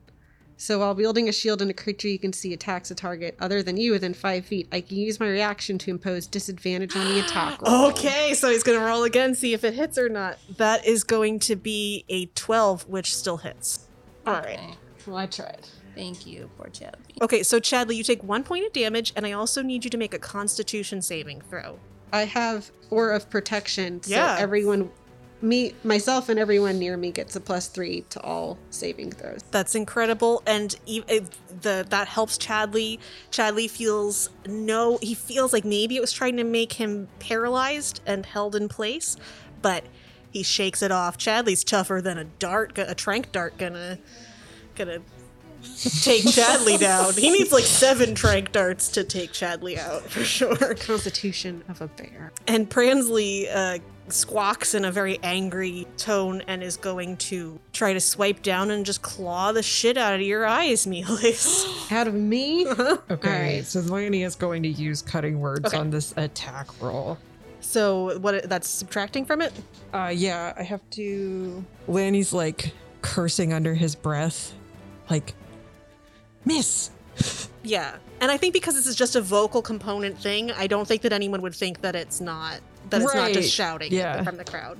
so 0.58 0.80
while 0.80 0.94
wielding 0.94 1.28
a 1.30 1.32
shield 1.32 1.62
and 1.62 1.70
a 1.70 1.74
creature 1.74 2.08
you 2.08 2.18
can 2.18 2.32
see 2.32 2.52
attacks 2.52 2.90
a 2.90 2.94
target 2.94 3.34
other 3.40 3.62
than 3.62 3.78
you 3.78 3.92
within 3.92 4.12
five 4.12 4.44
feet, 4.44 4.68
I 4.70 4.82
can 4.82 4.98
use 4.98 5.18
my 5.18 5.28
reaction 5.28 5.78
to 5.78 5.90
impose 5.90 6.26
disadvantage 6.26 6.94
on 6.94 7.06
the 7.06 7.20
attack 7.24 7.62
roll. 7.62 7.86
Okay, 7.86 8.34
so 8.34 8.50
he's 8.50 8.62
going 8.62 8.78
to 8.78 8.84
roll 8.84 9.04
again, 9.04 9.34
see 9.34 9.54
if 9.54 9.64
it 9.64 9.72
hits 9.74 9.96
or 9.96 10.10
not. 10.10 10.38
That 10.58 10.84
is 10.84 11.04
going 11.04 11.38
to 11.40 11.56
be 11.56 12.04
a 12.10 12.26
12, 12.26 12.86
which 12.88 13.16
still 13.16 13.38
hits. 13.38 13.86
All 14.26 14.34
right. 14.34 14.58
Okay. 14.58 14.74
Well, 15.06 15.16
I 15.16 15.26
tried. 15.26 15.66
Thank 15.98 16.28
you, 16.28 16.48
poor 16.56 16.68
Chadley. 16.68 17.20
Okay, 17.20 17.42
so 17.42 17.58
Chadley, 17.58 17.96
you 17.96 18.04
take 18.04 18.22
one 18.22 18.44
point 18.44 18.64
of 18.64 18.72
damage, 18.72 19.12
and 19.16 19.26
I 19.26 19.32
also 19.32 19.62
need 19.62 19.82
you 19.82 19.90
to 19.90 19.98
make 19.98 20.14
a 20.14 20.18
constitution 20.20 21.02
saving 21.02 21.40
throw. 21.50 21.80
I 22.12 22.24
have 22.24 22.70
four 22.88 23.10
of 23.10 23.28
protection, 23.28 24.00
so 24.04 24.10
Yeah. 24.12 24.36
everyone, 24.38 24.90
me, 25.42 25.74
myself, 25.82 26.28
and 26.28 26.38
everyone 26.38 26.78
near 26.78 26.96
me 26.96 27.10
gets 27.10 27.34
a 27.34 27.40
plus 27.40 27.66
three 27.66 28.02
to 28.10 28.20
all 28.22 28.58
saving 28.70 29.10
throws. 29.10 29.40
That's 29.50 29.74
incredible, 29.74 30.40
and 30.46 30.76
e- 30.86 31.02
it- 31.08 31.34
the 31.62 31.84
that 31.90 32.06
helps 32.06 32.38
Chadley. 32.38 33.00
Chadley 33.32 33.68
feels 33.68 34.30
no, 34.46 34.98
he 35.02 35.14
feels 35.14 35.52
like 35.52 35.64
maybe 35.64 35.96
it 35.96 36.00
was 36.00 36.12
trying 36.12 36.36
to 36.36 36.44
make 36.44 36.74
him 36.74 37.08
paralyzed 37.18 38.00
and 38.06 38.24
held 38.24 38.54
in 38.54 38.68
place, 38.68 39.16
but 39.62 39.82
he 40.30 40.44
shakes 40.44 40.80
it 40.80 40.92
off. 40.92 41.18
Chadley's 41.18 41.64
tougher 41.64 42.00
than 42.00 42.18
a 42.18 42.24
dart, 42.24 42.78
a 42.78 42.94
trank 42.94 43.32
dart, 43.32 43.58
gonna 43.58 43.98
gonna 44.76 45.00
take 45.62 46.24
Chadley 46.24 46.78
down. 46.78 47.14
He 47.14 47.30
needs 47.30 47.52
like 47.52 47.64
seven 47.64 48.14
trank 48.14 48.52
darts 48.52 48.88
to 48.92 49.04
take 49.04 49.32
Chadley 49.32 49.78
out 49.78 50.02
for 50.02 50.24
sure. 50.24 50.56
Constitution 50.74 51.62
of 51.68 51.80
a 51.80 51.88
bear. 51.88 52.32
And 52.46 52.68
Pransley 52.70 53.46
uh, 53.52 53.78
squawks 54.08 54.74
in 54.74 54.84
a 54.84 54.90
very 54.92 55.18
angry 55.22 55.86
tone 55.96 56.42
and 56.46 56.62
is 56.62 56.76
going 56.76 57.16
to 57.18 57.58
try 57.72 57.92
to 57.92 58.00
swipe 58.00 58.42
down 58.42 58.70
and 58.70 58.86
just 58.86 59.02
claw 59.02 59.52
the 59.52 59.62
shit 59.62 59.96
out 59.98 60.14
of 60.14 60.20
your 60.22 60.46
eyes, 60.46 60.86
Melis. 60.86 61.66
Out 61.92 62.08
of 62.08 62.14
me? 62.14 62.64
Uh-huh. 62.66 62.98
Okay, 63.10 63.62
so 63.62 63.80
Lanny 63.80 64.22
is 64.22 64.34
going 64.36 64.62
to 64.62 64.68
use 64.68 65.02
cutting 65.02 65.40
words 65.40 65.66
Okay. 65.66 65.76
on 65.76 65.90
this 65.90 66.12
attack 66.16 66.68
roll. 66.80 67.18
So 67.60 68.18
what? 68.20 68.48
That's 68.48 68.68
subtracting 68.68 69.24
from 69.26 69.42
it. 69.42 69.52
Uh, 69.92 70.12
yeah, 70.14 70.54
I 70.56 70.62
have 70.62 70.80
to. 70.90 71.64
Lanny's 71.86 72.32
like 72.32 72.72
cursing 73.02 73.52
under 73.52 73.74
his 73.74 73.94
breath, 73.94 74.54
like, 75.10 75.34
miss. 76.48 76.90
Yeah, 77.62 77.96
and 78.20 78.30
I 78.30 78.36
think 78.36 78.54
because 78.54 78.74
this 78.74 78.86
is 78.86 78.96
just 78.96 79.14
a 79.14 79.20
vocal 79.20 79.62
component 79.62 80.18
thing, 80.18 80.50
I 80.52 80.66
don't 80.66 80.88
think 80.88 81.02
that 81.02 81.12
anyone 81.12 81.42
would 81.42 81.54
think 81.54 81.82
that 81.82 81.94
it's 81.94 82.20
not 82.20 82.60
that 82.90 83.02
it's 83.02 83.14
not 83.14 83.32
just 83.32 83.52
shouting 83.52 83.92
yeah. 83.92 84.22
from 84.22 84.36
the 84.36 84.44
crowd. 84.44 84.78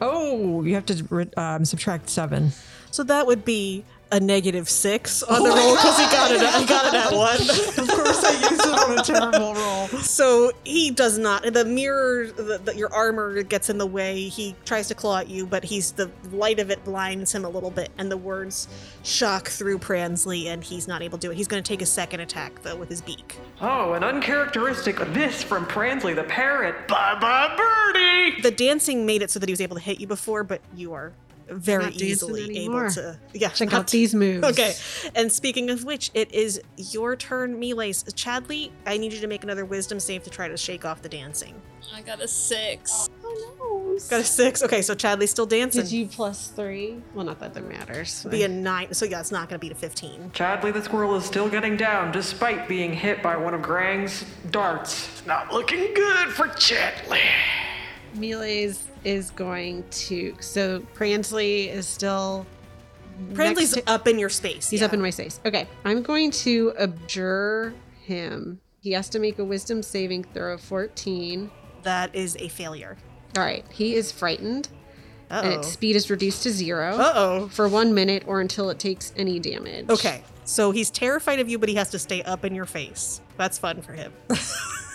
Oh, 0.00 0.62
you 0.64 0.74
have 0.74 0.86
to 0.86 1.30
um, 1.36 1.64
subtract 1.64 2.08
seven. 2.08 2.52
So 2.90 3.02
that 3.04 3.26
would 3.26 3.44
be 3.44 3.84
a 4.14 4.20
negative 4.20 4.68
six 4.68 5.24
on 5.24 5.42
the 5.42 5.48
roll 5.48 5.74
because 5.74 5.98
he 5.98 6.04
got 6.04 6.30
it. 6.30 6.38
He 6.38 6.66
got 6.66 6.86
it 6.86 6.94
at 6.94 7.12
one. 7.12 7.34
Of 7.34 7.88
course, 7.88 8.24
I 8.24 8.48
used 8.48 8.64
it 8.64 8.78
on 8.78 8.98
a 8.98 9.02
terrible 9.02 9.54
roll. 9.54 9.88
So 9.88 10.52
he 10.62 10.92
does 10.92 11.18
not. 11.18 11.42
The 11.52 11.64
mirror, 11.64 12.28
the, 12.28 12.58
the, 12.58 12.76
your 12.76 12.92
armor 12.94 13.42
gets 13.42 13.70
in 13.70 13.78
the 13.78 13.86
way. 13.86 14.28
He 14.28 14.54
tries 14.64 14.86
to 14.88 14.94
claw 14.94 15.18
at 15.18 15.28
you, 15.28 15.46
but 15.46 15.64
he's 15.64 15.92
the 15.92 16.12
light 16.30 16.60
of 16.60 16.70
it 16.70 16.84
blinds 16.84 17.34
him 17.34 17.44
a 17.44 17.48
little 17.48 17.72
bit, 17.72 17.90
and 17.98 18.08
the 18.08 18.16
words 18.16 18.68
shock 19.02 19.48
through 19.48 19.80
Pransley, 19.80 20.46
and 20.46 20.62
he's 20.62 20.86
not 20.86 21.02
able 21.02 21.18
to 21.18 21.26
do 21.26 21.32
it. 21.32 21.36
He's 21.36 21.48
going 21.48 21.62
to 21.62 21.68
take 21.68 21.82
a 21.82 21.86
second 21.86 22.20
attack 22.20 22.62
though 22.62 22.76
with 22.76 22.90
his 22.90 23.00
beak. 23.00 23.36
Oh, 23.60 23.94
an 23.94 24.04
uncharacteristic 24.04 24.96
this 25.12 25.42
from 25.42 25.66
Pransley 25.66 26.14
the 26.14 26.24
parrot. 26.24 26.86
Bye 26.86 27.18
bye, 27.20 27.54
birdie. 27.56 28.42
The 28.42 28.52
dancing 28.52 29.06
made 29.06 29.22
it 29.22 29.30
so 29.32 29.40
that 29.40 29.48
he 29.48 29.52
was 29.52 29.60
able 29.60 29.74
to 29.74 29.82
hit 29.82 30.00
you 30.00 30.06
before, 30.06 30.44
but 30.44 30.60
you 30.76 30.92
are 30.92 31.12
very 31.48 31.92
easily 31.94 32.58
able 32.58 32.90
to. 32.90 33.18
Yeah, 33.32 33.48
Check 33.50 33.70
not- 33.72 33.80
out 33.80 33.86
these 33.88 34.14
moves. 34.14 34.44
Okay, 34.46 34.74
and 35.14 35.30
speaking 35.30 35.70
of 35.70 35.84
which, 35.84 36.10
it 36.14 36.32
is 36.32 36.60
your 36.76 37.16
turn, 37.16 37.58
Melees. 37.60 38.04
Chadley, 38.14 38.70
I 38.86 38.96
need 38.96 39.12
you 39.12 39.20
to 39.20 39.26
make 39.26 39.44
another 39.44 39.64
wisdom 39.64 40.00
save 40.00 40.22
to 40.24 40.30
try 40.30 40.48
to 40.48 40.56
shake 40.56 40.84
off 40.84 41.02
the 41.02 41.08
dancing. 41.08 41.60
I 41.94 42.00
got 42.00 42.20
a 42.20 42.26
six. 42.26 43.08
Oh, 43.22 43.98
got 44.10 44.20
a 44.20 44.24
six. 44.24 44.62
Okay, 44.62 44.82
so 44.82 44.94
Chadley's 44.94 45.30
still 45.30 45.46
dancing. 45.46 45.82
Did 45.82 45.92
you 45.92 46.06
plus 46.06 46.48
three? 46.48 46.96
Well, 47.14 47.24
not 47.26 47.38
that 47.40 47.54
that 47.54 47.68
matters. 47.68 48.24
be 48.30 48.42
a 48.42 48.48
nine? 48.48 48.92
So 48.94 49.04
yeah, 49.04 49.20
it's 49.20 49.30
not 49.30 49.48
going 49.48 49.60
to 49.60 49.64
be 49.64 49.68
to 49.68 49.74
fifteen. 49.74 50.30
Chadley 50.34 50.72
the 50.72 50.82
squirrel 50.82 51.14
is 51.14 51.24
still 51.24 51.48
getting 51.48 51.76
down 51.76 52.10
despite 52.10 52.68
being 52.68 52.92
hit 52.92 53.22
by 53.22 53.36
one 53.36 53.54
of 53.54 53.62
Grang's 53.62 54.24
darts. 54.50 55.08
It's 55.12 55.26
not 55.26 55.52
looking 55.52 55.92
good 55.94 56.28
for 56.28 56.48
Chadley. 56.48 57.20
Melees 58.14 58.86
is 59.04 59.30
going 59.30 59.84
to. 59.90 60.34
So 60.40 60.80
Pransley 60.94 61.68
is 61.68 61.86
still. 61.86 62.46
Pransley's 63.32 63.72
to- 63.74 63.88
up 63.90 64.08
in 64.08 64.18
your 64.18 64.28
space. 64.28 64.68
He's 64.70 64.80
yeah. 64.80 64.86
up 64.86 64.92
in 64.92 65.00
my 65.00 65.10
space. 65.10 65.40
Okay. 65.46 65.68
I'm 65.84 66.02
going 66.02 66.30
to 66.32 66.72
abjure 66.78 67.72
him. 68.02 68.60
He 68.80 68.92
has 68.92 69.08
to 69.10 69.18
make 69.18 69.38
a 69.38 69.44
wisdom 69.44 69.82
saving 69.82 70.24
throw 70.24 70.54
of 70.54 70.60
14. 70.60 71.50
That 71.84 72.14
is 72.14 72.36
a 72.40 72.48
failure. 72.48 72.96
All 73.36 73.44
right. 73.44 73.64
He 73.70 73.94
is 73.94 74.10
frightened. 74.10 74.68
And 75.30 75.46
Uh-oh. 75.48 75.58
its 75.60 75.68
speed 75.68 75.96
is 75.96 76.10
reduced 76.10 76.42
to 76.42 76.50
zero 76.50 76.96
Uh-oh. 76.96 77.48
for 77.48 77.66
one 77.68 77.94
minute 77.94 78.24
or 78.26 78.40
until 78.40 78.68
it 78.68 78.78
takes 78.78 79.12
any 79.16 79.38
damage. 79.40 79.88
Okay, 79.88 80.22
so 80.44 80.70
he's 80.70 80.90
terrified 80.90 81.40
of 81.40 81.48
you, 81.48 81.58
but 81.58 81.68
he 81.70 81.74
has 81.76 81.90
to 81.90 81.98
stay 81.98 82.22
up 82.22 82.44
in 82.44 82.54
your 82.54 82.66
face. 82.66 83.22
That's 83.38 83.58
fun 83.58 83.80
for 83.80 83.94
him. 83.94 84.12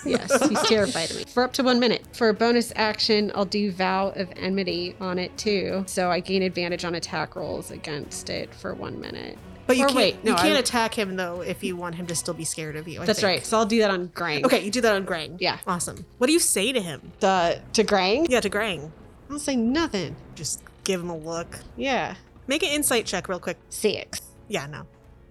Yes, 0.04 0.48
he's 0.48 0.62
terrified 0.62 1.10
of 1.10 1.16
me. 1.18 1.24
For 1.24 1.42
up 1.42 1.52
to 1.54 1.62
one 1.62 1.78
minute. 1.80 2.04
For 2.14 2.28
a 2.28 2.34
bonus 2.34 2.72
action, 2.76 3.30
I'll 3.34 3.44
do 3.44 3.70
Vow 3.72 4.08
of 4.16 4.28
Enmity 4.36 4.96
on 5.00 5.18
it 5.18 5.36
too. 5.36 5.84
So 5.86 6.10
I 6.10 6.20
gain 6.20 6.42
advantage 6.42 6.84
on 6.84 6.94
attack 6.94 7.36
rolls 7.36 7.70
against 7.70 8.30
it 8.30 8.54
for 8.54 8.74
one 8.74 9.00
minute. 9.00 9.36
But 9.66 9.76
you 9.76 9.84
Or 9.84 9.88
can't, 9.88 9.96
wait, 9.96 10.24
no, 10.24 10.32
you 10.32 10.36
can't 10.36 10.56
I- 10.56 10.60
attack 10.60 10.94
him 10.98 11.14
though 11.16 11.42
if 11.42 11.62
you 11.62 11.76
want 11.76 11.94
him 11.94 12.06
to 12.08 12.14
still 12.16 12.34
be 12.34 12.44
scared 12.44 12.74
of 12.76 12.88
you. 12.88 13.02
I 13.02 13.06
That's 13.06 13.20
think. 13.20 13.28
right. 13.36 13.46
So 13.46 13.56
I'll 13.58 13.66
do 13.66 13.78
that 13.80 13.90
on 13.90 14.08
Grang. 14.08 14.44
Okay, 14.44 14.64
you 14.64 14.70
do 14.70 14.80
that 14.80 14.94
on 14.94 15.04
Grang. 15.06 15.36
Yeah. 15.38 15.58
Awesome. 15.66 16.04
What 16.18 16.26
do 16.26 16.32
you 16.32 16.40
say 16.40 16.72
to 16.72 16.80
him? 16.80 17.12
The, 17.20 17.60
to 17.74 17.84
Grang? 17.84 18.26
Yeah, 18.28 18.40
to 18.40 18.50
Grang. 18.50 18.90
I'll 19.30 19.38
say 19.38 19.54
nothing. 19.54 20.16
Just 20.34 20.62
give 20.82 21.00
him 21.00 21.10
a 21.10 21.16
look. 21.16 21.58
Yeah. 21.76 22.16
Make 22.48 22.64
an 22.64 22.70
insight 22.70 23.06
check 23.06 23.28
real 23.28 23.38
quick. 23.38 23.58
Six. 23.68 24.20
Yeah, 24.48 24.66
no. 24.66 24.82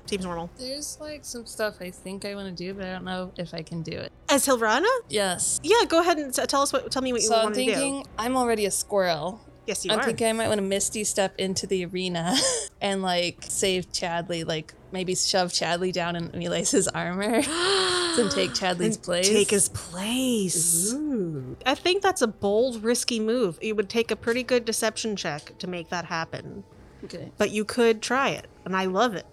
Seems 0.10 0.26
normal. 0.26 0.50
There's 0.58 0.98
like 1.00 1.24
some 1.24 1.46
stuff 1.46 1.76
I 1.82 1.92
think 1.92 2.26
I 2.26 2.34
want 2.34 2.48
to 2.48 2.64
do, 2.64 2.74
but 2.74 2.84
I 2.84 2.92
don't 2.94 3.04
know 3.06 3.32
if 3.38 3.54
I 3.54 3.62
can 3.62 3.84
do 3.84 3.92
it. 3.92 4.12
As 4.28 4.48
Hilrana? 4.48 4.90
Yes. 5.08 5.60
Yeah, 5.62 5.86
go 5.88 6.02
ahead 6.02 6.18
and 6.18 6.34
t- 6.34 6.44
tell 6.48 6.64
us 6.64 6.74
what. 6.74 6.92
Tell 6.92 7.04
me 7.04 7.14
what 7.14 7.22
you 7.22 7.28
So 7.28 7.44
want 7.44 7.54
to 7.54 7.64
do. 7.64 7.72
I'm 7.72 7.78
thinking 7.78 8.06
I'm 8.18 8.36
already 8.36 8.66
a 8.66 8.72
squirrel. 8.72 9.40
Yes, 9.68 9.86
you 9.86 9.92
are. 9.92 9.94
I'm 9.94 10.00
are. 10.00 10.06
thinking 10.06 10.26
I 10.26 10.34
might 10.34 10.48
want 10.48 10.58
to 10.58 10.64
misty 10.64 11.04
step 11.04 11.36
into 11.38 11.68
the 11.68 11.86
arena 11.86 12.36
and 12.82 13.04
like 13.04 13.46
save 13.48 13.92
Chadley 13.92 14.44
like 14.44 14.74
maybe 14.92 15.14
shove 15.14 15.52
Chadley 15.52 15.94
down 15.94 16.16
in 16.16 16.32
Milace's 16.34 16.88
armor 16.88 17.36
and 17.46 18.32
take 18.32 18.50
Chadley's 18.56 18.96
And 18.96 19.04
place. 19.04 19.30
Take 19.30 19.52
his 19.52 19.70
place. 19.70 20.92
Ooh. 20.92 21.56
I 21.68 21.76
think 21.76 22.02
that's 22.02 22.24
a 22.24 22.28
bold, 22.28 22.84
risky 22.84 23.20
move. 23.20 23.60
It 23.62 23.76
would 23.76 23.90
take 23.90 24.10
a 24.10 24.16
pretty 24.16 24.42
good 24.42 24.66
deception 24.66 25.16
check 25.16 25.56
to 25.60 25.68
make 25.68 25.90
that 25.90 26.06
happen. 26.06 26.64
Okay. 27.04 27.32
But 27.38 27.52
you 27.52 27.64
could 27.64 28.02
try 28.02 28.30
it, 28.30 28.48
and 28.66 28.76
I 28.76 28.86
love 28.86 29.14
it. 29.14 29.28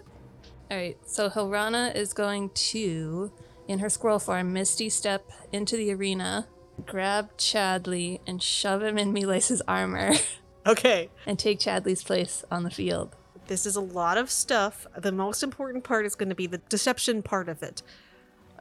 All 0.69 0.77
right, 0.77 0.97
so 1.05 1.29
Hilrana 1.29 1.95
is 1.95 2.13
going 2.13 2.49
to, 2.49 3.31
in 3.67 3.79
her 3.79 3.89
squirrel 3.89 4.19
form, 4.19 4.51
Misty 4.53 4.89
step 4.89 5.29
into 5.53 5.77
the 5.77 5.93
arena, 5.93 6.47
grab 6.85 7.37
Chadley, 7.37 8.19
and 8.27 8.43
shove 8.43 8.83
him 8.83 8.97
in 8.97 9.13
Milace's 9.13 9.61
armor. 9.67 10.13
Okay. 10.67 11.09
And 11.25 11.39
take 11.39 11.59
Chadley's 11.61 12.03
place 12.03 12.43
on 12.51 12.63
the 12.63 12.69
field. 12.69 13.15
This 13.47 13.65
is 13.65 13.77
a 13.77 13.79
lot 13.79 14.17
of 14.17 14.29
stuff. 14.29 14.85
The 14.97 15.13
most 15.13 15.41
important 15.41 15.85
part 15.85 16.05
is 16.05 16.13
going 16.13 16.27
to 16.27 16.35
be 16.35 16.45
the 16.45 16.57
deception 16.57 17.23
part 17.23 17.47
of 17.47 17.63
it. 17.63 17.81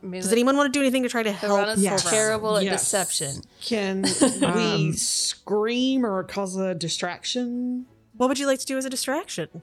Does 0.08 0.30
anyone 0.30 0.56
want 0.56 0.72
to 0.72 0.78
do 0.78 0.80
anything 0.80 1.02
to 1.02 1.08
try 1.08 1.24
to 1.24 1.32
help? 1.32 1.66
Hilrana's 1.66 1.84
Hilrana? 1.84 2.10
terrible 2.10 2.56
at 2.58 2.62
Yes. 2.62 2.82
deception. 2.82 3.42
Can 3.60 4.02
we 4.40 4.46
um, 4.46 4.92
scream 4.92 6.06
or 6.06 6.22
cause 6.22 6.56
a 6.56 6.76
distraction? 6.76 7.86
What 8.16 8.28
would 8.28 8.38
you 8.38 8.46
like 8.46 8.60
to 8.60 8.66
do 8.66 8.78
as 8.78 8.84
a 8.84 8.90
distraction? 8.90 9.62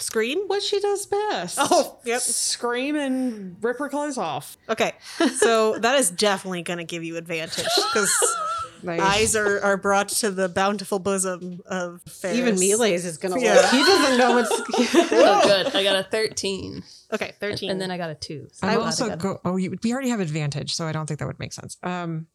Scream? 0.00 0.38
What 0.46 0.62
she 0.62 0.80
does 0.80 1.06
best. 1.06 1.58
Oh, 1.60 1.98
yep. 2.04 2.20
Scream 2.20 2.96
and 2.96 3.56
rip 3.62 3.78
her 3.78 3.88
clothes 3.88 4.18
off. 4.18 4.56
Okay, 4.68 4.92
so 5.36 5.78
that 5.80 5.98
is 5.98 6.10
definitely 6.10 6.62
going 6.62 6.78
to 6.78 6.84
give 6.84 7.04
you 7.04 7.16
advantage 7.16 7.64
because 7.64 8.10
eyes 8.88 9.36
are, 9.36 9.60
are 9.60 9.76
brought 9.76 10.08
to 10.08 10.30
the 10.30 10.48
bountiful 10.48 10.98
bosom 10.98 11.60
of 11.66 12.00
Ferris. 12.08 12.38
Even 12.38 12.54
Miles 12.54 13.04
is 13.04 13.18
gonna 13.18 13.38
Yeah. 13.40 13.54
look. 13.56 13.70
He 13.70 13.78
doesn't 13.78 14.18
know 14.18 14.34
what's. 14.36 14.50
oh, 15.12 15.40
good. 15.44 15.74
I 15.74 15.82
got 15.82 15.96
a 15.96 16.02
13. 16.04 16.82
Okay, 17.12 17.32
13. 17.40 17.70
And 17.70 17.80
then 17.80 17.90
I 17.90 17.98
got 17.98 18.10
a 18.10 18.14
2. 18.14 18.48
So 18.52 18.66
I'm 18.66 18.70
I'm 18.70 18.76
glad 18.76 18.82
I 18.82 18.86
also 18.86 19.16
go. 19.16 19.40
Oh, 19.44 19.56
you, 19.56 19.76
we 19.82 19.92
already 19.92 20.08
have 20.10 20.20
advantage, 20.20 20.74
so 20.74 20.86
I 20.86 20.92
don't 20.92 21.06
think 21.06 21.20
that 21.20 21.26
would 21.26 21.38
make 21.38 21.52
sense. 21.52 21.76
Um, 21.82 22.26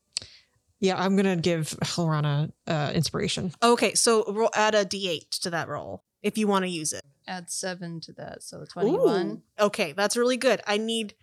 yeah, 0.80 1.02
I'm 1.02 1.16
gonna 1.16 1.38
give 1.38 1.70
Hilrana 1.82 2.52
uh, 2.68 2.92
inspiration. 2.94 3.54
Okay, 3.64 3.94
so 3.96 4.24
roll, 4.32 4.50
add 4.54 4.76
a 4.76 4.86
d8 4.86 5.30
to 5.42 5.50
that 5.52 5.68
roll 5.68 6.04
if 6.22 6.38
you 6.38 6.48
want 6.48 6.64
to 6.64 6.70
use 6.70 6.94
it. 6.94 7.02
Add 7.28 7.50
7 7.50 8.00
to 8.02 8.14
that. 8.14 8.44
So 8.44 8.66
21. 8.72 9.26
Ooh, 9.28 9.42
Okay, 9.60 9.92
that's 9.94 10.16
really 10.18 10.38
good. 10.38 10.62
I 10.68 10.78
need 10.78 11.14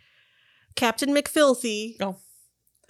Captain 0.76 1.10
McFilthy, 1.10 1.96
Oh. 2.00 2.16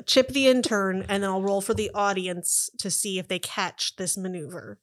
Chip 0.06 0.28
the 0.28 0.48
intern, 0.48 1.04
and 1.08 1.22
then 1.22 1.30
I'll 1.30 1.42
roll 1.42 1.60
for 1.60 1.74
the 1.74 1.90
audience 1.94 2.70
to 2.78 2.90
see 2.90 3.18
if 3.20 3.28
they 3.28 3.38
catch 3.38 3.94
this 3.96 4.16
maneuver. 4.16 4.80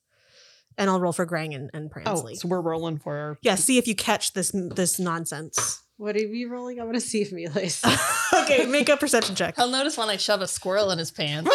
And 0.77 0.89
I'll 0.89 0.99
roll 1.01 1.11
for 1.11 1.25
Grang 1.25 1.53
and, 1.53 1.69
and 1.73 1.89
Oh, 1.93 1.99
Pransley. 1.99 2.37
so 2.37 2.47
we're 2.47 2.61
rolling 2.61 2.99
for 2.99 3.37
yeah, 3.41 3.55
see 3.55 3.77
if 3.77 3.85
you 3.87 3.95
catch 3.95 4.31
this 4.33 4.51
this 4.53 4.97
nonsense. 4.97 5.81
What 5.97 6.15
are 6.15 6.19
you 6.19 6.47
rolling? 6.49 6.79
I 6.79 6.83
want 6.85 6.95
to 6.95 7.01
see 7.01 7.21
if 7.21 7.33
Miles. 7.33 7.83
okay, 8.43 8.65
make 8.67 8.87
a 8.87 8.95
perception 8.95 9.35
check. 9.35 9.57
He'll 9.57 9.67
notice 9.69 9.97
when 9.97 10.07
I 10.07 10.15
shove 10.15 10.41
a 10.41 10.47
squirrel 10.47 10.91
in 10.91 10.99
his 10.99 11.11
pants. 11.11 11.51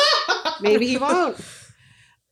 Maybe 0.61 0.87
he 0.87 0.99
won't. 0.99 1.39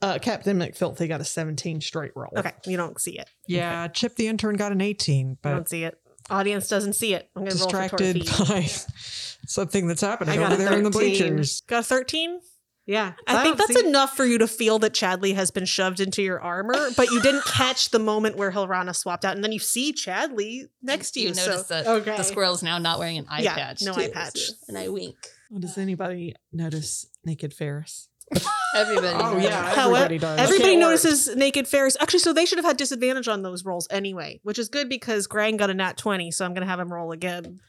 uh, 0.02 0.18
Captain 0.20 0.58
McFilthy 0.58 1.08
got 1.08 1.20
a 1.20 1.24
17 1.24 1.80
straight 1.80 2.12
roll. 2.14 2.32
Okay, 2.36 2.52
you 2.66 2.76
don't 2.76 3.00
see 3.00 3.18
it. 3.18 3.30
Yeah, 3.46 3.88
Chip 3.88 4.16
the 4.16 4.28
intern 4.28 4.56
got 4.56 4.72
an 4.72 4.80
18, 4.80 5.30
I 5.32 5.36
but 5.42 5.50
don't 5.50 5.68
see 5.68 5.84
it. 5.84 5.98
Audience 6.30 6.68
doesn't 6.68 6.94
see 6.94 7.14
it. 7.14 7.28
I'm 7.36 7.42
gonna 7.42 7.50
distracted 7.52 8.16
roll 8.16 8.46
for 8.46 8.52
by 8.52 8.60
something 9.46 9.86
that's 9.88 10.00
happening 10.00 10.38
got 10.38 10.52
over 10.52 10.62
a 10.62 10.64
there 10.64 10.78
in 10.78 10.84
the 10.84 10.90
13. 10.90 11.10
bleachers. 11.10 11.62
Got 11.62 11.80
a 11.80 11.82
13? 11.84 12.40
Yeah. 12.86 13.12
I 13.28 13.42
think 13.44 13.58
don't 13.58 13.68
that's 13.68 13.80
see- 13.80 13.86
enough 13.88 14.16
for 14.16 14.24
you 14.24 14.38
to 14.38 14.48
feel 14.48 14.78
that 14.80 14.92
Chadley 14.92 15.34
has 15.34 15.50
been 15.50 15.64
shoved 15.64 16.00
into 16.00 16.22
your 16.22 16.40
armor, 16.40 16.90
but 16.96 17.10
you 17.10 17.20
didn't 17.22 17.44
catch 17.44 17.90
the 17.90 17.98
moment 17.98 18.36
where 18.36 18.50
Hilrana 18.50 18.94
swapped 18.94 19.24
out, 19.24 19.34
and 19.36 19.44
then 19.44 19.52
you 19.52 19.58
see 19.60 19.92
Chadley 19.92 20.62
next 20.82 21.12
to 21.12 21.20
you. 21.20 21.28
You 21.28 21.34
so- 21.34 21.50
notice 21.50 21.66
that 21.68 21.86
okay. 21.86 22.16
the 22.16 22.22
squirrel 22.24 22.54
is 22.54 22.62
now 22.62 22.78
not 22.78 22.98
wearing 22.98 23.18
an 23.18 23.26
eye 23.28 23.42
Yeah, 23.42 23.54
patch. 23.54 23.82
no 23.82 23.92
too, 23.92 24.00
eye 24.02 24.10
patch. 24.12 24.38
And 24.68 24.76
I 24.78 24.88
wink. 24.88 25.16
Well, 25.50 25.60
does 25.60 25.76
anybody 25.78 26.34
notice 26.52 27.06
Naked 27.24 27.52
Ferris? 27.52 28.08
Everybody. 28.74 29.08
Oh, 29.08 29.34
knows. 29.34 29.44
yeah. 29.44 29.74
Everybody 29.76 30.18
does. 30.18 30.38
Everybody 30.38 30.70
Okay, 30.70 30.76
it 30.76 30.80
notices 30.80 31.34
naked 31.36 31.68
Ferris. 31.68 31.96
Actually, 32.00 32.20
so 32.20 32.32
they 32.32 32.46
should 32.46 32.58
have 32.58 32.64
had 32.64 32.76
disadvantage 32.76 33.28
on 33.28 33.42
those 33.42 33.64
rolls 33.64 33.86
anyway, 33.90 34.40
which 34.42 34.58
is 34.58 34.68
good 34.68 34.88
because 34.88 35.26
Grang 35.26 35.58
got 35.58 35.70
a 35.70 35.74
nat 35.74 35.96
20, 35.96 36.30
so 36.30 36.44
I'm 36.44 36.54
going 36.54 36.62
to 36.62 36.68
have 36.68 36.80
him 36.80 36.92
roll 36.92 37.12
again. 37.12 37.60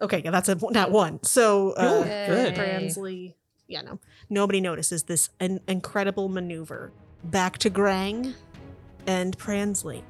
Okay, 0.00 0.20
yeah, 0.24 0.30
that's 0.30 0.48
a 0.48 0.58
nat 0.70 0.90
one. 0.90 1.22
So, 1.22 1.72
uh, 1.72 2.00
Ooh, 2.00 2.04
good. 2.04 2.54
Pransley, 2.54 3.34
yeah, 3.66 3.80
no. 3.80 3.98
Nobody 4.28 4.60
notices 4.60 5.04
this 5.04 5.30
an 5.40 5.60
incredible 5.68 6.28
maneuver. 6.28 6.92
Back 7.24 7.58
to 7.58 7.70
Grang 7.70 8.34
and 9.06 9.36
Pransley. 9.38 10.02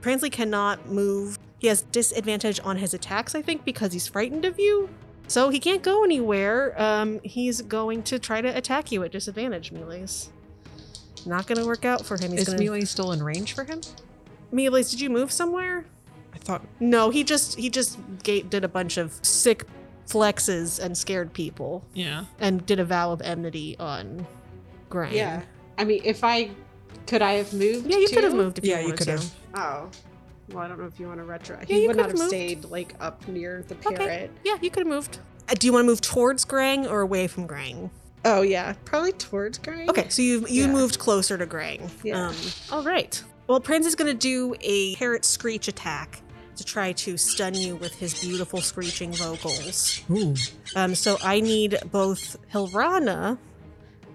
Pransley 0.00 0.30
cannot 0.30 0.88
move. 0.88 1.38
He 1.58 1.66
has 1.66 1.82
disadvantage 1.82 2.60
on 2.64 2.76
his 2.76 2.94
attacks, 2.94 3.34
I 3.34 3.42
think, 3.42 3.64
because 3.64 3.92
he's 3.92 4.06
frightened 4.06 4.44
of 4.44 4.58
you. 4.58 4.88
So 5.26 5.48
he 5.48 5.58
can't 5.58 5.82
go 5.82 6.04
anywhere. 6.04 6.74
Um, 6.80 7.20
he's 7.22 7.62
going 7.62 8.02
to 8.04 8.18
try 8.18 8.40
to 8.40 8.48
attack 8.48 8.92
you 8.92 9.02
at 9.04 9.12
disadvantage, 9.12 9.72
Miles. 9.72 10.30
Not 11.26 11.46
going 11.46 11.58
to 11.58 11.66
work 11.66 11.84
out 11.84 12.04
for 12.04 12.16
him. 12.16 12.32
He's 12.32 12.42
Is 12.42 12.48
gonna... 12.48 12.58
Melee 12.58 12.82
still 12.84 13.12
in 13.12 13.22
range 13.22 13.54
for 13.54 13.64
him? 13.64 13.80
Miles, 14.52 14.90
did 14.90 15.00
you 15.00 15.08
move 15.10 15.32
somewhere? 15.32 15.86
I 16.34 16.38
thought 16.38 16.62
No, 16.80 17.10
he 17.10 17.24
just 17.24 17.58
he 17.58 17.70
just 17.70 17.98
ga- 18.22 18.42
did 18.42 18.64
a 18.64 18.68
bunch 18.68 18.96
of 18.98 19.12
sick 19.22 19.64
flexes 20.06 20.78
and 20.78 20.96
scared 20.98 21.32
people 21.32 21.84
Yeah. 21.94 22.24
and 22.38 22.64
did 22.66 22.78
a 22.78 22.84
vow 22.84 23.12
of 23.12 23.22
enmity 23.22 23.76
on 23.78 24.26
Grang. 24.90 25.12
Yeah. 25.12 25.42
I 25.78 25.84
mean, 25.84 26.02
if 26.04 26.22
I 26.22 26.50
could, 27.06 27.22
I 27.22 27.32
have 27.34 27.52
moved. 27.52 27.86
Yeah, 27.90 27.96
you 27.98 28.08
could 28.08 28.24
have 28.24 28.34
moved 28.34 28.58
if 28.58 28.64
Yeah, 28.64 28.80
you 28.80 28.88
you 28.88 28.92
could 28.94 29.06
to. 29.06 29.12
have. 29.12 29.34
Oh. 29.54 29.90
Well, 30.50 30.58
I 30.64 30.68
don't 30.68 30.78
know 30.78 30.86
if 30.86 30.98
you 31.00 31.06
want 31.06 31.18
to 31.20 31.24
retro. 31.24 31.58
Yeah, 31.60 31.64
he 31.66 31.82
you 31.82 31.88
would 31.88 31.96
could 31.96 32.02
not 32.02 32.10
have 32.10 32.12
have 32.12 32.18
moved. 32.18 32.28
stayed 32.30 32.64
like 32.66 32.94
up 33.00 33.26
near 33.28 33.64
the 33.66 33.74
parrot. 33.76 34.00
Okay. 34.00 34.08
parrot. 34.08 34.30
Yeah, 34.44 34.56
you 34.60 34.70
could 34.70 34.80
have 34.86 34.92
moved. 34.94 35.18
Uh, 35.48 35.54
do 35.58 35.66
you 35.66 35.72
want 35.72 35.84
to 35.84 35.86
move 35.86 36.00
towards 36.00 36.44
Grang 36.44 36.86
or 36.90 37.00
away 37.00 37.26
from 37.26 37.46
Grang? 37.48 37.90
Oh 38.26 38.42
yeah, 38.42 38.74
probably 38.84 39.12
towards 39.12 39.58
Grang. 39.58 39.88
Okay, 39.88 40.08
so 40.08 40.22
you 40.22 40.46
you 40.48 40.62
Yeah. 40.66 40.72
moved 40.72 40.98
closer 40.98 41.36
to 41.38 41.46
Grang. 41.46 41.90
Yeah. 42.02 42.28
Um, 42.28 42.34
all 42.72 42.82
right. 42.82 43.22
Well, 43.46 43.60
Prince 43.60 43.86
is 43.86 43.94
going 43.94 44.10
to 44.10 44.18
do 44.18 44.54
a 44.62 44.94
parrot 44.96 45.24
screech 45.26 45.68
attack 45.68 46.20
to 46.56 46.64
try 46.64 46.92
to 46.92 47.16
stun 47.18 47.52
you 47.54 47.76
with 47.76 47.94
his 47.96 48.18
beautiful 48.20 48.60
screeching 48.62 49.12
vocals. 49.12 50.00
Ooh. 50.10 50.34
Um, 50.76 50.94
so 50.94 51.18
I 51.22 51.40
need 51.40 51.76
both 51.90 52.36
Hilrana 52.52 53.36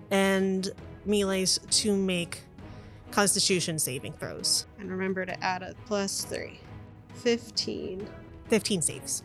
and 0.10 0.70
Miles 1.06 1.60
to 1.70 1.96
make 1.96 2.42
Constitution 3.12 3.80
saving 3.80 4.14
throws. 4.14 4.66
And 4.80 4.90
remember 4.92 5.26
to 5.26 5.44
add 5.44 5.62
a 5.64 5.76
plus 5.86 6.24
three. 6.26 6.60
Fifteen. 7.16 8.08
15 8.50 8.82
saves. 8.82 9.24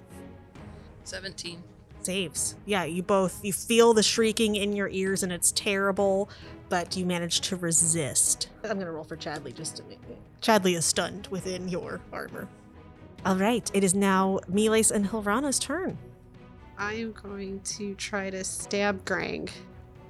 17. 1.05 1.63
Saves. 2.03 2.57
Yeah, 2.67 2.85
you 2.85 3.03
both 3.03 3.43
you 3.45 3.53
feel 3.53 3.95
the 3.95 4.03
shrieking 4.03 4.57
in 4.57 4.75
your 4.75 4.89
ears 4.89 5.23
and 5.23 5.33
it's 5.33 5.53
terrible, 5.53 6.29
but 6.69 6.97
you 6.97 7.07
manage 7.07 7.41
to 7.43 7.57
resist. 7.57 8.49
I'm 8.65 8.79
gonna 8.79 8.93
roll 8.93 9.05
for 9.05 9.17
Chadley 9.17 9.55
just 9.55 9.77
to 9.77 9.83
make 9.85 10.01
it. 10.11 10.19
Chadley 10.43 10.77
is 10.77 10.85
stunned 10.85 11.27
within 11.29 11.69
your 11.69 12.01
armor. 12.13 12.49
All 13.25 13.37
right, 13.37 13.71
it 13.73 13.83
is 13.83 13.95
now 13.95 14.41
Miles 14.49 14.91
and 14.91 15.07
Hilrana's 15.07 15.59
turn. 15.59 15.97
I 16.77 16.95
am 16.95 17.13
going 17.13 17.61
to 17.61 17.95
try 17.95 18.29
to 18.31 18.45
stab 18.45 19.05
Grang 19.07 19.49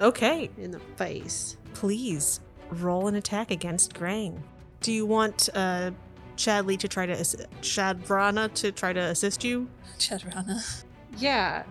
Okay, 0.01 0.51
in 0.59 0.72
the 0.72 0.81
face. 0.97 1.57
please 1.75 2.41
roll 2.83 3.09
an 3.09 3.14
attack 3.14 3.51
against 3.51 3.95
Grang. 3.95 4.41
Do 4.81 4.93
you 4.93 5.07
want 5.07 5.49
uh, 5.55 5.93
Chadley 6.37 6.79
to 6.79 6.89
try 6.89 7.07
to 7.07 7.14
assi- 7.14 7.47
Chadrana 7.62 8.53
to 8.55 8.72
try 8.72 8.93
to 8.93 9.01
assist 9.01 9.45
you? 9.45 9.68
Chadrana. 9.99 10.85
Yeah. 11.18 11.64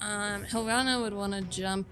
Um, 0.00 0.44
Hilrana 0.44 1.00
would 1.00 1.12
want 1.12 1.32
to 1.32 1.42
jump 1.42 1.86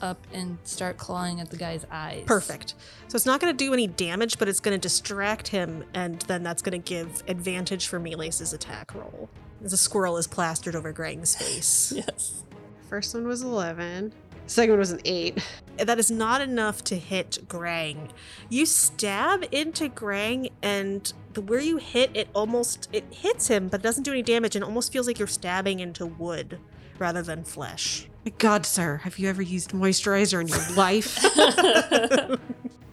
up 0.00 0.26
and 0.32 0.58
start 0.64 0.96
clawing 0.96 1.40
at 1.40 1.50
the 1.50 1.56
guy's 1.56 1.86
eyes. 1.90 2.24
Perfect. 2.26 2.74
So 3.08 3.16
it's 3.16 3.26
not 3.26 3.40
going 3.40 3.56
to 3.56 3.64
do 3.64 3.72
any 3.72 3.86
damage, 3.86 4.38
but 4.38 4.48
it's 4.48 4.60
going 4.60 4.74
to 4.76 4.80
distract 4.80 5.48
him, 5.48 5.84
and 5.94 6.20
then 6.22 6.42
that's 6.42 6.62
going 6.62 6.80
to 6.80 6.86
give 6.86 7.22
advantage 7.28 7.86
for 7.86 8.00
Melee's 8.00 8.52
attack 8.52 8.94
roll. 8.94 9.30
The 9.60 9.76
squirrel 9.76 10.16
is 10.16 10.26
plastered 10.26 10.74
over 10.74 10.92
Grang's 10.92 11.36
face. 11.36 11.92
yes. 11.96 12.42
First 12.88 13.14
one 13.14 13.28
was 13.28 13.42
11. 13.42 14.12
Segment 14.46 14.78
was 14.78 14.90
an 14.90 15.00
eight. 15.04 15.38
That 15.78 15.98
is 15.98 16.10
not 16.10 16.40
enough 16.40 16.84
to 16.84 16.96
hit 16.96 17.38
Grang. 17.48 18.10
You 18.50 18.66
stab 18.66 19.46
into 19.50 19.88
Grang, 19.88 20.50
and 20.62 21.10
the, 21.32 21.40
where 21.40 21.60
you 21.60 21.78
hit 21.78 22.10
it 22.14 22.28
almost 22.34 22.88
it 22.92 23.04
hits 23.10 23.48
him, 23.48 23.68
but 23.68 23.80
it 23.80 23.82
doesn't 23.82 24.02
do 24.02 24.10
any 24.12 24.22
damage, 24.22 24.54
and 24.54 24.64
almost 24.64 24.92
feels 24.92 25.06
like 25.06 25.18
you're 25.18 25.28
stabbing 25.28 25.80
into 25.80 26.04
wood 26.06 26.58
rather 26.98 27.22
than 27.22 27.44
flesh. 27.44 28.08
My 28.24 28.32
God, 28.38 28.66
sir, 28.66 28.98
have 28.98 29.18
you 29.18 29.28
ever 29.28 29.42
used 29.42 29.70
moisturizer 29.70 30.40
in 30.40 30.48
your 30.48 30.70
life? 30.76 31.18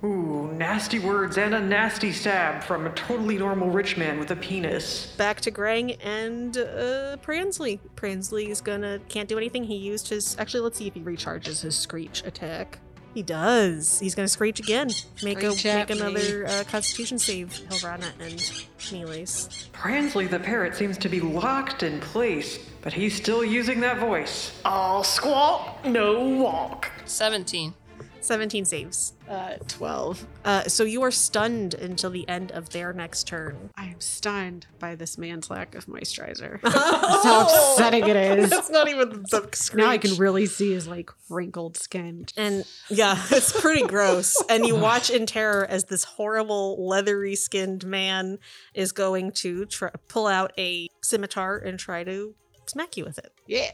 Ooh, 0.04 0.50
nasty 0.54 0.97
words 1.00 1.38
and 1.38 1.54
a 1.54 1.60
nasty 1.60 2.12
stab 2.14 2.64
from 2.64 2.86
a 2.86 2.89
totally 2.91 3.38
normal 3.38 3.70
rich 3.70 3.97
man 3.97 4.18
with 4.18 4.32
a 4.32 4.36
penis. 4.36 5.08
Back 5.18 5.41
to 5.41 5.52
Grang 5.52 5.97
and 6.02 6.58
uh, 6.58 7.18
Pransley. 7.22 7.80
Pransley 7.97 8.47
is 8.47 8.62
gonna 8.62 9.00
can't 9.10 9.28
do 9.28 9.38
anything. 9.38 9.66
He 9.66 9.76
used 9.76 10.08
his 10.08 10.38
actually. 10.39 10.62
Let's 10.62 10.78
see 10.78 10.88
if 10.88 10.93
he 10.93 11.02
recharges 11.02 11.62
his 11.62 11.76
screech 11.76 12.24
attack. 12.26 12.80
He 13.14 13.24
does. 13.24 14.00
He's 14.00 14.16
gonna 14.16 14.28
screech 14.28 14.60
again. 14.60 14.89
Make 15.24 15.43
a 15.43 15.52
Screech 15.52 15.66
at 15.66 15.89
make 15.89 16.00
me. 16.00 16.06
another 16.06 16.45
uh, 16.47 16.64
Constitution 16.66 17.18
save, 17.20 17.50
Hilrana 17.70 18.12
and 18.20 18.39
Melee's. 18.78 19.70
Pransley 19.74 20.30
the 20.30 20.39
parrot 20.39 20.76
seems 20.76 20.97
to 21.00 21.10
be 21.10 21.20
locked 21.20 21.84
in 21.84 22.00
place, 22.00 22.60
but 22.82 22.93
he's 22.93 23.16
still 23.16 23.43
using 23.43 23.80
that 23.82 23.97
voice. 23.97 24.62
All 24.64 25.04
squawk, 25.04 25.84
no 25.86 26.24
walk. 26.24 26.91
17. 27.06 27.74
17 28.22 28.65
saves. 28.65 29.13
Uh, 29.28 29.55
12. 29.67 30.26
Uh, 30.43 30.63
so 30.63 30.84
you 30.84 31.03
are 31.03 31.11
stunned 31.11 31.74
until 31.76 32.09
the 32.09 32.28
end 32.28 32.51
of 32.51 32.70
their 32.70 32.93
next 32.93 33.26
turn. 33.28 33.70
I 33.78 33.86
am 33.86 34.01
stunned 34.01 34.65
by 34.80 34.95
this 34.95 35.17
man's 35.17 35.49
lack 35.49 35.76
of 35.76 35.86
moisturizer. 35.86 36.59
That's 36.63 37.24
how 37.24 37.43
upsetting 37.43 38.07
it 38.07 38.15
is. 38.39 38.49
That's 38.49 38.70
not 38.70 38.89
even 38.89 39.24
the 39.30 39.49
screech. 39.53 39.84
Now 39.84 39.89
I 39.89 39.97
can 39.97 40.15
really 40.17 40.45
see 40.45 40.72
his 40.74 40.88
like 40.88 41.11
wrinkled 41.30 41.78
skin. 41.78 42.26
And 42.36 42.65
yeah, 42.89 43.22
it's 43.32 43.59
pretty 43.59 43.84
gross. 43.86 44.36
And 44.49 44.65
you 44.65 44.76
watch 44.76 45.09
in 45.09 45.26
terror 45.26 45.65
as 45.65 45.86
this 45.86 46.03
horrible, 46.03 46.88
leathery 46.88 47.36
skinned 47.36 47.86
man 47.86 48.39
is 48.74 48.91
going 48.91 49.32
to 49.34 49.65
try- 49.65 49.91
pull 50.07 50.28
out 50.28 50.51
a 50.57 50.88
scimitar 51.03 51.57
and 51.57 51.78
try 51.80 52.03
to 52.03 52.36
smack 52.65 52.97
you 52.97 53.05
with 53.05 53.17
it. 53.20 53.32
Yeah. 53.47 53.72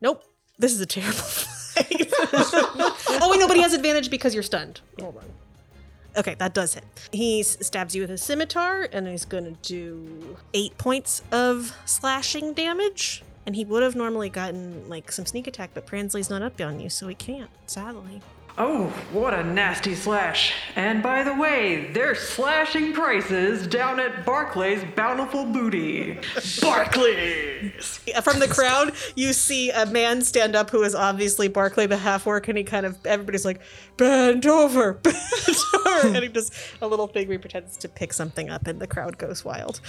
Nope. 0.00 0.22
This 0.58 0.72
is 0.72 0.80
a 0.80 0.86
terrible 0.86 1.18
fight. 1.18 1.52
oh, 1.78 3.28
wait, 3.30 3.38
no, 3.40 3.46
but 3.46 3.56
he 3.56 3.62
has 3.62 3.72
advantage 3.72 4.10
because 4.10 4.34
you're 4.34 4.42
stunned. 4.42 4.80
Hold 5.00 5.18
on. 5.18 5.24
Okay, 6.16 6.34
that 6.36 6.54
does 6.54 6.74
hit. 6.74 6.84
He 7.12 7.42
stabs 7.42 7.94
you 7.94 8.02
with 8.02 8.10
a 8.10 8.18
scimitar, 8.18 8.88
and 8.90 9.06
he's 9.06 9.26
to 9.44 9.50
do 9.62 10.38
eight 10.54 10.78
points 10.78 11.22
of 11.30 11.76
slashing 11.84 12.54
damage. 12.54 13.22
And 13.44 13.54
he 13.54 13.64
would 13.64 13.82
have 13.82 13.94
normally 13.94 14.28
gotten 14.28 14.88
like 14.88 15.12
some 15.12 15.26
sneak 15.26 15.46
attack, 15.46 15.70
but 15.74 15.86
Pransley's 15.86 16.30
not 16.30 16.42
up 16.42 16.60
on 16.60 16.80
you, 16.80 16.88
so 16.88 17.06
he 17.06 17.14
can't, 17.14 17.50
sadly. 17.66 18.22
Oh, 18.58 18.86
what 19.12 19.34
a 19.34 19.44
nasty 19.44 19.94
slash. 19.94 20.54
And 20.76 21.02
by 21.02 21.22
the 21.22 21.34
way, 21.34 21.90
they're 21.92 22.14
slashing 22.14 22.94
prices 22.94 23.66
down 23.66 24.00
at 24.00 24.24
Barclay's 24.24 24.82
Bountiful 24.94 25.44
Booty. 25.44 26.18
Barclays! 26.62 28.00
Uh, 28.14 28.20
From 28.22 28.38
the 28.38 28.48
crowd, 28.48 28.94
you 29.14 29.34
see 29.34 29.70
a 29.70 29.84
man 29.84 30.22
stand 30.22 30.56
up 30.56 30.70
who 30.70 30.82
is 30.84 30.94
obviously 30.94 31.48
Barclay 31.48 31.86
the 31.86 31.98
half 31.98 32.26
orc, 32.26 32.48
and 32.48 32.56
he 32.56 32.64
kind 32.64 32.86
of 32.86 32.96
everybody's 33.04 33.44
like, 33.44 33.60
"Bend 33.98 34.46
over, 34.46 34.94
bend 35.02 35.16
over," 35.86 36.06
and 36.08 36.16
he 36.16 36.28
does 36.28 36.50
a 36.80 36.86
little 36.86 37.08
thing 37.08 37.28
where 37.28 37.36
he 37.36 37.38
pretends 37.38 37.76
to 37.78 37.90
pick 37.90 38.14
something 38.14 38.48
up, 38.48 38.66
and 38.66 38.80
the 38.80 38.86
crowd 38.86 39.18
goes 39.18 39.44
wild. 39.44 39.80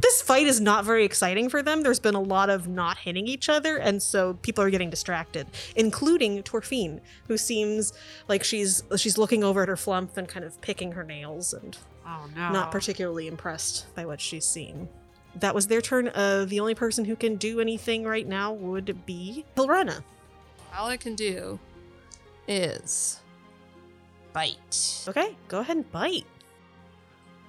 This 0.00 0.20
fight 0.22 0.48
is 0.48 0.60
not 0.60 0.84
very 0.84 1.04
exciting 1.04 1.48
for 1.48 1.62
them. 1.62 1.82
There's 1.82 2.00
been 2.00 2.16
a 2.16 2.20
lot 2.20 2.50
of 2.50 2.66
not 2.66 2.98
hitting 2.98 3.28
each 3.28 3.48
other, 3.48 3.76
and 3.76 4.02
so 4.02 4.34
people 4.42 4.64
are 4.64 4.70
getting 4.70 4.90
distracted, 4.90 5.46
including 5.76 6.42
Torfine, 6.42 7.00
who 7.28 7.36
seems 7.38 7.92
like 8.28 8.44
she's 8.44 8.82
she's 8.96 9.16
looking 9.18 9.42
over 9.44 9.62
at 9.62 9.68
her 9.68 9.76
flumph 9.76 10.16
and 10.16 10.28
kind 10.28 10.44
of 10.44 10.60
picking 10.60 10.92
her 10.92 11.02
nails 11.04 11.52
and 11.52 11.76
Oh 12.06 12.26
no. 12.34 12.50
not 12.52 12.70
particularly 12.72 13.26
impressed 13.28 13.86
by 13.94 14.04
what 14.06 14.20
she's 14.20 14.44
seen. 14.44 14.88
That 15.36 15.54
was 15.54 15.68
their 15.68 15.80
turn. 15.80 16.08
Uh, 16.08 16.44
the 16.48 16.58
only 16.60 16.74
person 16.74 17.04
who 17.04 17.14
can 17.14 17.36
do 17.36 17.60
anything 17.60 18.04
right 18.04 18.26
now 18.26 18.52
would 18.52 19.06
be 19.06 19.44
Hilrana. 19.56 20.02
All 20.76 20.88
I 20.88 20.96
can 20.96 21.14
do 21.14 21.58
is 22.48 23.20
bite. 24.32 25.04
Okay, 25.08 25.36
go 25.48 25.60
ahead 25.60 25.76
and 25.76 25.92
bite. 25.92 26.26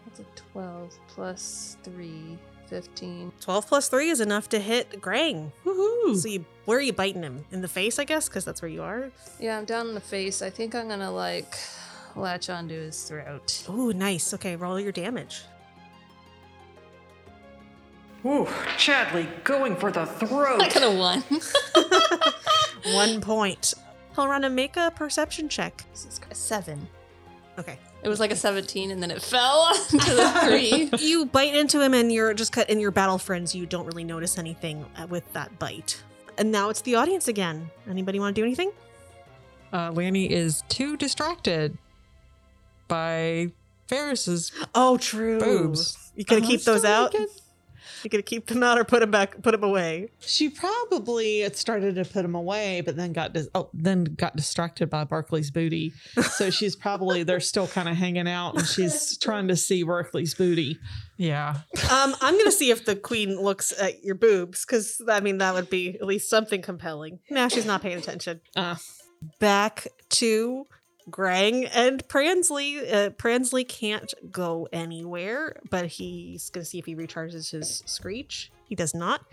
That's 0.05 0.19
a 0.19 0.25
12 0.53 0.99
plus 1.07 1.77
3, 1.83 2.37
15. 2.71 3.33
12 3.41 3.67
plus 3.67 3.89
3 3.89 4.09
is 4.09 4.21
enough 4.21 4.47
to 4.47 4.59
hit 4.59 5.01
Grang. 5.01 5.51
Woohoo. 5.65 6.15
So 6.15 6.29
you, 6.29 6.45
where 6.63 6.77
are 6.77 6.81
you 6.81 6.93
biting 6.93 7.21
him? 7.21 7.43
In 7.51 7.61
the 7.61 7.67
face, 7.67 7.99
I 7.99 8.05
guess, 8.05 8.29
because 8.29 8.45
that's 8.45 8.61
where 8.61 8.71
you 8.71 8.81
are. 8.81 9.11
Yeah, 9.41 9.57
I'm 9.57 9.65
down 9.65 9.89
in 9.89 9.93
the 9.93 9.99
face. 9.99 10.41
I 10.41 10.49
think 10.49 10.73
I'm 10.73 10.87
gonna 10.87 11.11
like 11.11 11.57
latch 12.15 12.49
onto 12.49 12.73
his 12.79 13.03
throat. 13.03 13.65
Ooh, 13.69 13.91
nice. 13.91 14.33
Okay, 14.33 14.55
roll 14.55 14.79
your 14.79 14.93
damage. 14.93 15.41
Ooh, 18.25 18.45
Chadley 18.77 19.27
going 19.43 19.75
for 19.75 19.91
the 19.91 20.05
throat. 20.05 20.61
I 20.61 20.69
could 20.69 20.83
have 20.83 20.97
won. 20.97 21.23
One 22.95 23.19
point. 23.19 23.73
He'll 24.15 24.27
run 24.29 24.45
a 24.45 24.49
make 24.49 24.77
a 24.77 24.93
perception 24.95 25.49
check. 25.49 25.83
Jesus 25.93 26.19
Christ, 26.19 26.47
seven. 26.47 26.87
Okay. 27.59 27.77
It 28.03 28.09
was 28.09 28.19
like 28.19 28.31
a 28.31 28.35
17 28.35 28.89
and 28.91 29.01
then 29.01 29.11
it 29.11 29.21
fell 29.21 29.71
to 29.89 29.97
the 29.97 30.31
three. 30.43 30.89
You 30.99 31.25
bite 31.27 31.53
into 31.55 31.79
him, 31.81 31.93
and 31.93 32.11
you're 32.11 32.33
just 32.33 32.51
cut 32.51 32.69
in 32.69 32.79
your 32.79 32.91
battle 32.91 33.17
friends. 33.17 33.53
You 33.53 33.65
don't 33.65 33.85
really 33.85 34.03
notice 34.03 34.37
anything 34.37 34.85
uh, 34.97 35.05
with 35.07 35.31
that 35.33 35.57
bite. 35.59 36.01
And 36.37 36.51
now 36.51 36.69
it's 36.69 36.81
the 36.81 36.95
audience 36.95 37.27
again. 37.27 37.69
Anybody 37.89 38.19
want 38.19 38.35
to 38.35 38.41
do 38.41 38.45
anything? 38.45 38.71
Uh, 39.71 39.91
Lanny 39.91 40.31
is 40.31 40.63
too 40.69 40.97
distracted 40.97 41.77
by 42.87 43.51
Ferris's 43.87 44.51
Oh, 44.75 44.97
true. 44.97 45.39
boobs. 45.39 46.11
You 46.15 46.23
gonna 46.25 46.41
Uh-huh, 46.41 46.49
keep 46.51 46.63
those 46.63 46.83
out? 46.83 47.13
naked. 47.13 47.29
You 48.03 48.09
gonna 48.09 48.21
keep 48.23 48.47
them 48.47 48.63
out 48.63 48.77
or 48.77 48.83
put 48.83 48.99
them 48.99 49.11
back? 49.11 49.41
Put 49.41 49.51
them 49.51 49.63
away. 49.63 50.09
She 50.19 50.49
probably 50.49 51.49
started 51.53 51.95
to 51.95 52.05
put 52.05 52.21
them 52.21 52.35
away, 52.35 52.81
but 52.81 52.95
then 52.95 53.13
got 53.13 53.33
dis- 53.33 53.49
oh, 53.55 53.69
then 53.73 54.03
got 54.03 54.35
distracted 54.35 54.89
by 54.89 55.03
Barkley's 55.03 55.51
booty. 55.51 55.93
So 56.31 56.49
she's 56.51 56.75
probably 56.75 57.23
they're 57.23 57.39
still 57.39 57.67
kind 57.67 57.89
of 57.89 57.95
hanging 57.95 58.27
out, 58.27 58.55
and 58.57 58.65
she's 58.67 59.17
trying 59.17 59.47
to 59.49 59.55
see 59.55 59.83
Barkley's 59.83 60.33
booty. 60.33 60.77
Yeah. 61.17 61.57
Um, 61.91 62.15
I'm 62.21 62.37
gonna 62.37 62.51
see 62.51 62.71
if 62.71 62.85
the 62.85 62.95
queen 62.95 63.39
looks 63.39 63.71
at 63.79 64.03
your 64.03 64.15
boobs, 64.15 64.65
because 64.65 65.01
I 65.07 65.19
mean 65.19 65.37
that 65.39 65.53
would 65.53 65.69
be 65.69 65.95
at 65.95 66.05
least 66.05 66.29
something 66.29 66.61
compelling. 66.61 67.19
Now 67.29 67.47
she's 67.47 67.65
not 67.65 67.81
paying 67.81 67.97
attention. 67.97 68.41
Uh, 68.55 68.75
Back 69.39 69.87
to 70.09 70.65
Grang 71.11 71.69
and 71.73 72.07
Pransley. 72.07 72.79
Uh, 72.91 73.09
Pransley 73.11 73.67
can't 73.67 74.13
go 74.31 74.67
anywhere, 74.71 75.57
but 75.69 75.87
he's 75.87 76.49
gonna 76.49 76.65
see 76.65 76.79
if 76.79 76.85
he 76.85 76.95
recharges 76.95 77.51
his 77.51 77.83
screech. 77.85 78.51
He 78.65 78.75
does 78.75 78.93
not. 78.93 79.25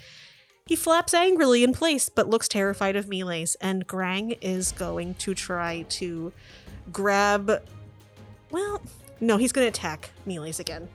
He 0.68 0.76
flaps 0.76 1.14
angrily 1.14 1.64
in 1.64 1.72
place, 1.72 2.10
but 2.10 2.28
looks 2.28 2.46
terrified 2.46 2.94
of 2.94 3.06
melees. 3.06 3.56
And 3.58 3.86
Grang 3.86 4.36
is 4.42 4.72
going 4.72 5.14
to 5.14 5.34
try 5.34 5.86
to 5.88 6.30
grab. 6.92 7.62
Well, 8.50 8.82
no, 9.18 9.38
he's 9.38 9.50
going 9.50 9.64
to 9.64 9.68
attack 9.68 10.10
melees 10.26 10.60
again. 10.60 10.88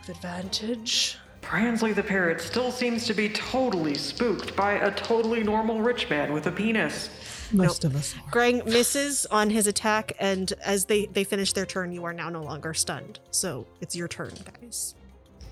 With 0.00 0.16
advantage. 0.16 1.18
Pransley 1.42 1.92
the 1.92 2.02
parrot 2.02 2.40
still 2.40 2.70
seems 2.70 3.06
to 3.06 3.12
be 3.12 3.28
totally 3.28 3.94
spooked 3.94 4.56
by 4.56 4.72
a 4.72 4.90
totally 4.92 5.42
normal 5.42 5.82
rich 5.82 6.08
man 6.08 6.32
with 6.32 6.46
a 6.46 6.50
penis. 6.50 7.10
Most 7.52 7.84
of 7.84 7.94
us. 7.96 8.14
Are. 8.14 8.30
Grang 8.30 8.64
misses 8.64 9.26
on 9.26 9.50
his 9.50 9.66
attack, 9.66 10.12
and 10.18 10.52
as 10.64 10.86
they, 10.86 11.06
they 11.06 11.24
finish 11.24 11.52
their 11.52 11.66
turn, 11.66 11.92
you 11.92 12.04
are 12.04 12.12
now 12.12 12.28
no 12.30 12.42
longer 12.42 12.74
stunned. 12.74 13.20
So 13.30 13.66
it's 13.80 13.94
your 13.94 14.08
turn, 14.08 14.32
guys. 14.60 14.94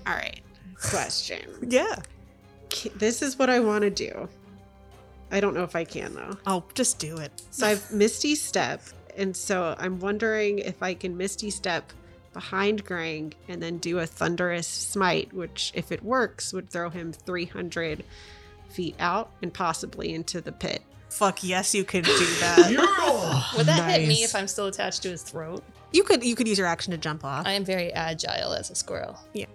All 0.05 0.13
right. 0.13 0.41
Question. 0.75 1.39
Yeah. 1.67 1.95
This 2.95 3.21
is 3.21 3.37
what 3.37 3.51
I 3.51 3.59
want 3.59 3.83
to 3.83 3.91
do. 3.91 4.27
I 5.31 5.39
don't 5.39 5.53
know 5.53 5.63
if 5.63 5.75
I 5.75 5.83
can 5.83 6.15
though. 6.15 6.37
I'll 6.45 6.65
just 6.73 6.97
do 6.97 7.17
it. 7.17 7.31
So 7.51 7.67
I've 7.67 7.91
Misty 7.91 8.35
Step, 8.35 8.81
and 9.15 9.35
so 9.35 9.75
I'm 9.77 9.99
wondering 9.99 10.59
if 10.59 10.81
I 10.81 10.95
can 10.95 11.15
Misty 11.15 11.51
Step 11.51 11.91
behind 12.33 12.83
Grang 12.83 13.33
and 13.47 13.61
then 13.61 13.77
do 13.77 13.99
a 13.99 14.07
Thunderous 14.07 14.67
Smite, 14.67 15.31
which, 15.33 15.71
if 15.75 15.91
it 15.91 16.03
works, 16.03 16.51
would 16.51 16.69
throw 16.69 16.89
him 16.89 17.13
300 17.13 18.03
feet 18.69 18.95
out 18.99 19.31
and 19.41 19.53
possibly 19.53 20.13
into 20.13 20.41
the 20.41 20.51
pit. 20.51 20.81
Fuck 21.13 21.43
yes, 21.43 21.73
you 21.75 21.83
could 21.83 22.05
do 22.05 22.11
that. 22.39 23.53
Would 23.57 23.65
that 23.67 23.89
hit 23.89 24.07
me 24.07 24.21
Nice. 24.21 24.29
if 24.29 24.35
I'm 24.35 24.47
still 24.47 24.65
attached 24.67 25.03
to 25.03 25.09
his 25.09 25.21
throat? 25.23 25.63
you 25.91 26.01
could 26.03 26.23
you 26.23 26.35
could 26.35 26.47
use 26.47 26.57
your 26.57 26.65
action 26.67 26.89
to 26.91 26.97
jump 26.97 27.23
off. 27.23 27.45
I 27.45 27.51
am 27.51 27.63
very 27.63 27.93
agile 27.93 28.53
as 28.53 28.71
a 28.71 28.75
squirrel. 28.75 29.15
Yeah, 29.33 29.45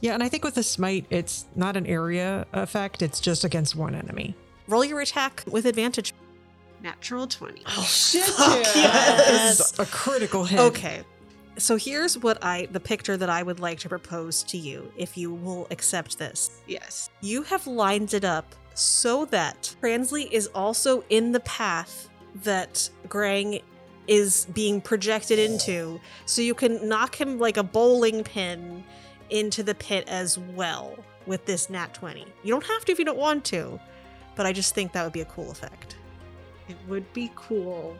Yeah, 0.00 0.14
and 0.14 0.22
I 0.22 0.28
think 0.28 0.42
with 0.42 0.56
the 0.56 0.64
smite, 0.64 1.06
it's 1.10 1.46
not 1.54 1.76
an 1.76 1.86
area 1.86 2.44
effect, 2.52 3.02
it's 3.02 3.20
just 3.20 3.44
against 3.44 3.76
one 3.76 3.94
enemy. 3.94 4.34
Roll 4.66 4.84
your 4.84 5.00
attack 5.00 5.44
with 5.46 5.64
advantage. 5.64 6.12
Natural 6.82 7.28
20. 7.28 7.62
Oh, 7.66 7.82
Shit, 7.88 8.26
yes. 8.74 9.78
A 9.78 9.86
critical 9.86 10.44
hit. 10.44 10.58
Okay. 10.58 11.02
So 11.58 11.76
here's 11.76 12.18
what 12.18 12.42
I 12.42 12.66
the 12.72 12.80
picture 12.80 13.16
that 13.16 13.28
I 13.30 13.44
would 13.44 13.60
like 13.60 13.78
to 13.80 13.88
propose 13.88 14.42
to 14.44 14.56
you 14.58 14.90
if 14.96 15.16
you 15.16 15.32
will 15.32 15.68
accept 15.70 16.18
this. 16.18 16.50
Yes. 16.66 17.10
You 17.20 17.42
have 17.44 17.66
lined 17.68 18.14
it 18.14 18.24
up 18.24 18.54
so 18.74 19.24
that 19.26 19.74
Pransley 19.80 20.28
is 20.30 20.48
also 20.48 21.04
in 21.10 21.32
the 21.32 21.40
path 21.40 22.08
that 22.42 22.88
Grang 23.08 23.62
is 24.08 24.46
being 24.52 24.80
projected 24.80 25.38
into, 25.38 26.00
so 26.26 26.42
you 26.42 26.54
can 26.54 26.88
knock 26.88 27.20
him 27.20 27.38
like 27.38 27.56
a 27.56 27.62
bowling 27.62 28.24
pin 28.24 28.84
into 29.30 29.62
the 29.62 29.74
pit 29.74 30.04
as 30.08 30.38
well 30.38 30.98
with 31.26 31.44
this 31.46 31.70
nat 31.70 31.94
20. 31.94 32.26
You 32.42 32.50
don't 32.50 32.66
have 32.66 32.84
to 32.86 32.92
if 32.92 32.98
you 32.98 33.04
don't 33.04 33.18
want 33.18 33.44
to, 33.46 33.80
but 34.34 34.46
I 34.46 34.52
just 34.52 34.74
think 34.74 34.92
that 34.92 35.04
would 35.04 35.12
be 35.12 35.20
a 35.20 35.26
cool 35.26 35.50
effect. 35.50 35.96
It 36.68 36.76
would 36.88 37.10
be 37.12 37.30
cool. 37.36 37.96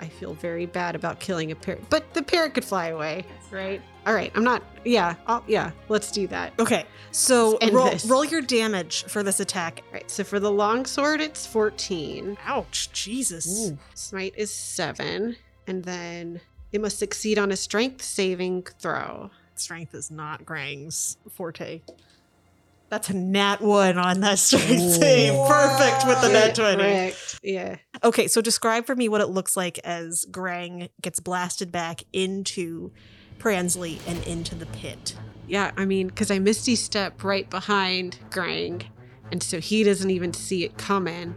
I 0.00 0.06
feel 0.06 0.34
very 0.34 0.66
bad 0.66 0.94
about 0.94 1.20
killing 1.20 1.50
a 1.50 1.56
parrot, 1.56 1.84
but 1.90 2.12
the 2.14 2.22
parrot 2.22 2.54
could 2.54 2.64
fly 2.64 2.88
away, 2.88 3.24
right? 3.50 3.80
All 4.04 4.14
right, 4.14 4.32
I'm 4.34 4.42
not. 4.42 4.62
Yeah, 4.84 5.14
I'll, 5.26 5.44
yeah. 5.46 5.70
Let's 5.88 6.10
do 6.10 6.26
that. 6.28 6.54
Okay, 6.58 6.86
so 7.12 7.56
roll, 7.70 7.92
roll 8.06 8.24
your 8.24 8.42
damage 8.42 9.04
for 9.04 9.22
this 9.22 9.38
attack. 9.38 9.82
Right. 9.92 10.10
So 10.10 10.24
for 10.24 10.40
the 10.40 10.50
long 10.50 10.86
sword, 10.86 11.20
it's 11.20 11.46
14. 11.46 12.36
Ouch, 12.44 12.90
Jesus. 12.92 13.72
Smite 13.94 14.34
is 14.36 14.52
seven, 14.52 15.36
and 15.66 15.84
then 15.84 16.40
it 16.72 16.80
must 16.80 16.98
succeed 16.98 17.38
on 17.38 17.52
a 17.52 17.56
strength 17.56 18.02
saving 18.02 18.64
throw. 18.80 19.30
Strength 19.54 19.94
is 19.94 20.10
not 20.10 20.44
Grang's 20.44 21.16
forte. 21.30 21.82
That's 22.88 23.08
a 23.08 23.14
nat 23.14 23.60
one 23.62 23.96
on 23.96 24.20
that 24.20 24.38
strength 24.38 24.96
save. 25.00 25.32
Perfect 25.48 26.06
with 26.06 26.20
the 26.20 26.28
nat 26.28 26.54
20. 26.54 26.76
Correct. 26.76 27.40
Yeah. 27.42 27.76
Okay, 28.04 28.26
so 28.28 28.42
describe 28.42 28.84
for 28.84 28.94
me 28.94 29.08
what 29.08 29.20
it 29.20 29.28
looks 29.28 29.56
like 29.56 29.78
as 29.78 30.26
Grang 30.30 30.90
gets 31.00 31.20
blasted 31.20 31.72
back 31.72 32.02
into 32.12 32.92
Pransley 33.42 33.98
and 34.06 34.22
into 34.24 34.54
the 34.54 34.66
pit. 34.66 35.16
Yeah, 35.48 35.72
I 35.76 35.84
mean, 35.84 36.06
because 36.06 36.30
I 36.30 36.38
misty 36.38 36.76
step 36.76 37.24
right 37.24 37.48
behind 37.50 38.18
Grang, 38.30 38.84
and 39.32 39.42
so 39.42 39.58
he 39.58 39.82
doesn't 39.82 40.10
even 40.10 40.32
see 40.32 40.64
it 40.64 40.78
coming, 40.78 41.34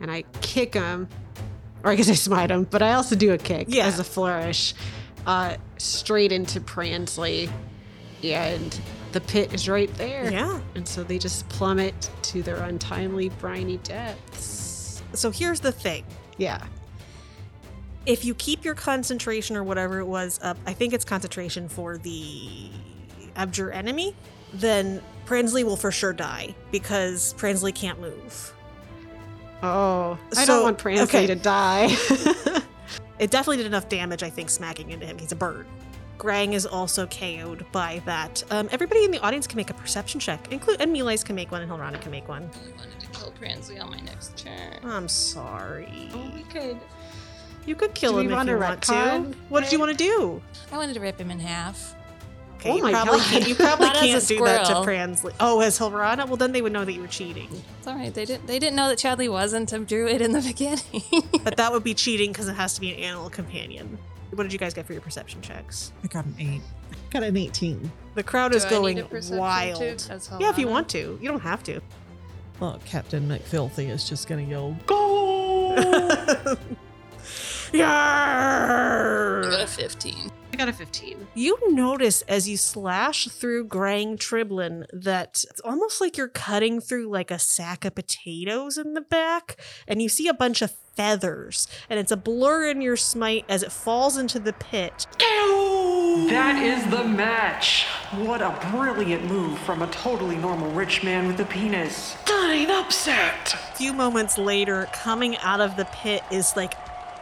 and 0.00 0.10
I 0.10 0.22
kick 0.40 0.74
him, 0.74 1.08
or 1.82 1.90
I 1.90 1.96
guess 1.96 2.08
I 2.08 2.14
smite 2.14 2.50
him, 2.52 2.64
but 2.70 2.82
I 2.82 2.92
also 2.94 3.16
do 3.16 3.32
a 3.32 3.38
kick 3.38 3.66
Yeah. 3.68 3.86
as 3.86 3.98
a 3.98 4.04
flourish, 4.04 4.74
uh, 5.26 5.56
straight 5.78 6.30
into 6.30 6.60
Pransley, 6.60 7.50
and 8.22 8.80
the 9.12 9.20
pit 9.20 9.52
is 9.52 9.68
right 9.68 9.92
there. 9.96 10.30
Yeah. 10.30 10.60
and 10.76 10.86
so 10.86 11.02
they 11.02 11.18
just 11.18 11.48
plummet 11.48 12.10
to 12.22 12.42
their 12.42 12.56
untimely 12.62 13.28
briny 13.40 13.78
depths. 13.78 15.02
So 15.14 15.32
here's 15.32 15.58
the 15.60 15.72
thing. 15.72 16.04
Yeah. 16.38 16.62
If 18.06 18.24
you 18.24 18.34
keep 18.34 18.64
your 18.64 18.74
concentration 18.74 19.56
or 19.56 19.64
whatever 19.64 19.98
it 19.98 20.06
was 20.06 20.40
up, 20.42 20.56
I 20.66 20.72
think 20.72 20.94
it's 20.94 21.04
concentration 21.04 21.68
for 21.68 21.98
the 21.98 22.70
abjure 23.36 23.70
enemy, 23.70 24.14
then 24.54 25.02
Pransley 25.26 25.64
will 25.64 25.76
for 25.76 25.92
sure 25.92 26.12
die 26.12 26.54
because 26.70 27.34
Pransley 27.34 27.74
can't 27.74 28.00
move. 28.00 28.54
Oh, 29.62 30.18
I 30.36 30.46
don't 30.46 30.62
want 30.62 30.78
Pransley 30.78 31.02
okay. 31.02 31.26
to 31.26 31.34
die. 31.36 31.94
It 33.20 33.30
definitely 33.30 33.58
did 33.58 33.66
enough 33.66 33.90
damage, 33.90 34.22
I 34.22 34.30
think, 34.30 34.48
smacking 34.48 34.90
into 34.90 35.04
him. 35.04 35.18
He's 35.18 35.30
a 35.30 35.36
bird. 35.36 35.66
Grang 36.16 36.54
is 36.54 36.64
also 36.64 37.06
KO'd 37.06 37.66
by 37.70 38.00
that. 38.06 38.42
Um, 38.50 38.68
everybody 38.72 39.04
in 39.04 39.10
the 39.10 39.18
audience 39.18 39.46
can 39.46 39.58
make 39.58 39.68
a 39.68 39.74
perception 39.74 40.20
check, 40.20 40.50
include 40.50 40.80
and 40.80 40.90
Miles 40.90 41.22
can 41.22 41.36
make 41.36 41.50
one, 41.50 41.60
and 41.60 41.70
Hilrana 41.70 42.00
can 42.00 42.10
make 42.10 42.28
one. 42.28 42.50
I 42.54 42.78
wanted 42.78 42.98
to 43.00 43.06
kill 43.08 43.32
Pransley 43.32 43.78
on 43.78 43.90
my 43.90 44.00
next 44.00 44.38
turn. 44.38 44.78
I'm 44.82 45.06
sorry. 45.06 46.10
oh, 46.14 46.32
we 46.34 46.42
could. 46.44 46.78
You 47.66 47.74
could 47.74 47.94
kill 47.94 48.12
Do 48.12 48.18
him 48.20 48.26
if 48.26 48.32
want 48.32 48.48
you 48.48 48.54
to 48.54 48.60
want 48.60 48.82
to. 48.82 49.38
What 49.48 49.62
did 49.62 49.72
you 49.72 49.78
want 49.78 49.92
to 49.92 49.96
do? 49.96 50.42
I 50.72 50.76
wanted 50.76 50.94
to 50.94 51.00
rip 51.00 51.20
him 51.20 51.30
in 51.30 51.38
half. 51.40 51.94
Okay, 52.56 52.70
Oh 52.72 52.76
you 52.76 52.82
my 52.82 52.92
probably 52.92 53.18
God. 53.20 53.26
can't. 53.28 53.48
You 53.48 53.54
probably 53.54 53.86
Not 53.88 53.96
as 53.96 54.02
a 54.02 54.06
can't 54.06 54.28
do 54.28 54.44
that 54.44 54.58
to 54.60 54.64
squirrel. 54.66 54.84
Pransley. 54.84 55.32
Oh, 55.40 55.60
as 55.60 55.78
Hilrana? 55.78 56.26
Well, 56.26 56.36
then 56.36 56.52
they 56.52 56.60
would 56.62 56.72
know 56.72 56.84
that 56.84 56.92
you 56.92 57.00
were 57.00 57.06
cheating. 57.06 57.48
It's 57.78 57.86
all 57.86 57.94
right. 57.94 58.12
They 58.12 58.24
didn't. 58.26 58.46
They 58.46 58.58
didn't 58.58 58.76
know 58.76 58.88
that 58.88 58.98
Chadley 58.98 59.30
wasn't 59.30 59.72
a 59.72 59.78
druid 59.78 60.20
in 60.20 60.32
the 60.32 60.40
beginning. 60.46 61.42
But 61.42 61.56
that 61.56 61.72
would 61.72 61.84
be 61.84 61.94
cheating 61.94 62.32
because 62.32 62.48
it 62.48 62.54
has 62.54 62.74
to 62.74 62.80
be 62.80 62.92
an 62.94 63.00
animal 63.00 63.30
companion. 63.30 63.98
What 64.34 64.42
did 64.44 64.52
you 64.52 64.58
guys 64.58 64.74
get 64.74 64.86
for 64.86 64.92
your 64.92 65.02
perception 65.02 65.40
checks? 65.42 65.92
I 66.04 66.06
got 66.08 66.24
an 66.26 66.34
eight. 66.38 66.60
I 66.92 66.96
Got 67.12 67.22
an 67.24 67.36
18. 67.36 67.90
The 68.14 68.22
crowd 68.22 68.52
Do 68.52 68.56
is 68.58 68.64
I 68.64 68.70
going 68.70 69.04
wild. 69.32 69.80
Yeah, 70.38 70.50
if 70.50 70.58
you 70.58 70.68
want 70.68 70.88
to. 70.90 71.18
You 71.20 71.28
don't 71.28 71.40
have 71.40 71.62
to. 71.64 71.80
Well, 72.60 72.78
Captain 72.84 73.26
McFilthy 73.26 73.88
is 73.88 74.08
just 74.08 74.28
going 74.28 74.44
to 74.44 74.50
yell, 74.50 74.76
Go! 74.86 75.74
I 77.72 79.50
got 79.50 79.62
a 79.62 79.66
15. 79.66 80.30
I 80.52 80.56
got 80.56 80.68
a 80.68 80.72
15. 80.72 81.28
You 81.34 81.56
notice 81.72 82.22
as 82.22 82.48
you 82.48 82.56
slash 82.56 83.28
through 83.28 83.68
Grang 83.68 84.18
Triblin 84.18 84.84
that 84.92 85.44
it's 85.48 85.60
almost 85.60 86.00
like 86.00 86.16
you're 86.16 86.28
cutting 86.28 86.80
through 86.80 87.08
like 87.08 87.30
a 87.30 87.38
sack 87.38 87.84
of 87.84 87.94
potatoes 87.94 88.76
in 88.76 88.94
the 88.94 89.00
back, 89.00 89.60
and 89.86 90.02
you 90.02 90.08
see 90.08 90.28
a 90.28 90.34
bunch 90.34 90.60
of 90.62 90.72
feathers, 90.94 91.68
and 91.88 92.00
it's 92.00 92.12
a 92.12 92.16
blur 92.16 92.68
in 92.68 92.80
your 92.80 92.96
smite 92.96 93.44
as 93.48 93.62
it 93.62 93.72
falls 93.72 94.16
into 94.18 94.38
the 94.40 94.52
pit. 94.52 95.06
That 96.28 96.62
is 96.62 96.84
the 96.90 97.04
match. 97.04 97.84
What 98.14 98.42
a 98.42 98.50
brilliant 98.70 99.24
move 99.24 99.58
from 99.60 99.82
a 99.82 99.86
totally 99.88 100.36
normal 100.36 100.70
rich 100.72 101.02
man 101.02 101.26
with 101.26 101.40
a 101.40 101.44
penis. 101.44 102.16
That 102.26 102.50
ain't 102.52 102.70
upset. 102.70 103.54
A 103.54 103.76
few 103.76 103.92
moments 103.92 104.36
later, 104.36 104.88
coming 104.92 105.36
out 105.38 105.60
of 105.60 105.76
the 105.76 105.86
pit 105.86 106.22
is 106.30 106.54
like 106.56 106.74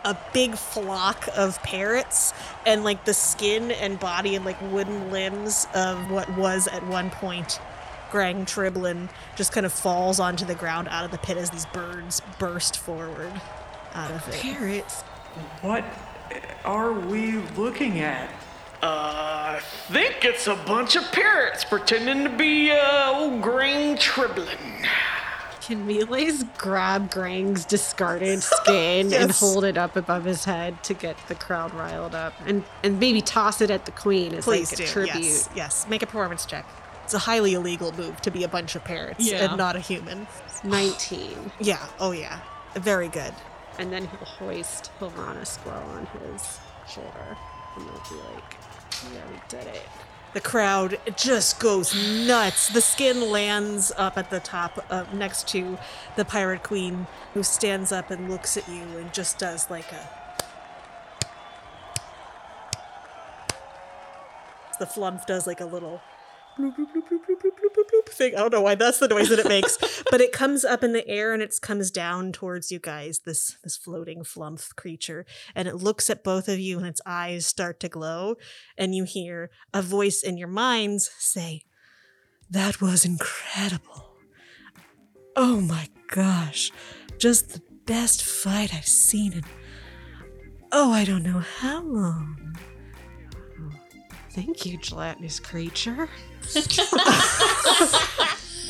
a 0.04 0.16
big 0.32 0.56
flock 0.56 1.28
of 1.36 1.62
parrots 1.62 2.32
and 2.66 2.84
like 2.84 3.04
the 3.04 3.14
skin 3.14 3.70
and 3.70 3.98
body 3.98 4.36
and 4.36 4.44
like 4.44 4.60
wooden 4.72 5.10
limbs 5.10 5.66
of 5.74 6.10
what 6.10 6.28
was 6.36 6.68
at 6.68 6.86
one 6.86 7.10
point 7.10 7.60
Grang 8.10 8.46
Triblin 8.46 9.08
just 9.36 9.52
kind 9.52 9.66
of 9.66 9.72
falls 9.72 10.18
onto 10.18 10.44
the 10.44 10.54
ground 10.54 10.88
out 10.90 11.04
of 11.04 11.10
the 11.10 11.18
pit 11.18 11.36
as 11.36 11.50
these 11.50 11.66
birds 11.66 12.22
burst 12.38 12.78
forward 12.78 13.32
out 13.94 14.10
of 14.10 14.26
it. 14.28 14.40
Parrots. 14.40 15.02
What 15.60 15.84
are 16.64 16.92
we 16.92 17.38
looking 17.56 18.00
at? 18.00 18.30
Uh, 18.82 19.58
I 19.58 19.60
think 19.90 20.24
it's 20.24 20.46
a 20.46 20.54
bunch 20.54 20.94
of 20.96 21.10
parrots 21.10 21.64
pretending 21.64 22.24
to 22.24 22.30
be, 22.30 22.70
uh, 22.70 23.12
old 23.12 23.42
Grang 23.42 23.98
Triblin. 23.98 24.86
Can 25.68 25.86
Miles 25.86 26.44
grab 26.56 27.10
Grang's 27.10 27.66
discarded 27.66 28.42
skin 28.42 29.12
and 29.12 29.30
hold 29.30 29.64
it 29.64 29.76
up 29.76 29.96
above 29.96 30.24
his 30.24 30.44
head 30.46 30.82
to 30.84 30.94
get 30.94 31.14
the 31.28 31.34
crowd 31.34 31.74
riled 31.74 32.14
up, 32.14 32.32
and 32.46 32.64
and 32.82 32.98
maybe 32.98 33.20
toss 33.20 33.60
it 33.60 33.70
at 33.70 33.84
the 33.84 33.90
queen 33.92 34.34
as 34.34 34.44
Please 34.44 34.70
like 34.72 34.78
do. 34.78 34.84
a 34.84 34.86
tribute? 34.86 35.24
Yes, 35.24 35.48
yes. 35.54 35.86
Make 35.86 36.02
a 36.02 36.06
performance 36.06 36.46
check. 36.46 36.64
It's 37.04 37.12
a 37.12 37.18
highly 37.18 37.52
illegal 37.52 37.92
move 37.92 38.18
to 38.22 38.30
be 38.30 38.44
a 38.44 38.48
bunch 38.48 38.76
of 38.76 38.84
parrots 38.84 39.30
Yeah. 39.30 39.44
and 39.50 39.58
not 39.58 39.76
a 39.76 39.80
human. 39.80 40.26
Nineteen, 40.64 41.52
Yeah, 41.60 41.84
oh 42.00 42.12
yeah. 42.12 42.40
Very 42.74 43.08
good. 43.08 43.34
and 43.78 43.92
then 43.92 44.06
he'll 44.08 44.26
hoist 44.26 44.90
Hilrana 45.00 45.46
Squirrel 45.46 45.82
on 45.90 46.06
his 46.32 46.58
shoulder, 46.90 47.36
and 47.76 47.84
they'll 47.86 48.02
be 48.08 48.16
like, 48.34 48.56
"Yeah, 49.12 49.20
we 49.30 49.38
did 49.50 49.66
it." 49.66 49.82
The 50.34 50.40
crowd 50.40 50.98
just 51.16 51.58
goes 51.58 51.94
nuts. 52.26 52.68
The 52.68 52.80
skin 52.80 53.30
lands 53.30 53.92
up 53.96 54.18
at 54.18 54.30
the 54.30 54.40
top, 54.40 54.84
uh, 54.90 55.04
next 55.12 55.48
to 55.48 55.78
the 56.16 56.24
pirate 56.24 56.62
queen, 56.62 57.06
who 57.34 57.42
stands 57.42 57.92
up 57.92 58.10
and 58.10 58.30
looks 58.30 58.56
at 58.56 58.68
you 58.68 58.82
and 58.98 59.12
just 59.12 59.38
does 59.38 59.70
like 59.70 59.90
a. 59.92 60.08
The 64.78 64.86
flumph 64.86 65.26
does 65.26 65.46
like 65.46 65.60
a 65.60 65.64
little 65.64 66.00
thing. 68.18 68.34
I 68.34 68.38
don't 68.38 68.52
know 68.52 68.60
why 68.60 68.74
that's 68.74 68.98
the 68.98 69.08
noise 69.08 69.28
that 69.30 69.38
it 69.38 69.48
makes, 69.48 69.78
but 70.10 70.20
it 70.20 70.32
comes 70.32 70.64
up 70.64 70.84
in 70.84 70.92
the 70.92 71.06
air 71.08 71.32
and 71.32 71.42
it 71.42 71.54
comes 71.62 71.90
down 71.90 72.32
towards 72.32 72.70
you 72.70 72.78
guys. 72.78 73.20
This 73.20 73.56
this 73.64 73.76
floating 73.76 74.22
flumph 74.24 74.74
creature, 74.74 75.24
and 75.54 75.68
it 75.68 75.76
looks 75.76 76.10
at 76.10 76.24
both 76.24 76.48
of 76.48 76.58
you, 76.58 76.78
and 76.78 76.86
its 76.86 77.00
eyes 77.06 77.46
start 77.46 77.80
to 77.80 77.88
glow, 77.88 78.36
and 78.76 78.94
you 78.94 79.04
hear 79.04 79.50
a 79.72 79.80
voice 79.80 80.22
in 80.22 80.36
your 80.36 80.48
minds 80.48 81.10
say, 81.18 81.62
"That 82.50 82.80
was 82.80 83.04
incredible! 83.04 84.16
Oh 85.36 85.60
my 85.60 85.88
gosh, 86.08 86.72
just 87.18 87.50
the 87.54 87.62
best 87.86 88.22
fight 88.22 88.74
I've 88.74 88.86
seen 88.86 89.32
in 89.32 89.44
oh 90.70 90.92
I 90.92 91.04
don't 91.04 91.22
know 91.22 91.40
how 91.40 91.82
long." 91.82 92.56
Thank 94.30 94.66
you, 94.66 94.78
gelatinous 94.78 95.40
creature. 95.40 96.08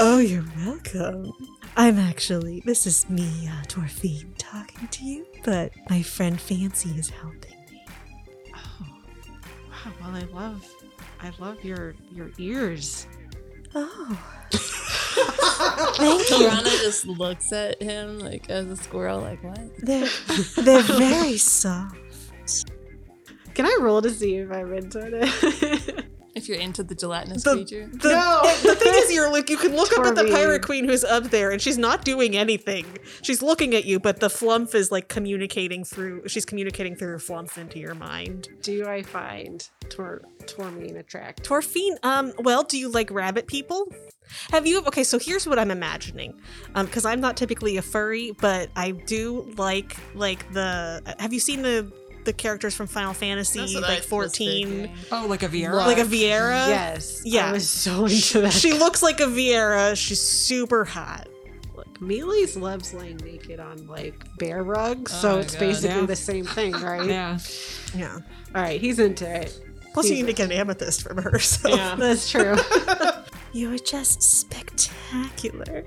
Oh, 0.01 0.19
you're 0.21 0.45
welcome. 0.65 1.33
I'm 1.77 1.99
actually, 1.99 2.63
this 2.65 2.87
is 2.87 3.11
me, 3.11 3.49
uh, 3.49 3.65
Torfine, 3.65 4.33
talking 4.39 4.87
to 4.87 5.05
you, 5.05 5.27
but 5.45 5.73
my 5.91 6.03
friend 6.03 6.41
Fancy 6.41 6.91
is 6.91 7.11
helping 7.11 7.57
me. 7.73 7.85
Oh, 8.55 8.87
wow, 9.71 9.93
well, 10.01 10.15
I 10.15 10.23
love, 10.33 10.75
I 11.21 11.33
love 11.41 11.65
your 11.65 11.97
your 12.13 12.31
ears. 12.39 13.09
Oh. 13.75 14.47
Thank 14.53 16.31
you. 16.31 16.49
Lorana 16.49 16.81
just 16.81 17.05
looks 17.07 17.53
at 17.53 17.83
him 17.83 18.21
like 18.21 18.49
as 18.49 18.67
a 18.69 18.77
squirrel, 18.77 19.21
like 19.21 19.43
what? 19.43 19.77
They're, 19.79 20.09
they're 20.59 20.83
very 20.83 21.39
soft. 21.39 21.97
Can 23.59 23.67
I 23.67 23.77
roll 23.81 24.01
to 24.03 24.11
see 24.11 24.37
if 24.37 24.53
I'm 24.53 24.73
into 24.73 25.01
it? 25.03 26.05
If 26.35 26.49
you're 26.49 26.61
into 26.61 26.85
the 26.85 26.95
gelatinous 26.95 27.43
The, 27.43 27.55
creature. 27.55 27.89
the, 27.91 27.99
the 28.63 28.77
thing 28.77 28.95
is, 28.95 29.13
you're 29.13 29.33
like 29.33 29.51
you 29.51 29.57
can 29.57 29.75
look 29.75 29.93
up 29.99 30.07
at 30.07 30.15
the 30.15 30.31
pirate 30.31 30.63
queen 30.63 30.85
who's 30.85 31.03
up 31.03 31.25
there, 31.25 31.51
and 31.51 31.61
she's 31.61 31.79
not 31.79 32.05
doing 32.05 32.37
anything. 32.37 32.87
She's 33.23 33.43
looking 33.43 33.75
at 33.75 33.87
you, 33.87 33.99
but 33.99 34.21
the 34.21 34.29
flumph 34.29 34.73
is 34.77 34.93
like 34.93 35.09
communicating 35.09 35.83
through. 35.83 36.29
She's 36.29 36.45
communicating 36.45 36.95
through 36.95 37.09
her 37.09 37.19
flumph 37.19 37.59
into 37.59 37.81
your 37.81 37.97
mind. 37.97 38.51
Do 38.63 38.87
I 38.87 39.03
find 39.03 39.69
Tor 39.89 40.23
Tormine 40.45 40.97
attractive? 40.97 41.45
Torfine, 41.45 41.97
um, 42.05 42.33
well, 42.39 42.63
do 42.63 42.79
you 42.79 42.89
like 42.89 43.11
rabbit 43.11 43.49
people? 43.49 43.93
Have 44.53 44.65
you 44.65 44.85
okay, 44.85 45.03
so 45.03 45.19
here's 45.19 45.45
what 45.45 45.59
I'm 45.59 45.73
imagining. 45.73 46.39
Um, 46.77 46.87
because 46.87 47.05
I'm 47.05 47.21
not 47.21 47.37
typically 47.37 47.79
a 47.79 47.83
furry, 47.83 48.31
but 48.41 48.71
I 48.77 48.93
do 48.93 49.53
like 49.57 49.97
like 50.15 50.53
the 50.53 51.03
have 51.19 51.33
you 51.33 51.41
seen 51.41 51.63
the 51.63 51.91
the 52.29 52.33
characters 52.35 52.75
from 52.75 52.87
Final 52.87 53.15
Fantasy, 53.15 53.61
That's 53.61 53.77
I 53.77 53.81
like 53.95 54.03
14. 54.03 54.91
Oh, 55.11 55.27
like 55.29 55.43
a 55.43 55.49
Viera? 55.49 55.75
Like 55.87 55.99
a 55.99 56.05
Viera? 56.05 56.69
Yes. 56.69 57.23
Yeah. 57.25 57.49
I 57.49 57.53
was 57.53 57.69
so 57.69 58.05
into 58.07 58.43
that. 58.43 58.53
She 58.53 58.73
looks 58.75 59.03
like 59.03 59.21
a 59.21 59.25
Viera. 59.27 59.97
She's 59.97 60.21
super 60.21 60.85
hot. 60.85 61.27
Look, 61.75 62.01
Mealy's 62.03 62.55
loves 62.57 62.93
laying 62.93 63.17
naked 63.19 63.61
on 63.61 63.87
like 63.87 64.25
bear 64.39 64.63
rugs, 64.63 65.11
so 65.13 65.37
Oh, 65.37 65.39
it's 65.39 65.55
God. 65.55 65.61
basically 65.61 66.01
Yeah. 66.01 66.07
the 66.07 66.17
same 66.17 66.45
thing, 66.45 66.73
right? 66.81 67.09
Yeah. 67.09 67.39
Yeah. 67.95 68.19
All 68.55 68.63
right, 68.63 68.81
he's 68.81 68.99
into 68.99 69.29
it. 69.29 69.59
Plus, 69.95 70.09
you 70.11 70.17
need 70.17 70.27
to 70.27 70.33
get 70.35 70.47
an 70.47 70.53
amethyst 70.53 71.03
from 71.03 71.17
her. 71.19 71.39
So. 71.39 71.69
Yeah, 71.75 71.95
that's 71.97 72.31
true. 72.31 72.57
You 73.55 73.75
are 73.75 73.79
just 73.79 74.23
spectacular. 74.23 75.83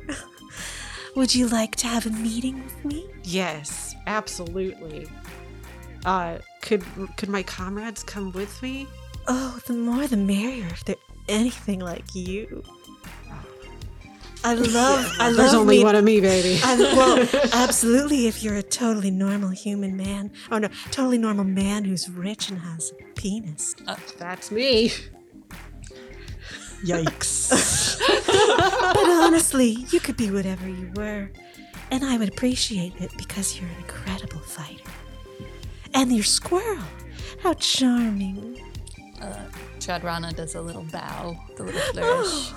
Would 1.16 1.36
you 1.36 1.48
like 1.48 1.76
to 1.78 1.88
have 1.88 2.08
a 2.08 2.10
meeting 2.10 2.64
with 2.64 2.84
me? 2.84 3.08
yes, 3.24 3.94
absolutely. 4.08 5.08
Uh, 6.06 6.39
could 6.62 6.84
could 7.18 7.30
my 7.30 7.43
comrades 7.43 8.04
come 8.04 8.32
with 8.32 8.62
me? 8.62 8.88
Oh, 9.28 9.60
the 9.68 9.74
more 9.74 10.08
the 10.08 10.18
merrier 10.18 10.66
if 10.68 10.84
they're 10.86 10.95
anything 11.28 11.80
like 11.80 12.16
you. 12.16 12.64
I 14.43 14.54
love. 14.56 15.16
I 15.20 15.28
love. 15.28 15.38
There's 15.38 15.54
only 15.54 15.78
meet- 15.78 15.84
one 15.84 15.95
of 15.95 16.04
me, 16.04 16.20
baby. 16.20 16.60
I, 16.64 16.76
well, 16.95 17.28
absolutely. 17.54 18.28
If 18.28 18.41
you're 18.41 18.56
a 18.56 18.64
totally 18.64 19.12
normal 19.12 19.49
human 19.49 19.95
man, 19.95 20.32
oh 20.52 20.58
no, 20.58 20.70
totally 20.89 21.20
normal 21.20 21.45
man 21.45 21.86
who's 21.86 22.10
rich 22.10 22.49
and 22.49 22.60
has 22.60 22.91
a 22.99 23.04
penis. 23.14 23.76
That's 24.18 24.49
me. 24.52 24.91
Yikes. 26.84 27.99
but 28.26 28.97
honestly, 28.97 29.86
you 29.91 29.99
could 29.99 30.18
be 30.18 30.32
whatever 30.32 30.68
you 30.68 30.91
were, 30.95 31.30
and 31.91 32.04
I 32.04 32.18
would 32.18 32.30
appreciate 32.30 32.93
it 32.99 33.12
because 33.18 33.60
you're 33.60 33.70
an 33.70 33.76
incredible 33.78 34.39
fighter. 34.39 34.80
And 35.94 36.12
your 36.12 36.24
squirrel, 36.24 36.84
how 37.42 37.54
charming! 37.56 38.60
Uh, 39.22 39.46
Chadrana 39.80 40.36
does 40.36 40.56
a 40.56 40.62
little 40.62 40.84
bow, 40.84 41.38
the 41.58 41.64
little 41.64 41.82
flourish. 41.94 42.52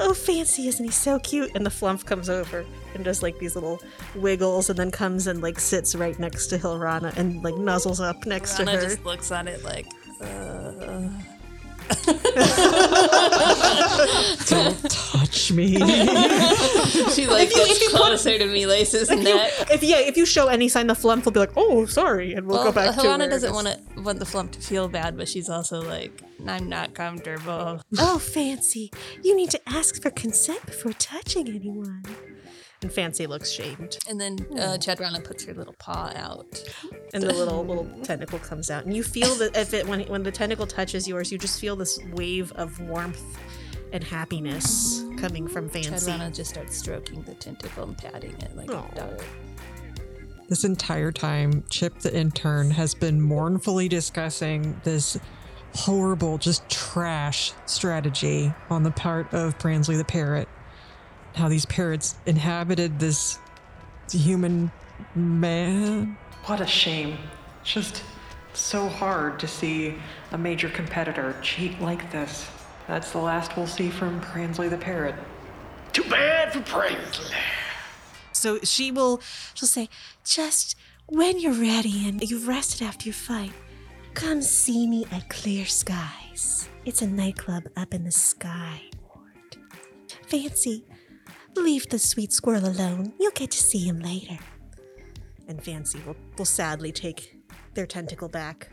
Oh, 0.00 0.14
fancy, 0.14 0.68
isn't 0.68 0.84
he 0.84 0.90
so 0.90 1.18
cute? 1.18 1.50
And 1.54 1.66
the 1.66 1.70
flumph 1.70 2.04
comes 2.04 2.28
over 2.30 2.64
and 2.94 3.04
does 3.04 3.22
like 3.22 3.38
these 3.38 3.54
little 3.54 3.80
wiggles, 4.14 4.70
and 4.70 4.78
then 4.78 4.90
comes 4.90 5.26
and 5.26 5.42
like 5.42 5.58
sits 5.58 5.94
right 5.94 6.18
next 6.18 6.48
to 6.48 6.58
Hilrana 6.58 7.16
and 7.16 7.42
like 7.42 7.54
nuzzles 7.54 8.00
up 8.00 8.24
next 8.26 8.58
Rana 8.58 8.72
to 8.72 8.76
her. 8.76 8.82
And 8.82 8.90
just 8.92 9.04
looks 9.04 9.32
at 9.32 9.48
it 9.48 9.64
like, 9.64 9.86
uh, 10.20 11.08
Don't 14.48 14.90
touch 14.90 15.52
me. 15.52 15.74
she 17.14 17.26
like 17.26 17.48
If 17.48 17.50
you- 17.50 17.56
gets 17.56 17.70
if 17.72 17.80
you 17.82 17.88
put- 17.90 17.96
closer 18.00 18.38
to 18.38 18.46
Milace's 18.46 19.10
If 19.10 19.18
you, 19.18 19.24
neck. 19.24 19.52
if 19.70 19.82
yeah, 19.82 19.98
if 19.98 20.16
you 20.16 20.26
show 20.26 20.48
any 20.48 20.68
sign, 20.68 20.86
the 20.86 20.94
flumph 20.94 21.24
will 21.24 21.32
be 21.32 21.40
like, 21.40 21.52
"Oh, 21.56 21.86
sorry," 21.86 22.34
and 22.34 22.46
we'll 22.46 22.56
well, 22.58 22.66
go 22.66 22.72
back 22.72 22.94
to 22.94 23.00
Helena 23.02 23.24
where 23.24 23.30
doesn't 23.30 23.52
want 23.54 23.66
to 23.68 23.78
want 24.02 24.18
the 24.18 24.24
flumph 24.24 24.52
to 24.52 24.60
feel 24.60 24.88
bad, 24.88 25.16
but 25.16 25.28
she's 25.28 25.48
also 25.48 25.80
like, 25.82 26.22
I'm 26.46 26.68
not 26.68 26.94
comfortable. 26.94 27.82
Oh, 27.98 28.18
fancy, 28.18 28.90
you 29.22 29.34
need 29.36 29.50
to 29.50 29.60
ask 29.68 30.00
for 30.02 30.10
consent 30.10 30.64
before 30.66 30.92
touching 30.92 31.48
anyone. 31.48 32.02
And 32.80 32.92
Fancy 32.92 33.26
looks 33.26 33.50
shamed. 33.50 33.98
And 34.08 34.20
then 34.20 34.38
uh, 34.52 34.78
Chadrana 34.78 35.22
puts 35.24 35.44
her 35.44 35.54
little 35.54 35.74
paw 35.78 36.12
out. 36.14 36.62
and 37.12 37.22
the 37.22 37.32
little 37.32 37.64
little 37.64 37.88
tentacle 38.04 38.38
comes 38.38 38.70
out, 38.70 38.84
and 38.84 38.94
you 38.94 39.02
feel 39.02 39.34
that 39.36 39.56
if 39.56 39.74
it 39.74 39.86
when 39.88 40.02
when 40.02 40.22
the 40.22 40.30
tentacle 40.30 40.66
touches 40.66 41.08
yours, 41.08 41.32
you 41.32 41.38
just 41.38 41.60
feel 41.60 41.74
this 41.74 41.98
wave 42.12 42.52
of 42.52 42.80
warmth 42.80 43.22
and 43.92 44.04
happiness 44.04 45.04
coming 45.16 45.48
from 45.48 45.68
Fancy. 45.68 45.90
Chadrana 45.90 46.34
just 46.34 46.50
starts 46.50 46.76
stroking 46.76 47.22
the 47.22 47.34
tentacle 47.34 47.84
and 47.84 47.98
patting 47.98 48.36
it 48.40 48.54
like 48.56 48.70
a 48.70 48.94
dog. 48.94 49.22
This 50.48 50.64
entire 50.64 51.12
time, 51.12 51.64
Chip 51.68 51.98
the 51.98 52.14
intern 52.16 52.70
has 52.70 52.94
been 52.94 53.20
mournfully 53.20 53.88
discussing 53.88 54.80
this 54.84 55.18
horrible, 55.74 56.38
just 56.38 56.68
trash 56.70 57.52
strategy 57.66 58.52
on 58.70 58.82
the 58.82 58.90
part 58.90 59.32
of 59.34 59.58
Pransley 59.58 59.96
the 59.96 60.04
parrot. 60.04 60.48
How 61.34 61.48
these 61.48 61.66
parrots 61.66 62.16
inhabited 62.26 62.98
this 62.98 63.38
human 64.10 64.70
man. 65.14 66.16
What 66.44 66.60
a 66.60 66.66
shame. 66.66 67.18
Just 67.62 68.02
so 68.54 68.88
hard 68.88 69.38
to 69.40 69.46
see 69.46 69.94
a 70.32 70.38
major 70.38 70.68
competitor 70.68 71.36
cheat 71.42 71.80
like 71.80 72.10
this. 72.10 72.48
That's 72.86 73.12
the 73.12 73.18
last 73.18 73.56
we'll 73.56 73.66
see 73.66 73.90
from 73.90 74.20
Pransley 74.20 74.68
the 74.68 74.78
Parrot. 74.78 75.14
Too 75.92 76.04
bad 76.04 76.52
for 76.52 76.60
Pransley. 76.60 77.34
So 78.32 78.58
she 78.62 78.90
will 78.90 79.20
she'll 79.54 79.68
say, 79.68 79.88
just 80.24 80.76
when 81.06 81.38
you're 81.38 81.52
ready 81.52 82.08
and 82.08 82.22
you've 82.22 82.48
rested 82.48 82.82
after 82.82 83.06
your 83.06 83.14
fight, 83.14 83.52
come 84.14 84.42
see 84.42 84.86
me 84.86 85.06
at 85.12 85.28
Clear 85.28 85.66
Skies. 85.66 86.68
It's 86.84 87.02
a 87.02 87.06
nightclub 87.06 87.64
up 87.76 87.92
in 87.92 88.04
the 88.04 88.12
sky 88.12 88.82
ward. 89.02 89.56
Fancy, 90.26 90.84
leave 91.62 91.88
the 91.88 91.98
sweet 91.98 92.32
squirrel 92.32 92.66
alone. 92.66 93.12
You'll 93.18 93.32
get 93.32 93.50
to 93.52 93.58
see 93.58 93.86
him 93.86 94.00
later. 94.00 94.38
And 95.46 95.62
Fancy 95.62 96.00
will, 96.06 96.16
will 96.36 96.44
sadly 96.44 96.92
take 96.92 97.36
their 97.74 97.86
tentacle 97.86 98.28
back 98.28 98.68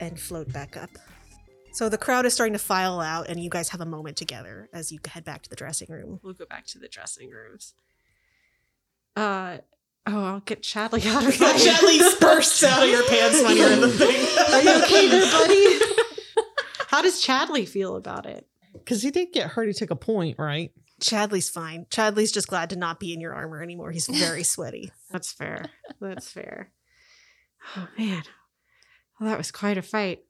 and 0.00 0.18
float 0.18 0.52
back 0.52 0.76
up. 0.76 0.90
So 1.72 1.88
the 1.88 1.98
crowd 1.98 2.24
is 2.24 2.34
starting 2.34 2.52
to 2.52 2.58
file 2.58 3.00
out, 3.00 3.28
and 3.28 3.42
you 3.42 3.50
guys 3.50 3.68
have 3.70 3.80
a 3.80 3.86
moment 3.86 4.16
together 4.16 4.68
as 4.72 4.92
you 4.92 5.00
head 5.06 5.24
back 5.24 5.42
to 5.42 5.50
the 5.50 5.56
dressing 5.56 5.88
room. 5.90 6.20
We'll 6.22 6.34
go 6.34 6.46
back 6.46 6.66
to 6.68 6.78
the 6.78 6.88
dressing 6.88 7.30
rooms. 7.30 7.74
Uh 9.16 9.58
oh, 10.06 10.24
I'll 10.24 10.40
get 10.40 10.62
Chadley 10.62 11.04
out 11.06 11.26
of 11.26 11.40
my 11.40 11.52
Chadley 11.52 12.20
bursts 12.20 12.62
out 12.62 12.82
of 12.82 12.88
your 12.88 13.04
pants 13.08 13.42
when 13.42 13.56
you're 13.56 13.72
in 13.72 13.80
the 13.80 13.88
thing. 13.88 14.54
Are 14.54 14.62
you 14.62 14.84
okay 14.84 15.08
there, 15.08 15.30
buddy? 15.30 15.78
How 16.88 17.02
does 17.02 17.24
Chadley 17.24 17.66
feel 17.66 17.96
about 17.96 18.26
it? 18.26 18.46
Because 18.72 19.02
he 19.02 19.10
did 19.10 19.32
get 19.32 19.50
hurt. 19.50 19.66
He 19.66 19.72
took 19.72 19.90
a 19.90 19.96
point, 19.96 20.38
right? 20.38 20.70
Chadley's 21.00 21.50
fine. 21.50 21.86
Chadley's 21.90 22.32
just 22.32 22.48
glad 22.48 22.70
to 22.70 22.76
not 22.76 23.00
be 23.00 23.12
in 23.12 23.20
your 23.20 23.34
armor 23.34 23.62
anymore. 23.62 23.90
He's 23.90 24.06
very 24.06 24.42
sweaty. 24.44 24.92
That's 25.10 25.32
fair. 25.32 25.66
That's 26.00 26.30
fair. 26.30 26.70
Oh 27.76 27.88
man. 27.98 28.22
Well, 29.18 29.28
that 29.30 29.38
was 29.38 29.50
quite 29.50 29.78
a 29.78 29.82
fight. 29.82 30.20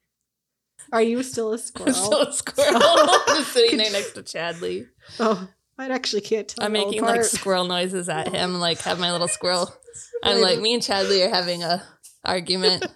Are 0.92 1.02
you 1.02 1.22
still 1.22 1.52
a 1.52 1.58
squirrel? 1.58 1.92
So 1.92 2.22
a 2.22 2.32
squirrel 2.32 2.80
just 3.28 3.52
sitting 3.52 3.78
there 3.78 3.92
next 3.92 4.12
to 4.12 4.22
Chadley. 4.22 4.86
Oh, 5.20 5.48
I 5.78 5.88
actually 5.88 6.22
can't 6.22 6.48
tell. 6.48 6.64
I'm 6.64 6.72
making 6.72 7.02
like 7.02 7.24
squirrel 7.24 7.64
noises 7.64 8.08
at 8.08 8.28
him, 8.28 8.54
like 8.54 8.80
have 8.80 8.98
my 8.98 9.12
little 9.12 9.28
squirrel. 9.28 9.72
I'm 10.22 10.40
like 10.40 10.60
me 10.60 10.74
and 10.74 10.82
Chadley 10.82 11.26
are 11.26 11.34
having 11.34 11.62
a 11.62 11.82
argument. 12.24 12.86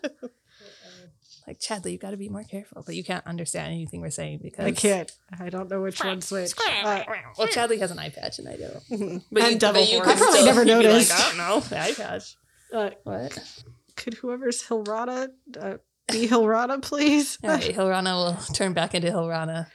Like 1.48 1.58
Chadley, 1.60 1.92
you 1.92 1.98
got 1.98 2.10
to 2.10 2.18
be 2.18 2.28
more 2.28 2.44
careful, 2.44 2.82
but 2.84 2.94
you 2.94 3.02
can't 3.02 3.26
understand 3.26 3.72
anything 3.72 4.02
we're 4.02 4.10
saying 4.10 4.40
because 4.42 4.66
I 4.66 4.72
can't. 4.72 5.10
I 5.40 5.48
don't 5.48 5.70
know 5.70 5.80
which 5.80 6.04
one's 6.04 6.30
which. 6.30 6.52
Uh, 6.84 7.04
Well, 7.38 7.48
Chadley 7.48 7.78
has 7.78 7.90
an 7.90 7.98
eye 7.98 8.10
patch 8.10 8.38
and 8.38 8.46
I 8.50 8.56
don't. 8.56 8.82
And 8.90 9.22
But 9.32 9.52
you, 9.52 9.58
double 9.58 9.80
but 9.80 9.88
you 9.90 10.02
horns. 10.02 10.12
could 10.12 10.12
I 10.12 10.18
probably 10.18 10.40
still 10.40 10.46
never 10.46 10.60
you'd 10.64 10.78
be 10.78 10.84
noticed. 10.88 11.10
Like, 11.10 11.20
I 11.20 11.28
don't 11.28 11.38
know, 11.38 11.76
eye 11.78 11.92
patch. 11.94 12.36
uh, 12.74 12.90
What? 13.04 13.62
could 13.96 14.14
whoever's 14.14 14.62
Hilrana 14.64 15.28
uh, 15.58 15.76
be 16.12 16.28
Hilrana, 16.28 16.82
please? 16.82 17.38
All 17.42 17.48
right, 17.50 17.62
Hilrana 17.74 18.14
will 18.14 18.54
turn 18.54 18.74
back 18.74 18.94
into 18.94 19.08
Hilrana 19.10 19.68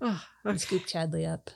Oh, 0.00 0.20
and 0.44 0.50
okay. 0.50 0.58
scoop 0.58 0.82
Chadley 0.86 1.24
up. 1.32 1.50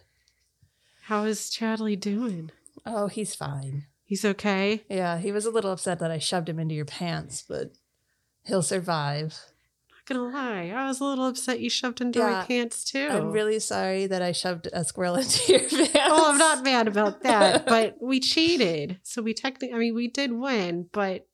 How 1.03 1.25
is 1.25 1.51
Chadley 1.51 1.99
doing? 1.99 2.53
Oh, 2.87 3.09
he's 3.09 3.35
fine. 3.35 3.87
He's 4.05 4.25
okay. 4.25 4.85
Yeah, 4.89 5.19
he 5.19 5.33
was 5.33 5.45
a 5.45 5.51
little 5.51 5.73
upset 5.73 5.99
that 5.99 6.12
I 6.12 6.19
shoved 6.19 6.49
him 6.49 6.61
into 6.61 6.77
your 6.77 6.85
pants, 6.85 7.43
but 7.49 7.73
he'll 8.45 8.62
survive. 8.62 9.37
Gonna 10.07 10.23
lie, 10.23 10.73
I 10.75 10.87
was 10.87 11.01
a 11.01 11.05
little 11.05 11.27
upset 11.27 11.59
you 11.59 11.69
shoved 11.69 12.01
into 12.01 12.21
my 12.21 12.45
pants 12.45 12.85
too. 12.85 13.09
I'm 13.11 13.33
really 13.33 13.59
sorry 13.59 14.07
that 14.07 14.23
I 14.23 14.31
shoved 14.31 14.69
a 14.73 14.85
squirrel 14.85 15.15
into 15.17 15.53
your 15.53 15.69
pants. 15.69 15.91
Oh, 15.97 16.31
I'm 16.31 16.39
not 16.39 16.63
mad 16.63 16.87
about 16.87 17.23
that, 17.23 17.67
but 17.69 17.97
we 18.01 18.21
cheated. 18.21 19.01
So 19.03 19.21
we 19.21 19.35
technically, 19.35 19.75
I 19.75 19.79
mean, 19.79 19.95
we 19.97 20.07
did 20.07 20.33
win, 20.33 20.89
but 20.93 21.27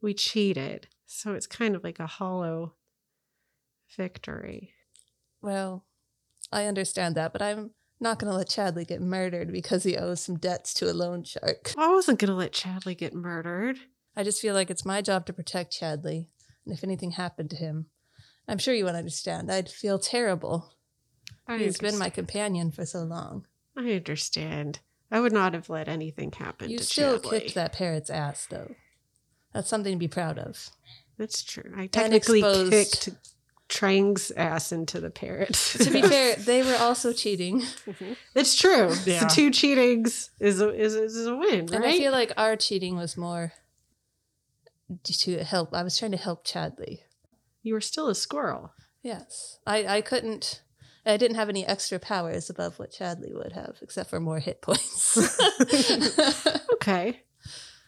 we 0.00 0.14
cheated. 0.14 0.88
So 1.04 1.34
it's 1.34 1.46
kind 1.46 1.76
of 1.76 1.84
like 1.84 2.00
a 2.00 2.06
hollow 2.06 2.74
victory. 3.94 4.72
Well, 5.42 5.84
I 6.50 6.64
understand 6.64 7.14
that, 7.16 7.32
but 7.32 7.42
I'm 7.42 7.72
not 8.00 8.18
going 8.18 8.30
to 8.30 8.36
let 8.36 8.48
Chadley 8.48 8.86
get 8.86 9.00
murdered 9.00 9.52
because 9.52 9.84
he 9.84 9.96
owes 9.96 10.20
some 10.22 10.38
debts 10.38 10.74
to 10.74 10.90
a 10.90 10.92
loan 10.92 11.24
shark. 11.24 11.72
I 11.78 11.88
wasn't 11.92 12.18
gonna 12.18 12.34
let 12.34 12.52
Chadley 12.52 12.96
get 12.96 13.14
murdered. 13.14 13.78
I 14.16 14.24
just 14.24 14.40
feel 14.40 14.54
like 14.54 14.70
it's 14.70 14.84
my 14.84 15.00
job 15.00 15.24
to 15.26 15.32
protect 15.32 15.78
Chadley, 15.78 16.26
and 16.64 16.74
if 16.74 16.84
anything 16.84 17.12
happened 17.12 17.50
to 17.50 17.56
him, 17.56 17.86
I'm 18.48 18.58
sure 18.58 18.74
you 18.74 18.84
would 18.84 18.94
understand. 18.94 19.50
I'd 19.50 19.68
feel 19.68 19.98
terrible. 19.98 20.72
I 21.46 21.58
He's 21.58 21.78
been 21.78 21.98
my 21.98 22.10
companion 22.10 22.70
for 22.70 22.84
so 22.86 23.00
long. 23.02 23.46
I 23.76 23.92
understand. 23.92 24.80
I 25.10 25.20
would 25.20 25.32
not 25.32 25.54
have 25.54 25.68
let 25.68 25.88
anything 25.88 26.32
happen 26.32 26.70
You 26.70 26.78
to 26.78 26.84
still 26.84 27.18
Chadley. 27.18 27.30
kicked 27.30 27.54
that 27.54 27.72
parrot's 27.72 28.10
ass, 28.10 28.46
though. 28.48 28.74
That's 29.52 29.68
something 29.68 29.92
to 29.92 29.98
be 29.98 30.08
proud 30.08 30.38
of. 30.38 30.70
That's 31.18 31.42
true. 31.42 31.72
I 31.76 31.86
technically 31.86 32.38
exposed- 32.40 32.72
kicked 32.72 33.10
Trang's 33.68 34.30
ass 34.32 34.70
into 34.72 35.00
the 35.00 35.10
parrot. 35.10 35.54
To 35.54 35.90
be 35.90 36.02
fair, 36.02 36.36
they 36.38 36.62
were 36.62 36.76
also 36.76 37.12
cheating. 37.12 37.60
Mm-hmm. 37.60 38.12
It's 38.34 38.54
true. 38.56 38.92
Yeah. 39.06 39.26
So 39.26 39.34
two 39.34 39.50
cheatings 39.50 40.28
is 40.40 40.60
a 40.60 40.68
is, 40.70 40.94
is 40.94 41.26
a 41.26 41.34
win, 41.34 41.66
right? 41.66 41.72
And 41.76 41.84
I 41.84 41.96
feel 41.96 42.12
like 42.12 42.32
our 42.36 42.56
cheating 42.56 42.96
was 42.96 43.16
more 43.16 43.52
to 45.04 45.44
help. 45.44 45.74
I 45.74 45.82
was 45.82 45.98
trying 45.98 46.12
to 46.12 46.16
help 46.16 46.46
Chadley. 46.46 47.00
You 47.62 47.74
were 47.74 47.80
still 47.80 48.08
a 48.08 48.14
squirrel. 48.14 48.72
Yes, 49.02 49.58
I 49.66 49.86
I 49.86 50.00
couldn't. 50.00 50.62
I 51.04 51.16
didn't 51.16 51.36
have 51.36 51.48
any 51.48 51.66
extra 51.66 51.98
powers 51.98 52.48
above 52.48 52.78
what 52.78 52.92
Chadley 52.92 53.34
would 53.34 53.52
have, 53.52 53.76
except 53.82 54.10
for 54.10 54.20
more 54.20 54.38
hit 54.38 54.62
points. 54.62 55.18
Okay. 56.82 57.22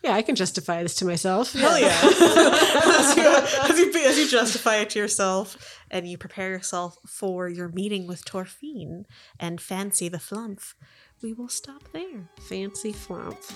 Yeah, 0.05 0.13
I 0.15 0.23
can 0.23 0.37
justify 0.37 0.83
this 0.83 0.95
to 0.97 1.05
myself. 1.05 1.53
Hell 1.53 1.81
yeah. 1.81 1.99
as, 2.05 3.17
you, 3.17 3.25
as, 3.25 3.79
you, 3.79 4.05
as 4.07 4.19
you 4.19 4.29
justify 4.29 4.77
it 4.77 4.91
to 4.91 5.01
yourself 5.01 5.81
and 5.91 6.07
you 6.07 6.17
prepare 6.17 6.51
yourself 6.51 6.97
for 7.07 7.49
your 7.49 7.69
meeting 7.71 8.07
with 8.07 8.25
Torfine 8.25 9.05
and 9.41 9.61
Fancy 9.61 10.09
the 10.09 10.19
Flumph, 10.19 10.75
we 11.23 11.33
will 11.33 11.49
stop 11.49 11.91
there. 11.93 12.31
Fancy 12.49 12.93
flumph. 12.93 13.53